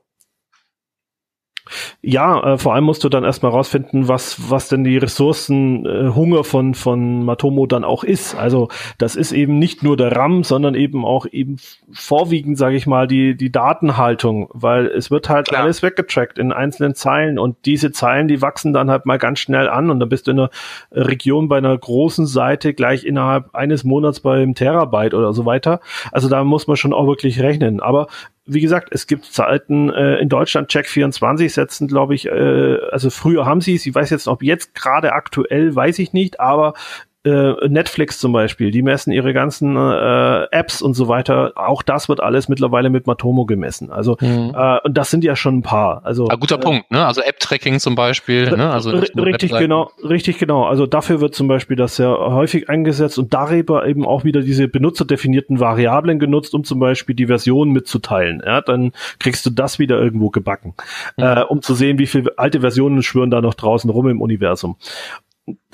Ja, 2.01 2.53
äh, 2.53 2.57
vor 2.57 2.73
allem 2.73 2.83
musst 2.83 3.03
du 3.03 3.09
dann 3.09 3.23
erstmal 3.23 3.51
rausfinden, 3.51 4.07
was, 4.07 4.49
was 4.49 4.67
denn 4.67 4.83
die 4.83 4.97
Ressourcenhunger 4.97 6.39
äh, 6.39 6.43
von, 6.43 6.73
von 6.73 7.23
Matomo 7.23 7.65
dann 7.65 7.83
auch 7.85 8.03
ist. 8.03 8.35
Also 8.35 8.67
das 8.97 9.15
ist 9.15 9.31
eben 9.31 9.59
nicht 9.59 9.81
nur 9.81 9.95
der 9.95 10.11
RAM, 10.11 10.43
sondern 10.43 10.75
eben 10.75 11.05
auch 11.05 11.25
eben 11.25 11.57
vorwiegend, 11.91 12.57
sage 12.57 12.75
ich 12.75 12.85
mal, 12.85 13.07
die, 13.07 13.35
die 13.35 13.51
Datenhaltung, 13.51 14.49
weil 14.53 14.87
es 14.87 15.09
wird 15.09 15.29
halt 15.29 15.47
Klar. 15.47 15.63
alles 15.63 15.81
weggetrackt 15.81 16.37
in 16.37 16.51
einzelnen 16.51 16.95
Zeilen 16.95 17.39
und 17.39 17.55
diese 17.65 17.91
Zeilen, 17.91 18.27
die 18.27 18.41
wachsen 18.41 18.73
dann 18.73 18.91
halt 18.91 19.05
mal 19.05 19.17
ganz 19.17 19.39
schnell 19.39 19.69
an 19.69 19.89
und 19.89 19.99
dann 19.99 20.09
bist 20.09 20.27
du 20.27 20.31
in 20.31 20.39
einer 20.39 20.49
Region 20.91 21.47
bei 21.47 21.57
einer 21.57 21.77
großen 21.77 22.25
Seite 22.25 22.73
gleich 22.73 23.05
innerhalb 23.05 23.55
eines 23.55 23.85
Monats 23.85 24.19
beim 24.19 24.53
Terabyte 24.53 25.13
oder 25.13 25.33
so 25.33 25.45
weiter. 25.45 25.79
Also 26.11 26.27
da 26.27 26.43
muss 26.43 26.67
man 26.67 26.75
schon 26.75 26.93
auch 26.93 27.07
wirklich 27.07 27.41
rechnen. 27.41 27.79
Aber 27.79 28.07
wie 28.45 28.61
gesagt, 28.61 28.89
es 28.91 29.07
gibt 29.07 29.25
Zeiten 29.25 29.89
äh, 29.89 30.17
in 30.17 30.27
Deutschland, 30.27 30.69
Check24 30.69 31.49
setzen, 31.49 31.87
glaube 31.87 32.13
ich, 32.15 32.27
äh, 32.27 32.77
also 32.91 33.09
früher 33.09 33.45
haben 33.45 33.61
sie 33.61 33.75
es, 33.75 33.85
ich 33.85 33.95
weiß 33.95 34.09
jetzt, 34.09 34.27
ob 34.27 34.43
jetzt 34.43 34.75
gerade 34.75 35.13
aktuell, 35.13 35.73
weiß 35.75 35.99
ich 35.99 36.11
nicht, 36.13 36.39
aber 36.39 36.73
äh, 37.25 37.67
Netflix 37.69 38.19
zum 38.19 38.33
Beispiel, 38.33 38.71
die 38.71 38.81
messen 38.81 39.13
ihre 39.13 39.33
ganzen 39.33 39.77
äh, 39.77 40.43
Apps 40.51 40.81
und 40.81 40.93
so 40.93 41.07
weiter. 41.07 41.53
Auch 41.55 41.81
das 41.81 42.09
wird 42.09 42.19
alles 42.19 42.49
mittlerweile 42.49 42.89
mit 42.89 43.07
Matomo 43.07 43.45
gemessen. 43.45 43.91
Also 43.91 44.17
mhm. 44.19 44.53
äh, 44.55 44.79
und 44.83 44.97
das 44.97 45.09
sind 45.09 45.23
ja 45.23 45.35
schon 45.35 45.59
ein 45.59 45.61
paar. 45.61 46.01
Also 46.03 46.27
ah, 46.29 46.35
guter 46.35 46.55
äh, 46.55 46.59
Punkt, 46.59 46.91
ne? 46.91 47.05
Also 47.05 47.21
App-Tracking 47.21 47.79
zum 47.79 47.95
Beispiel. 47.95 48.51
Ne? 48.51 48.69
Also 48.69 48.89
richtig 48.91 49.51
genau, 49.51 49.91
richtig 50.03 50.37
genau. 50.37 50.65
Also 50.65 50.85
dafür 50.85 51.21
wird 51.21 51.33
zum 51.33 51.47
Beispiel 51.47 51.77
das 51.77 51.95
sehr 51.95 52.09
häufig 52.09 52.69
eingesetzt 52.69 53.17
und 53.17 53.33
darüber 53.33 53.87
eben 53.87 54.05
auch 54.05 54.25
wieder 54.25 54.41
diese 54.41 54.67
benutzerdefinierten 54.67 55.59
Variablen 55.59 56.19
genutzt, 56.19 56.53
um 56.53 56.63
zum 56.63 56.79
Beispiel 56.79 57.15
die 57.15 57.27
Version 57.27 57.71
mitzuteilen. 57.71 58.41
Ja, 58.45 58.61
dann 58.61 58.91
kriegst 59.19 59.45
du 59.45 59.49
das 59.49 59.79
wieder 59.79 59.97
irgendwo 59.99 60.29
gebacken, 60.29 60.73
mhm. 61.17 61.23
äh, 61.23 61.41
um 61.43 61.61
zu 61.61 61.73
sehen, 61.73 61.99
wie 61.99 62.07
viele 62.07 62.37
alte 62.37 62.59
Versionen 62.59 63.01
schwören 63.01 63.31
da 63.31 63.39
noch 63.41 63.53
draußen 63.53 63.89
rum 63.89 64.09
im 64.09 64.21
Universum 64.21 64.75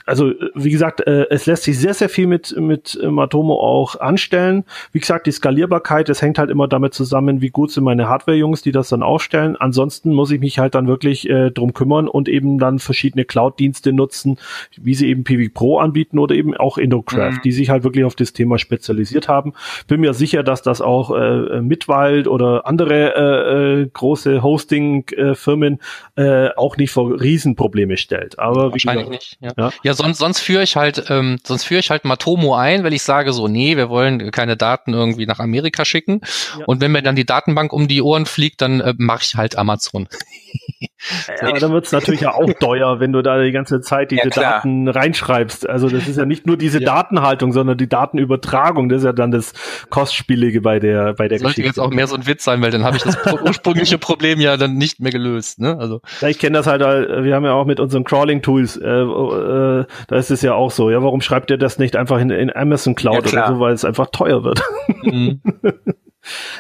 also 0.06 0.34
wie 0.56 0.70
gesagt, 0.70 1.06
äh, 1.06 1.28
es 1.30 1.46
lässt 1.46 1.64
sich 1.64 1.78
sehr, 1.78 1.94
sehr 1.94 2.10
viel 2.10 2.28
mit, 2.28 2.56
mit 2.58 3.00
Matomo 3.04 3.56
auch 3.56 4.00
anstellen. 4.00 4.64
Wie 4.92 5.00
gesagt, 5.00 5.28
die 5.28 5.32
Skalierbarkeit, 5.32 6.10
das 6.10 6.22
hängt 6.22 6.38
halt 6.38 6.50
immer 6.50 6.68
damit 6.68 6.94
zusammen, 6.94 7.42
wie 7.42 7.50
gut 7.50 7.72
sind 7.72 7.84
meine 7.84 8.08
Hardware-Jungs, 8.08 8.62
die 8.62 8.72
das 8.72 8.90
dann 8.90 9.04
aufstellen. 9.04 9.56
Ansonsten 9.58 10.14
muss 10.14 10.32
ich 10.32 10.40
mich 10.40 10.60
halt 10.60 10.76
dann 10.76 10.88
wirklich 10.88 11.30
äh, 11.30 11.52
drum 11.52 11.74
kümmern 11.74 12.08
und 12.08 12.30
eben 12.30 12.60
dann 12.60 12.80
verschiedene 12.80 13.26
Cloud-Dienste 13.26 13.94
nutzen, 13.94 14.38
wie 14.78 14.94
sie 14.94 15.08
eben 15.08 15.24
PV 15.24 15.54
Pro 15.54 15.80
anbieten 15.80 16.20
oder 16.20 16.36
eben 16.36 16.56
auch 16.56 16.78
IndoCraft, 16.78 17.38
mhm. 17.38 17.42
die 17.44 17.52
sich 17.52 17.70
halt 17.70 17.84
wirklich 17.84 18.06
auf 18.06 18.16
das 18.16 18.34
Thema 18.34 18.58
spezialisiert 18.58 19.28
haben. 19.28 19.54
Bin 19.88 20.02
mir 20.02 20.14
sicher, 20.14 20.44
dass 20.44 20.62
das 20.62 20.82
auch 20.82 21.16
äh, 21.16 21.62
Mitwald 21.62 22.28
oder 22.28 22.66
andere 22.66 23.16
äh, 23.16 23.82
äh, 23.82 23.90
große 23.92 24.44
Hosting-Firmen 24.44 25.80
äh, 26.16 26.50
auch 26.56 26.78
nicht 26.78 26.92
vor 26.92 27.20
Riesenprobleme 27.20 27.98
stellt. 27.98 28.40
Aber 28.40 28.72
Wahrscheinlich 28.72 29.08
wie 29.08 29.12
gesagt, 29.12 29.42
nicht. 29.42 29.58
Ja, 29.58 29.72
ja. 29.84 29.89
Ja 29.90 29.96
sonst, 29.96 30.20
sonst 30.20 30.40
führe 30.40 30.64
ich 30.64 30.76
halt, 30.76 31.06
ähm, 31.10 31.40
sonst 31.44 31.64
führe 31.64 31.80
ich 31.80 31.90
halt 31.90 32.06
Matomo 32.06 32.56
ein, 32.56 32.84
weil 32.84 32.94
ich 32.94 33.02
sage 33.02 33.34
so, 33.34 33.48
nee, 33.48 33.76
wir 33.76 33.90
wollen 33.90 34.32
keine 34.32 34.56
Daten 34.56 34.94
irgendwie 34.94 35.26
nach 35.26 35.40
Amerika 35.40 35.84
schicken. 35.84 36.22
Ja. 36.58 36.66
Und 36.66 36.80
wenn 36.80 36.92
mir 36.92 37.02
dann 37.02 37.16
die 37.16 37.26
Datenbank 37.26 37.74
um 37.74 37.88
die 37.88 38.02
Ohren 38.02 38.28
fliegt, 38.28 38.62
dann 38.62 38.82
äh, 38.82 38.94
mache 38.98 39.24
ich 39.24 39.36
halt 39.36 39.58
Amazon. 39.58 40.08
Ja, 41.42 41.48
aber 41.48 41.60
dann 41.60 41.72
wird 41.72 41.86
es 41.86 41.92
natürlich 41.92 42.22
ja 42.22 42.34
auch 42.34 42.52
teuer, 42.60 43.00
wenn 43.00 43.14
du 43.14 43.22
da 43.22 43.42
die 43.42 43.52
ganze 43.52 43.80
Zeit 43.82 44.12
diese 44.12 44.24
ja, 44.24 44.30
Daten 44.30 44.88
reinschreibst. 44.88 45.68
Also 45.68 45.88
das 45.88 46.08
ist 46.08 46.18
ja 46.18 46.26
nicht 46.26 46.46
nur 46.46 46.58
diese 46.58 46.82
ja. 46.82 46.86
Datenhaltung, 46.86 47.54
sondern 47.54 47.78
die 47.78 47.88
Datenübertragung. 47.88 48.90
Das 48.90 49.00
ist 49.00 49.06
ja 49.06 49.14
dann 49.14 49.32
das 49.32 49.54
Kostspielige 49.90 50.62
bei 50.62 50.80
der 50.80 51.14
bei 51.14 51.28
der 51.28 51.40
Sollte 51.40 51.62
Geschichte. 51.62 51.68
jetzt 51.68 51.80
auch 51.80 51.92
mehr 51.92 52.08
so 52.08 52.16
ein 52.16 52.28
Witz 52.28 52.44
sein, 52.44 52.62
weil 52.62 52.72
dann 52.72 52.84
habe 52.84 52.98
ich 52.98 53.04
das 53.04 53.18
ursprüngliche 53.42 53.98
Problem 54.10 54.40
ja 54.42 54.58
dann 54.58 54.76
nicht 54.76 55.00
mehr 55.00 55.12
gelöst. 55.12 55.60
Ne? 55.60 55.78
Also 55.80 56.02
ja, 56.22 56.28
ich 56.28 56.38
kenne 56.38 56.58
das 56.58 56.68
halt. 56.68 56.82
Wir 56.82 57.34
haben 57.34 57.46
ja 57.46 57.54
auch 57.54 57.66
mit 57.66 57.80
unseren 57.80 58.04
Crawling-Tools. 58.04 58.78
Äh, 58.78 58.88
äh, 58.88 59.86
da 60.08 60.16
ist 60.16 60.32
es 60.32 60.42
ja 60.42 60.54
auch 60.54 60.72
so. 60.72 60.90
Ja, 60.90 61.02
warum 61.02 61.22
schreibt 61.22 61.50
ihr 61.50 61.58
das 61.58 61.80
nicht 61.80 61.96
einfach 61.96 62.20
in, 62.20 62.30
in 62.30 62.54
Amazon 62.54 62.96
Cloud 62.96 63.32
oder 63.32 63.48
so, 63.48 63.60
weil 63.60 63.74
es 63.74 63.86
einfach 63.86 64.08
teuer 64.12 64.44
wird? 64.44 64.62
Mhm. 65.04 65.42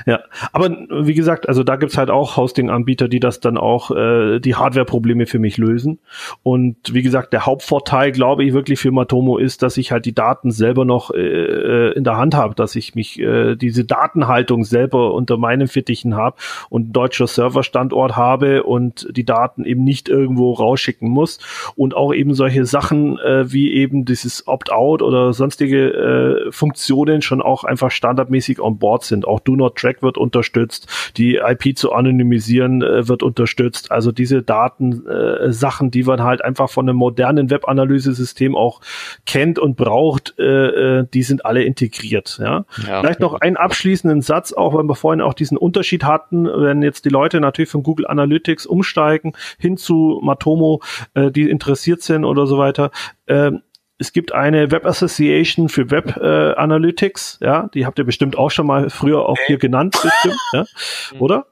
Ja, 0.05 0.21
aber 0.51 0.69
wie 0.89 1.13
gesagt, 1.13 1.47
also 1.47 1.63
da 1.63 1.75
gibt's 1.75 1.97
halt 1.97 2.09
auch 2.09 2.37
Hosting-Anbieter, 2.37 3.07
die 3.07 3.19
das 3.19 3.39
dann 3.39 3.57
auch 3.57 3.91
äh, 3.91 4.39
die 4.39 4.55
Hardware-Probleme 4.55 5.25
für 5.25 5.39
mich 5.39 5.57
lösen. 5.57 5.99
Und 6.43 6.77
wie 6.93 7.01
gesagt, 7.01 7.33
der 7.33 7.45
Hauptvorteil, 7.45 8.11
glaube 8.11 8.43
ich, 8.43 8.53
wirklich 8.53 8.79
für 8.79 8.91
Matomo 8.91 9.37
ist, 9.37 9.61
dass 9.63 9.77
ich 9.77 9.91
halt 9.91 10.05
die 10.05 10.13
Daten 10.13 10.51
selber 10.51 10.85
noch 10.85 11.11
äh, 11.11 11.19
äh, 11.19 11.93
in 11.93 12.03
der 12.03 12.17
Hand 12.17 12.35
habe, 12.35 12.55
dass 12.55 12.75
ich 12.75 12.95
mich 12.95 13.19
äh, 13.19 13.55
diese 13.55 13.85
Datenhaltung 13.85 14.63
selber 14.63 15.13
unter 15.13 15.37
meinen 15.37 15.67
Fittichen 15.67 16.15
habe 16.15 16.37
und 16.69 16.93
deutscher 16.93 17.27
Serverstandort 17.27 18.15
habe 18.15 18.63
und 18.63 19.07
die 19.11 19.25
Daten 19.25 19.65
eben 19.65 19.83
nicht 19.83 20.09
irgendwo 20.09 20.53
rausschicken 20.53 21.09
muss. 21.09 21.39
Und 21.75 21.95
auch 21.95 22.13
eben 22.13 22.33
solche 22.33 22.65
Sachen 22.65 23.19
äh, 23.19 23.51
wie 23.51 23.73
eben 23.73 24.05
dieses 24.05 24.47
Opt-out 24.47 25.01
oder 25.01 25.33
sonstige 25.33 26.47
äh, 26.47 26.51
Funktionen 26.51 27.21
schon 27.21 27.41
auch 27.41 27.63
einfach 27.63 27.91
standardmäßig 27.91 28.59
on 28.59 28.77
board 28.77 29.03
sind. 29.03 29.27
Auch 29.27 29.39
Do 29.39 29.55
Not 29.59 29.77
Track 29.77 30.01
wird 30.01 30.17
unterstützt, 30.17 30.87
die 31.17 31.35
IP 31.35 31.77
zu 31.77 31.93
anonymisieren 31.93 32.81
äh, 32.81 33.07
wird 33.07 33.23
unterstützt. 33.23 33.91
Also 33.91 34.11
diese 34.11 34.41
Daten, 34.41 35.05
äh, 35.07 35.51
Sachen, 35.51 35.91
die 35.91 36.03
man 36.03 36.23
halt 36.23 36.43
einfach 36.43 36.69
von 36.69 36.89
einem 36.89 36.97
modernen 36.97 37.49
Web-Analysesystem 37.49 38.55
auch 38.55 38.81
kennt 39.25 39.59
und 39.59 39.75
braucht, 39.77 40.35
äh, 40.39 40.99
äh, 40.99 41.05
die 41.13 41.23
sind 41.23 41.45
alle 41.45 41.63
integriert. 41.63 42.39
Ja? 42.41 42.65
ja. 42.87 43.01
Vielleicht 43.01 43.19
noch 43.19 43.39
einen 43.39 43.57
abschließenden 43.57 44.21
Satz, 44.21 44.53
auch 44.53 44.73
weil 44.73 44.83
wir 44.83 44.95
vorhin 44.95 45.21
auch 45.21 45.33
diesen 45.33 45.57
Unterschied 45.57 46.03
hatten, 46.03 46.45
wenn 46.45 46.81
jetzt 46.81 47.05
die 47.05 47.09
Leute 47.09 47.39
natürlich 47.39 47.69
von 47.69 47.83
Google 47.83 48.07
Analytics 48.07 48.65
umsteigen 48.65 49.33
hin 49.57 49.77
zu 49.77 50.19
Matomo, 50.23 50.81
äh, 51.13 51.31
die 51.31 51.49
interessiert 51.49 52.01
sind 52.01 52.25
oder 52.25 52.47
so 52.47 52.57
weiter. 52.57 52.91
Äh, 53.25 53.51
es 53.99 54.13
gibt 54.13 54.33
eine 54.33 54.71
Web 54.71 54.85
Association 54.85 55.69
für 55.69 55.91
Web 55.91 56.17
äh, 56.17 56.53
Analytics, 56.53 57.39
ja, 57.41 57.69
die 57.73 57.85
habt 57.85 57.99
ihr 57.99 58.05
bestimmt 58.05 58.37
auch 58.37 58.49
schon 58.49 58.65
mal 58.65 58.89
früher 58.89 59.27
auch 59.27 59.37
hier 59.45 59.57
genannt, 59.57 59.97
bestimmt, 60.01 60.39
ja, 60.53 60.65
mhm. 61.13 61.21
oder? 61.21 61.45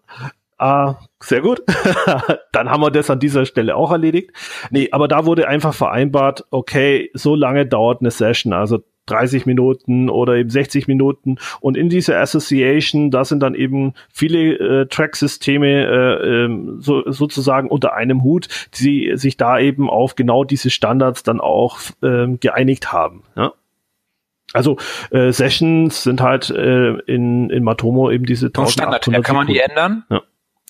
Ah, 0.57 0.95
sehr 1.19 1.41
gut. 1.41 1.61
Dann 2.51 2.71
haben 2.71 2.81
wir 2.81 2.89
das 2.89 3.11
an 3.11 3.19
dieser 3.19 3.45
Stelle 3.45 3.75
auch 3.75 3.91
erledigt. 3.91 4.31
Nee, 4.71 4.89
aber 4.91 5.07
da 5.07 5.25
wurde 5.25 5.47
einfach 5.47 5.73
vereinbart, 5.75 6.45
okay, 6.49 7.11
so 7.13 7.35
lange 7.35 7.67
dauert 7.67 8.01
eine 8.01 8.09
Session, 8.09 8.53
also 8.53 8.79
30 9.07 9.45
Minuten 9.45 10.09
oder 10.09 10.35
eben 10.35 10.49
60 10.49 10.87
Minuten. 10.87 11.37
Und 11.59 11.75
in 11.75 11.89
dieser 11.89 12.19
Association, 12.21 13.11
da 13.11 13.25
sind 13.25 13.41
dann 13.41 13.55
eben 13.55 13.93
viele 14.11 14.81
äh, 14.81 14.85
Track-Systeme 14.87 15.67
äh, 15.67 16.45
ähm, 16.45 16.77
so, 16.79 17.09
sozusagen 17.11 17.69
unter 17.69 17.93
einem 17.93 18.23
Hut, 18.23 18.47
die 18.79 19.13
sich 19.15 19.37
da 19.37 19.59
eben 19.59 19.89
auf 19.89 20.15
genau 20.15 20.43
diese 20.43 20.69
Standards 20.69 21.23
dann 21.23 21.41
auch 21.41 21.79
äh, 22.03 22.27
geeinigt 22.39 22.91
haben. 22.91 23.23
Ja? 23.35 23.53
Also 24.53 24.77
äh, 25.11 25.31
Sessions 25.31 26.03
sind 26.03 26.21
halt 26.21 26.49
äh, 26.49 26.93
in, 26.99 27.49
in 27.49 27.63
Matomo 27.63 28.09
eben 28.11 28.25
diese 28.25 28.47
1800 28.47 29.03
Standard, 29.03 29.25
kann 29.25 29.35
man 29.35 29.47
die 29.47 29.59
ändern? 29.59 30.03
Ja. 30.09 30.21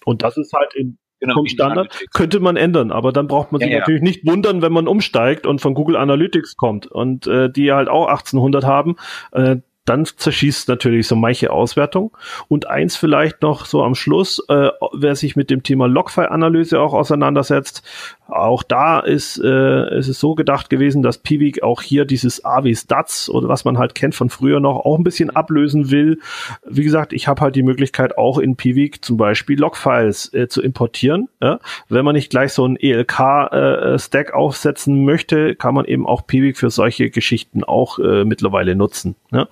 Und 0.04 0.24
das 0.24 0.38
ist 0.38 0.54
halt 0.54 0.74
in 0.74 0.98
Genau, 1.20 1.34
vom 1.34 1.48
Standard 1.48 2.06
könnte 2.14 2.40
man 2.40 2.58
ändern, 2.58 2.92
aber 2.92 3.12
dann 3.12 3.28
braucht 3.28 3.52
man 3.52 3.60
sich 3.60 3.72
ja, 3.72 3.80
natürlich 3.80 4.04
nicht 4.04 4.28
wundern, 4.28 4.62
wenn 4.62 4.72
man 4.72 4.88
umsteigt 4.88 5.48
und 5.48 5.62
von 5.62 5.74
Google 5.74 5.96
Analytics 5.96 6.58
kommt 6.58 6.86
und 6.86 7.26
äh, 7.26 7.50
die 7.50 7.72
halt 7.72 7.90
auch 7.90 8.08
1800 8.08 8.66
haben. 8.66 8.98
Äh, 9.32 9.58
dann 9.88 10.06
zerschießt 10.06 10.68
natürlich 10.68 11.08
so 11.08 11.16
manche 11.16 11.52
Auswertung. 11.52 12.16
Und 12.48 12.68
eins 12.68 12.98
vielleicht 12.98 13.42
noch 13.42 13.66
so 13.66 13.84
am 13.84 13.96
Schluss, 13.96 14.44
äh, 14.50 14.70
wer 14.94 15.16
sich 15.16 15.36
mit 15.36 15.50
dem 15.50 15.64
Thema 15.64 15.88
Logfile-Analyse 15.88 16.80
auch 16.80 16.94
auseinandersetzt, 16.94 17.84
auch 18.28 18.64
da 18.64 19.00
ist, 19.00 19.40
äh, 19.44 19.98
ist 19.98 20.08
es 20.08 20.20
so 20.20 20.36
gedacht 20.36 20.70
gewesen, 20.70 21.02
dass 21.02 21.18
Piwik 21.18 21.64
auch 21.64 21.82
hier 21.82 22.06
dieses 22.06 22.44
AW 22.44 22.74
Stats 22.76 23.30
oder 23.30 23.48
was 23.48 23.66
man 23.66 23.78
halt 23.78 23.96
kennt 23.96 24.16
von 24.16 24.30
früher 24.30 24.60
noch 24.60 24.86
auch 24.86 24.98
ein 24.98 25.04
bisschen 25.04 25.30
ablösen 25.30 25.92
will. 25.92 26.20
Wie 26.66 26.84
gesagt, 26.84 27.14
ich 27.14 27.28
habe 27.28 27.42
halt 27.42 27.56
die 27.56 27.64
Möglichkeit 27.64 28.18
auch 28.18 28.38
in 28.38 28.56
Piwik 28.56 29.04
zum 29.04 29.18
Beispiel 29.18 29.60
Logfiles 29.60 30.34
äh, 30.34 30.48
zu 30.48 30.62
importieren. 30.62 31.30
Ja? 31.42 31.60
Wenn 31.90 32.06
man 32.06 32.16
nicht 32.16 32.30
gleich 32.30 32.54
so 32.54 32.66
ein 32.66 32.78
ELK-Stack 32.78 34.30
äh, 34.30 34.34
aufsetzen 34.34 35.06
möchte, 35.06 35.56
kann 35.56 35.74
man 35.74 35.86
eben 35.86 36.06
auch 36.06 36.28
Piwik 36.28 36.58
für 36.58 36.70
solche 36.70 37.10
Geschichten 37.10 37.64
auch 37.64 38.00
äh, 38.00 38.26
mittlerweile 38.26 38.76
nutzen. 38.76 39.16
Ja? 39.32 39.48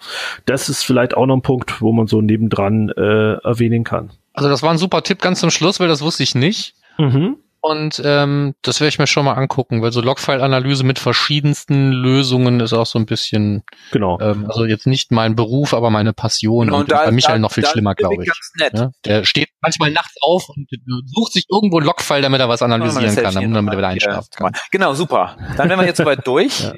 Das 0.45 0.69
ist 0.69 0.83
vielleicht 0.83 1.15
auch 1.15 1.25
noch 1.25 1.37
ein 1.37 1.41
Punkt, 1.41 1.81
wo 1.81 1.91
man 1.91 2.07
so 2.07 2.21
nebendran 2.21 2.89
äh, 2.89 3.33
erwähnen 3.35 3.83
kann. 3.83 4.11
Also 4.33 4.49
das 4.49 4.61
war 4.61 4.71
ein 4.71 4.77
super 4.77 5.01
Tipp 5.01 5.21
ganz 5.21 5.39
zum 5.39 5.49
Schluss, 5.49 5.79
weil 5.79 5.87
das 5.87 6.01
wusste 6.01 6.23
ich 6.23 6.35
nicht. 6.35 6.75
Mhm. 6.97 7.37
Und 7.65 7.99
ähm, 8.05 8.53
das 8.61 8.79
werde 8.79 8.89
ich 8.89 8.99
mir 8.99 9.07
schon 9.07 9.25
mal 9.25 9.33
angucken, 9.33 9.81
weil 9.81 9.91
so 9.91 9.99
Logfile-Analyse 9.99 10.83
mit 10.83 10.99
verschiedensten 10.99 11.91
Lösungen 11.91 12.59
ist 12.59 12.73
auch 12.73 12.85
so 12.85 12.99
ein 12.99 13.07
bisschen, 13.07 13.63
genau. 13.91 14.19
Ähm, 14.21 14.45
also 14.47 14.65
jetzt 14.65 14.85
nicht 14.85 15.11
mein 15.11 15.35
Beruf, 15.35 15.73
aber 15.73 15.89
meine 15.89 16.13
Passion. 16.13 16.67
Genau, 16.67 16.77
und, 16.77 16.83
und 16.83 16.91
da, 16.91 17.05
bei 17.05 17.11
Michael 17.11 17.37
da, 17.37 17.39
noch 17.39 17.51
viel 17.51 17.65
schlimmer, 17.65 17.95
glaube 17.95 18.23
ich. 18.23 18.31
Ja? 18.71 18.91
Der 19.03 19.23
steht 19.23 19.49
manchmal 19.61 19.89
nachts 19.89 20.13
auf 20.21 20.47
und 20.49 20.69
sucht 21.07 21.33
sich 21.33 21.47
irgendwo 21.49 21.79
Logfile, 21.79 22.21
damit 22.21 22.39
er 22.39 22.49
was 22.49 22.61
analysieren 22.61 23.15
kann, 23.15 23.53
damit 23.53 23.73
er 23.73 23.77
wieder 23.77 23.87
einschlafen 23.87 24.29
kann. 24.35 24.53
Genau, 24.69 24.93
super. 24.93 25.35
Dann 25.57 25.67
wären 25.67 25.79
wir 25.79 25.87
jetzt 25.87 25.97
soweit 25.97 26.19
durch. 26.27 26.59
ja. 26.59 26.73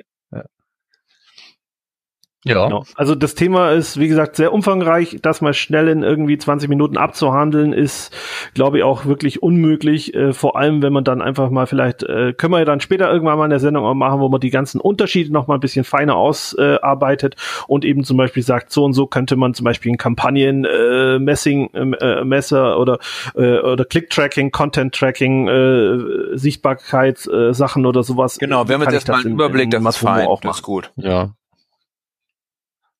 Ja. 2.47 2.65
Genau. 2.65 2.83
Also 2.95 3.15
das 3.15 3.35
Thema 3.35 3.71
ist, 3.71 3.99
wie 3.99 4.07
gesagt, 4.07 4.35
sehr 4.35 4.53
umfangreich. 4.53 5.19
Das 5.21 5.41
mal 5.41 5.53
schnell 5.53 5.87
in 5.87 6.03
irgendwie 6.03 6.37
20 6.37 6.69
Minuten 6.69 6.97
abzuhandeln, 6.97 7.73
ist, 7.73 8.13
glaube 8.53 8.77
ich, 8.77 8.83
auch 8.83 9.05
wirklich 9.05 9.43
unmöglich. 9.43 10.13
Äh, 10.13 10.33
vor 10.33 10.57
allem, 10.57 10.81
wenn 10.81 10.93
man 10.93 11.03
dann 11.03 11.21
einfach 11.21 11.49
mal 11.49 11.67
vielleicht, 11.67 12.03
äh, 12.03 12.33
können 12.33 12.53
wir 12.53 12.59
ja 12.59 12.65
dann 12.65 12.79
später 12.79 13.11
irgendwann 13.11 13.37
mal 13.37 13.45
in 13.45 13.51
der 13.51 13.59
Sendung 13.59 13.85
auch 13.85 13.93
machen, 13.93 14.19
wo 14.19 14.29
man 14.29 14.39
die 14.39 14.49
ganzen 14.49 14.79
Unterschiede 14.79 15.31
noch 15.31 15.47
mal 15.47 15.55
ein 15.55 15.59
bisschen 15.59 15.83
feiner 15.83 16.15
ausarbeitet 16.15 17.35
äh, 17.35 17.63
und 17.67 17.85
eben 17.85 18.03
zum 18.03 18.17
Beispiel 18.17 18.43
sagt, 18.43 18.71
so 18.71 18.83
und 18.83 18.93
so 18.93 19.07
könnte 19.07 19.35
man 19.35 19.53
zum 19.53 19.63
Beispiel 19.65 19.91
ein 19.91 19.97
Kampagnen 19.97 20.65
äh, 20.65 21.19
Messing, 21.19 21.69
äh, 21.73 22.23
Messer 22.23 22.79
oder 22.79 22.99
äh, 23.35 23.59
oder 23.59 23.85
Click-Tracking, 23.85 24.51
Content-Tracking, 24.51 25.47
äh, 25.47 26.37
Sichtbarkeit, 26.37 27.27
äh, 27.27 27.53
Sachen 27.53 27.85
oder 27.85 28.03
sowas. 28.03 28.37
Genau, 28.37 28.67
wir 28.67 28.75
haben 28.75 28.81
jetzt 28.83 28.93
erstmal 28.93 29.21
einen 29.21 29.33
Überblick, 29.33 29.71
das 29.71 29.83
ist 29.83 29.97
fein, 29.97 30.27
auch 30.27 30.41
das 30.41 30.57
ist 30.57 30.63
gut. 30.63 30.91
Ja. 30.95 31.31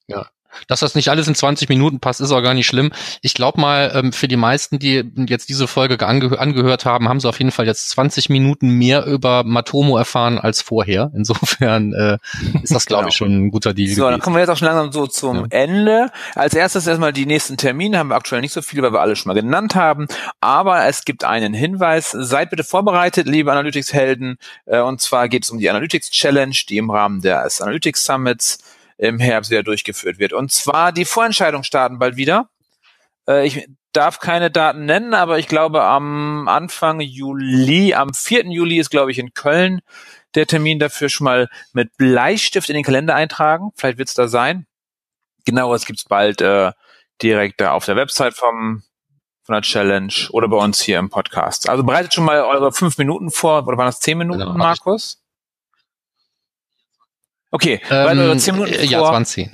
Ja. 0.07 0.27
Dass 0.67 0.79
das 0.79 0.95
nicht 0.95 1.09
alles 1.09 1.27
in 1.27 1.35
20 1.35 1.69
Minuten 1.69 1.99
passt, 1.99 2.21
ist 2.21 2.31
auch 2.31 2.41
gar 2.41 2.53
nicht 2.53 2.67
schlimm. 2.67 2.91
Ich 3.21 3.33
glaube 3.33 3.61
mal, 3.61 3.91
ähm, 3.93 4.13
für 4.13 4.27
die 4.27 4.37
meisten, 4.37 4.79
die 4.79 5.03
jetzt 5.27 5.49
diese 5.49 5.67
Folge 5.67 6.05
ange 6.05 6.39
angehört 6.39 6.85
haben, 6.85 7.07
haben 7.07 7.19
sie 7.19 7.29
auf 7.29 7.37
jeden 7.39 7.51
Fall 7.51 7.67
jetzt 7.67 7.89
20 7.89 8.29
Minuten 8.29 8.69
mehr 8.69 9.05
über 9.05 9.43
Matomo 9.43 9.97
erfahren 9.97 10.39
als 10.39 10.61
vorher. 10.61 11.11
Insofern 11.15 11.93
äh, 11.93 12.17
ist 12.63 12.73
das, 12.73 12.85
glaube 12.85 13.01
genau. 13.01 13.09
ich, 13.09 13.15
schon 13.15 13.47
ein 13.47 13.51
guter 13.51 13.73
Deal. 13.73 13.89
So, 13.89 13.95
gewesen. 13.95 14.11
dann 14.11 14.21
kommen 14.21 14.35
wir 14.35 14.41
jetzt 14.41 14.49
auch 14.49 14.57
schon 14.57 14.67
langsam 14.67 14.91
so 14.91 15.07
zum 15.07 15.37
ja. 15.37 15.45
Ende. 15.49 16.11
Als 16.35 16.53
erstes 16.53 16.87
erstmal 16.87 17.13
die 17.13 17.25
nächsten 17.25 17.57
Termine, 17.57 17.99
haben 17.99 18.09
wir 18.09 18.15
aktuell 18.15 18.41
nicht 18.41 18.53
so 18.53 18.61
viele, 18.61 18.83
weil 18.83 18.93
wir 18.93 19.01
alle 19.01 19.15
schon 19.15 19.29
mal 19.29 19.39
genannt 19.39 19.75
haben. 19.75 20.07
Aber 20.41 20.85
es 20.85 21.05
gibt 21.05 21.23
einen 21.23 21.53
Hinweis. 21.53 22.11
Seid 22.11 22.49
bitte 22.49 22.63
vorbereitet, 22.63 23.27
liebe 23.27 23.51
Analytics-Helden. 23.51 24.37
Äh, 24.65 24.81
und 24.81 25.01
zwar 25.01 25.29
geht 25.29 25.43
es 25.43 25.49
um 25.49 25.59
die 25.59 25.69
Analytics 25.69 26.09
Challenge, 26.09 26.55
die 26.67 26.77
im 26.77 26.89
Rahmen 26.89 27.21
des 27.21 27.61
Analytics 27.61 28.05
Summits 28.05 28.59
im 28.97 29.19
Herbst 29.19 29.51
wieder 29.51 29.63
durchgeführt 29.63 30.19
wird. 30.19 30.33
Und 30.33 30.51
zwar 30.51 30.91
die 30.91 31.05
Vorentscheidungen 31.05 31.63
starten 31.63 31.99
bald 31.99 32.15
wieder. 32.15 32.49
Äh, 33.27 33.45
ich 33.45 33.67
darf 33.93 34.19
keine 34.19 34.51
Daten 34.51 34.85
nennen, 34.85 35.13
aber 35.13 35.39
ich 35.39 35.47
glaube 35.47 35.83
am 35.83 36.47
Anfang 36.47 36.99
Juli, 36.99 37.93
am 37.93 38.13
4. 38.13 38.45
Juli 38.51 38.79
ist 38.79 38.89
glaube 38.89 39.11
ich 39.11 39.19
in 39.19 39.33
Köln 39.33 39.81
der 40.35 40.45
Termin 40.45 40.77
dafür 40.77 41.09
schon 41.09 41.25
mal 41.25 41.49
mit 41.73 41.97
Bleistift 41.97 42.69
in 42.69 42.75
den 42.75 42.83
Kalender 42.83 43.15
eintragen. 43.15 43.71
Vielleicht 43.75 43.97
wird 43.97 44.09
es 44.09 44.13
da 44.13 44.27
sein. 44.27 44.67
Genaueres 45.45 45.85
gibt's 45.85 46.03
bald 46.03 46.41
äh, 46.41 46.73
direkt 47.21 47.59
da 47.61 47.71
auf 47.71 47.85
der 47.85 47.95
Website 47.95 48.35
vom 48.35 48.83
von 49.43 49.53
der 49.53 49.61
Challenge 49.61 50.13
oder 50.31 50.49
bei 50.49 50.57
uns 50.57 50.81
hier 50.81 50.99
im 50.99 51.09
Podcast. 51.09 51.69
Also 51.69 51.81
bereitet 51.83 52.13
schon 52.13 52.25
mal 52.25 52.41
eure 52.41 52.73
fünf 52.73 52.97
Minuten 52.97 53.31
vor, 53.31 53.65
oder 53.65 53.77
waren 53.77 53.85
das 53.85 54.01
zehn 54.01 54.17
Minuten, 54.17 54.39
genau, 54.39 54.53
Markus? 54.53 55.23
Okay, 57.51 57.81
ähm, 57.89 58.19
eure 58.19 58.37
zehn 58.37 58.55
Minuten 58.55 58.83
Ja, 58.83 58.99
vor. 58.99 59.09
20. 59.09 59.49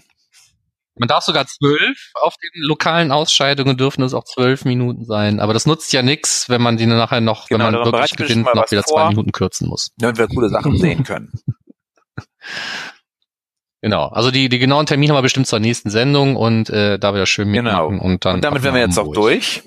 Man 0.95 1.07
darf 1.07 1.23
sogar 1.23 1.47
zwölf. 1.47 2.11
Auf 2.21 2.35
den 2.37 2.61
lokalen 2.61 3.11
Ausscheidungen 3.11 3.77
dürfen 3.77 4.03
es 4.03 4.13
auch 4.13 4.25
zwölf 4.25 4.63
Minuten 4.63 5.05
sein. 5.05 5.39
Aber 5.39 5.53
das 5.53 5.65
nutzt 5.65 5.91
ja 5.91 6.03
nichts, 6.03 6.49
wenn 6.49 6.61
man 6.61 6.77
die 6.77 6.85
nachher 6.85 7.19
noch, 7.19 7.47
genau, 7.47 7.65
wenn 7.65 7.73
man 7.73 7.85
wirklich 7.85 8.15
gewinnt, 8.15 8.45
noch 8.53 8.69
wieder 8.69 8.83
vor, 8.83 8.97
zwei 8.97 9.09
Minuten 9.09 9.31
kürzen 9.31 9.67
muss. 9.67 9.91
Damit 9.97 10.17
wir 10.17 10.27
coole 10.27 10.49
Sachen 10.49 10.77
sehen 10.77 11.03
können. 11.03 11.31
Genau, 13.83 14.07
also 14.07 14.31
die, 14.31 14.47
die 14.47 14.59
genauen 14.59 14.85
Termine 14.85 15.11
haben 15.11 15.17
wir 15.17 15.23
bestimmt 15.23 15.45
zur 15.45 15.59
nächsten 15.59 15.89
Sendung 15.89 16.37
und 16.37 16.69
äh, 16.69 16.97
da 16.97 17.13
wieder 17.13 17.25
schön 17.25 17.49
mitmachen 17.49 17.97
genau. 17.97 18.05
und 18.05 18.23
dann. 18.23 18.35
Und 18.35 18.45
damit 18.45 18.63
wären 18.63 18.75
wir 18.75 18.81
jetzt 18.81 18.97
auch 18.97 19.11
durch. 19.11 19.61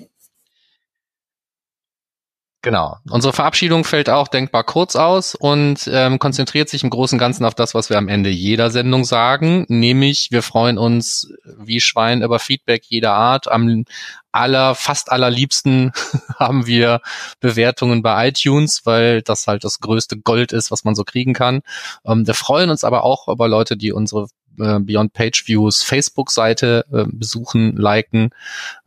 Genau. 2.63 2.97
Unsere 3.09 3.33
Verabschiedung 3.33 3.83
fällt 3.83 4.09
auch 4.09 4.27
denkbar 4.27 4.63
kurz 4.63 4.95
aus 4.95 5.35
und 5.35 5.87
ähm, 5.93 6.17
konzentriert 6.17 6.69
sich 6.69 6.83
im 6.83 6.89
Großen 6.89 7.15
und 7.15 7.19
Ganzen 7.19 7.45
auf 7.45 7.53
das, 7.53 7.75
was 7.75 7.89
wir 7.91 7.99
am 7.99 8.07
Ende 8.07 8.29
jeder 8.29 8.71
Sendung 8.71 9.05
sagen, 9.05 9.65
nämlich 9.69 10.29
wir 10.31 10.41
freuen 10.41 10.79
uns 10.79 11.31
wie 11.45 11.79
Schwein 11.79 12.23
über 12.23 12.39
Feedback 12.39 12.83
jeder 12.87 13.13
Art. 13.13 13.47
Am 13.47 13.85
aller, 14.31 14.73
fast 14.73 15.11
allerliebsten 15.11 15.91
haben 16.39 16.65
wir 16.65 17.01
Bewertungen 17.39 18.01
bei 18.01 18.29
iTunes, 18.29 18.85
weil 18.85 19.21
das 19.21 19.45
halt 19.45 19.63
das 19.63 19.79
größte 19.79 20.17
Gold 20.17 20.51
ist, 20.51 20.71
was 20.71 20.83
man 20.83 20.95
so 20.95 21.03
kriegen 21.03 21.33
kann. 21.33 21.61
Ähm, 22.05 22.25
wir 22.25 22.33
freuen 22.33 22.71
uns 22.71 22.83
aber 22.83 23.03
auch 23.03 23.27
über 23.27 23.47
Leute, 23.47 23.77
die 23.77 23.91
unsere 23.91 24.27
äh, 24.59 24.79
Beyond 24.79 25.13
Page 25.13 25.47
Views 25.47 25.83
Facebook-Seite 25.83 26.85
äh, 26.91 27.05
besuchen, 27.07 27.77
liken. 27.77 28.31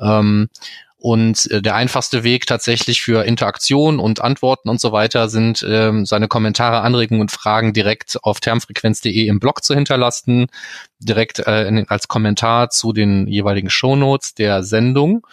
Ähm, 0.00 0.48
und 1.00 1.50
äh, 1.50 1.62
der 1.62 1.74
einfachste 1.74 2.22
Weg 2.24 2.46
tatsächlich 2.46 3.02
für 3.02 3.24
Interaktion 3.24 3.98
und 3.98 4.20
Antworten 4.20 4.68
und 4.68 4.80
so 4.80 4.92
weiter 4.92 5.28
sind, 5.28 5.64
ähm, 5.66 6.04
seine 6.04 6.28
Kommentare, 6.28 6.82
Anregungen 6.82 7.22
und 7.22 7.32
Fragen 7.32 7.72
direkt 7.72 8.18
auf 8.22 8.40
termfrequenz.de 8.40 9.26
im 9.26 9.40
Blog 9.40 9.64
zu 9.64 9.74
hinterlassen, 9.74 10.46
direkt 10.98 11.38
äh, 11.40 11.66
in, 11.66 11.88
als 11.88 12.06
Kommentar 12.08 12.68
zu 12.68 12.92
den 12.92 13.26
jeweiligen 13.26 13.70
Shownotes 13.70 14.34
der 14.34 14.62
Sendung. 14.62 15.26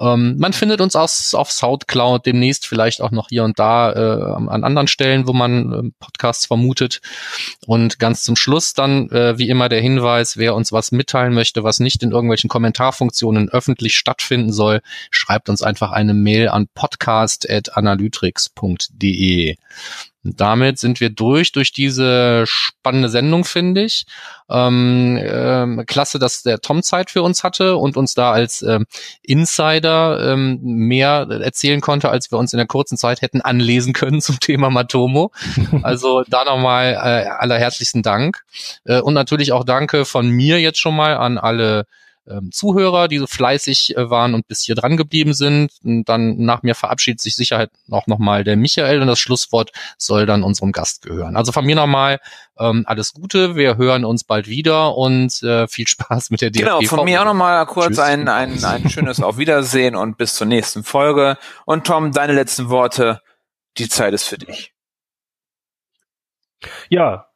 Ähm, 0.00 0.36
man 0.38 0.52
findet 0.52 0.80
uns 0.80 0.94
aus, 0.96 1.34
auf 1.34 1.50
Soundcloud 1.50 2.26
demnächst 2.26 2.66
vielleicht 2.66 3.00
auch 3.00 3.10
noch 3.10 3.28
hier 3.28 3.44
und 3.44 3.58
da 3.58 3.92
äh, 3.92 4.48
an 4.48 4.64
anderen 4.64 4.88
Stellen, 4.88 5.26
wo 5.26 5.32
man 5.32 5.72
äh, 5.72 5.90
Podcasts 5.98 6.46
vermutet. 6.46 7.00
Und 7.66 7.98
ganz 7.98 8.22
zum 8.22 8.36
Schluss 8.36 8.74
dann, 8.74 9.10
äh, 9.10 9.38
wie 9.38 9.48
immer, 9.48 9.68
der 9.68 9.80
Hinweis, 9.80 10.36
wer 10.36 10.54
uns 10.54 10.72
was 10.72 10.92
mitteilen 10.92 11.34
möchte, 11.34 11.64
was 11.64 11.80
nicht 11.80 12.02
in 12.02 12.12
irgendwelchen 12.12 12.48
Kommentarfunktionen 12.48 13.48
öffentlich 13.48 13.98
stattfinden 13.98 14.52
soll, 14.52 14.80
schreibt 15.10 15.48
uns 15.48 15.62
einfach 15.62 15.90
eine 15.92 16.14
Mail 16.14 16.48
an 16.48 16.68
podcast.analytrix.de. 16.74 19.56
Damit 20.36 20.78
sind 20.78 21.00
wir 21.00 21.10
durch, 21.10 21.52
durch 21.52 21.72
diese 21.72 22.44
spannende 22.46 23.08
Sendung, 23.08 23.44
finde 23.44 23.84
ich. 23.84 24.04
Ähm, 24.50 25.16
äh, 25.16 25.84
klasse, 25.84 26.18
dass 26.18 26.42
der 26.42 26.60
Tom 26.60 26.82
Zeit 26.82 27.10
für 27.10 27.22
uns 27.22 27.44
hatte 27.44 27.76
und 27.76 27.96
uns 27.96 28.14
da 28.14 28.32
als 28.32 28.62
ähm, 28.62 28.86
Insider 29.22 30.32
ähm, 30.32 30.58
mehr 30.62 31.26
erzählen 31.28 31.80
konnte, 31.80 32.08
als 32.08 32.30
wir 32.30 32.38
uns 32.38 32.52
in 32.52 32.58
der 32.58 32.66
kurzen 32.66 32.96
Zeit 32.96 33.22
hätten 33.22 33.40
anlesen 33.40 33.92
können 33.92 34.20
zum 34.22 34.40
Thema 34.40 34.70
Matomo. 34.70 35.32
Also 35.82 36.24
da 36.28 36.44
nochmal 36.44 36.92
äh, 36.92 37.28
allerherzlichsten 37.28 38.02
Dank. 38.02 38.42
Äh, 38.84 39.00
und 39.00 39.14
natürlich 39.14 39.52
auch 39.52 39.64
Danke 39.64 40.04
von 40.04 40.28
mir 40.28 40.60
jetzt 40.60 40.78
schon 40.78 40.96
mal 40.96 41.16
an 41.16 41.38
alle 41.38 41.86
ähm, 42.28 42.50
Zuhörer, 42.52 43.08
die 43.08 43.18
so 43.18 43.26
fleißig 43.26 43.96
äh, 43.96 44.10
waren 44.10 44.34
und 44.34 44.46
bis 44.46 44.62
hier 44.62 44.74
dran 44.74 44.96
geblieben 44.96 45.34
sind. 45.34 45.72
Und 45.84 46.04
dann 46.04 46.36
nach 46.38 46.62
mir 46.62 46.74
verabschiedet 46.74 47.20
sich 47.20 47.36
Sicherheit 47.36 47.70
auch 47.90 48.06
nochmal 48.06 48.44
der 48.44 48.56
Michael 48.56 49.00
und 49.00 49.06
das 49.06 49.18
Schlusswort 49.18 49.72
soll 49.96 50.26
dann 50.26 50.42
unserem 50.42 50.72
Gast 50.72 51.02
gehören. 51.02 51.36
Also 51.36 51.52
von 51.52 51.64
mir 51.64 51.76
nochmal 51.76 52.20
ähm, 52.58 52.84
alles 52.86 53.12
Gute, 53.12 53.56
wir 53.56 53.76
hören 53.76 54.04
uns 54.04 54.24
bald 54.24 54.48
wieder 54.48 54.96
und 54.96 55.42
äh, 55.42 55.68
viel 55.68 55.86
Spaß 55.86 56.30
mit 56.30 56.40
der 56.40 56.50
DFB. 56.50 56.64
Genau, 56.64 56.80
von 56.82 57.04
mir 57.04 57.20
auch 57.20 57.26
nochmal 57.26 57.64
kurz 57.66 57.98
ein, 57.98 58.28
ein, 58.28 58.64
ein 58.64 58.90
schönes 58.90 59.20
Auf 59.20 59.38
Wiedersehen 59.38 59.96
und 59.96 60.18
bis 60.18 60.34
zur 60.34 60.46
nächsten 60.46 60.84
Folge. 60.84 61.38
Und 61.64 61.86
Tom, 61.86 62.12
deine 62.12 62.32
letzten 62.32 62.68
Worte, 62.68 63.20
die 63.78 63.88
Zeit 63.88 64.14
ist 64.14 64.24
für 64.24 64.38
dich. 64.38 64.72
Ja, 66.88 67.27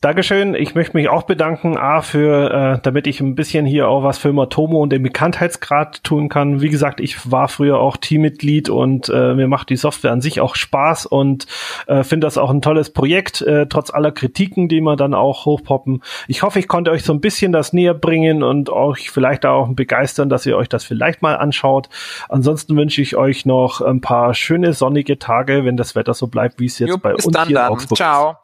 Dankeschön. 0.00 0.54
Ich 0.54 0.76
möchte 0.76 0.96
mich 0.96 1.08
auch 1.08 1.24
bedanken, 1.24 1.76
A, 1.76 2.02
für, 2.02 2.76
äh, 2.76 2.80
damit 2.84 3.08
ich 3.08 3.20
ein 3.20 3.34
bisschen 3.34 3.66
hier 3.66 3.88
auch 3.88 4.04
was 4.04 4.16
für 4.16 4.32
Matomo 4.32 4.80
und 4.80 4.90
den 4.90 5.02
Bekanntheitsgrad 5.02 6.04
tun 6.04 6.28
kann. 6.28 6.60
Wie 6.60 6.68
gesagt, 6.68 7.00
ich 7.00 7.32
war 7.32 7.48
früher 7.48 7.80
auch 7.80 7.96
Teammitglied 7.96 8.68
und 8.68 9.08
äh, 9.08 9.34
mir 9.34 9.48
macht 9.48 9.70
die 9.70 9.76
Software 9.76 10.12
an 10.12 10.20
sich 10.20 10.40
auch 10.40 10.54
Spaß 10.54 11.06
und 11.06 11.48
äh, 11.88 12.04
finde 12.04 12.28
das 12.28 12.38
auch 12.38 12.50
ein 12.50 12.62
tolles 12.62 12.92
Projekt, 12.92 13.42
äh, 13.42 13.66
trotz 13.66 13.90
aller 13.90 14.12
Kritiken, 14.12 14.68
die 14.68 14.80
man 14.80 14.96
dann 14.96 15.14
auch 15.14 15.46
hochpoppen. 15.46 16.04
Ich 16.28 16.44
hoffe, 16.44 16.60
ich 16.60 16.68
konnte 16.68 16.92
euch 16.92 17.02
so 17.02 17.12
ein 17.12 17.20
bisschen 17.20 17.50
das 17.50 17.72
näher 17.72 17.94
bringen 17.94 18.44
und 18.44 18.70
euch 18.70 19.10
vielleicht 19.10 19.46
auch 19.46 19.66
begeistern, 19.68 20.28
dass 20.28 20.46
ihr 20.46 20.56
euch 20.56 20.68
das 20.68 20.84
vielleicht 20.84 21.22
mal 21.22 21.34
anschaut. 21.34 21.88
Ansonsten 22.28 22.76
wünsche 22.76 23.02
ich 23.02 23.16
euch 23.16 23.46
noch 23.46 23.80
ein 23.80 24.00
paar 24.00 24.32
schöne 24.34 24.74
sonnige 24.74 25.18
Tage, 25.18 25.64
wenn 25.64 25.76
das 25.76 25.96
Wetter 25.96 26.14
so 26.14 26.28
bleibt, 26.28 26.60
wie 26.60 26.66
es 26.66 26.78
jetzt 26.78 26.90
jo, 26.90 26.98
bei 26.98 27.14
uns 27.14 27.26
dann 27.26 27.48
hier 27.48 27.56
dann. 27.56 27.78
Ciao. 27.96 28.36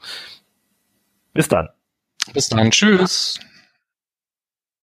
Bis 1.35 1.49
dann. 1.49 1.69
Bis 2.33 2.49
dann. 2.49 2.71
Tschüss. 2.71 3.39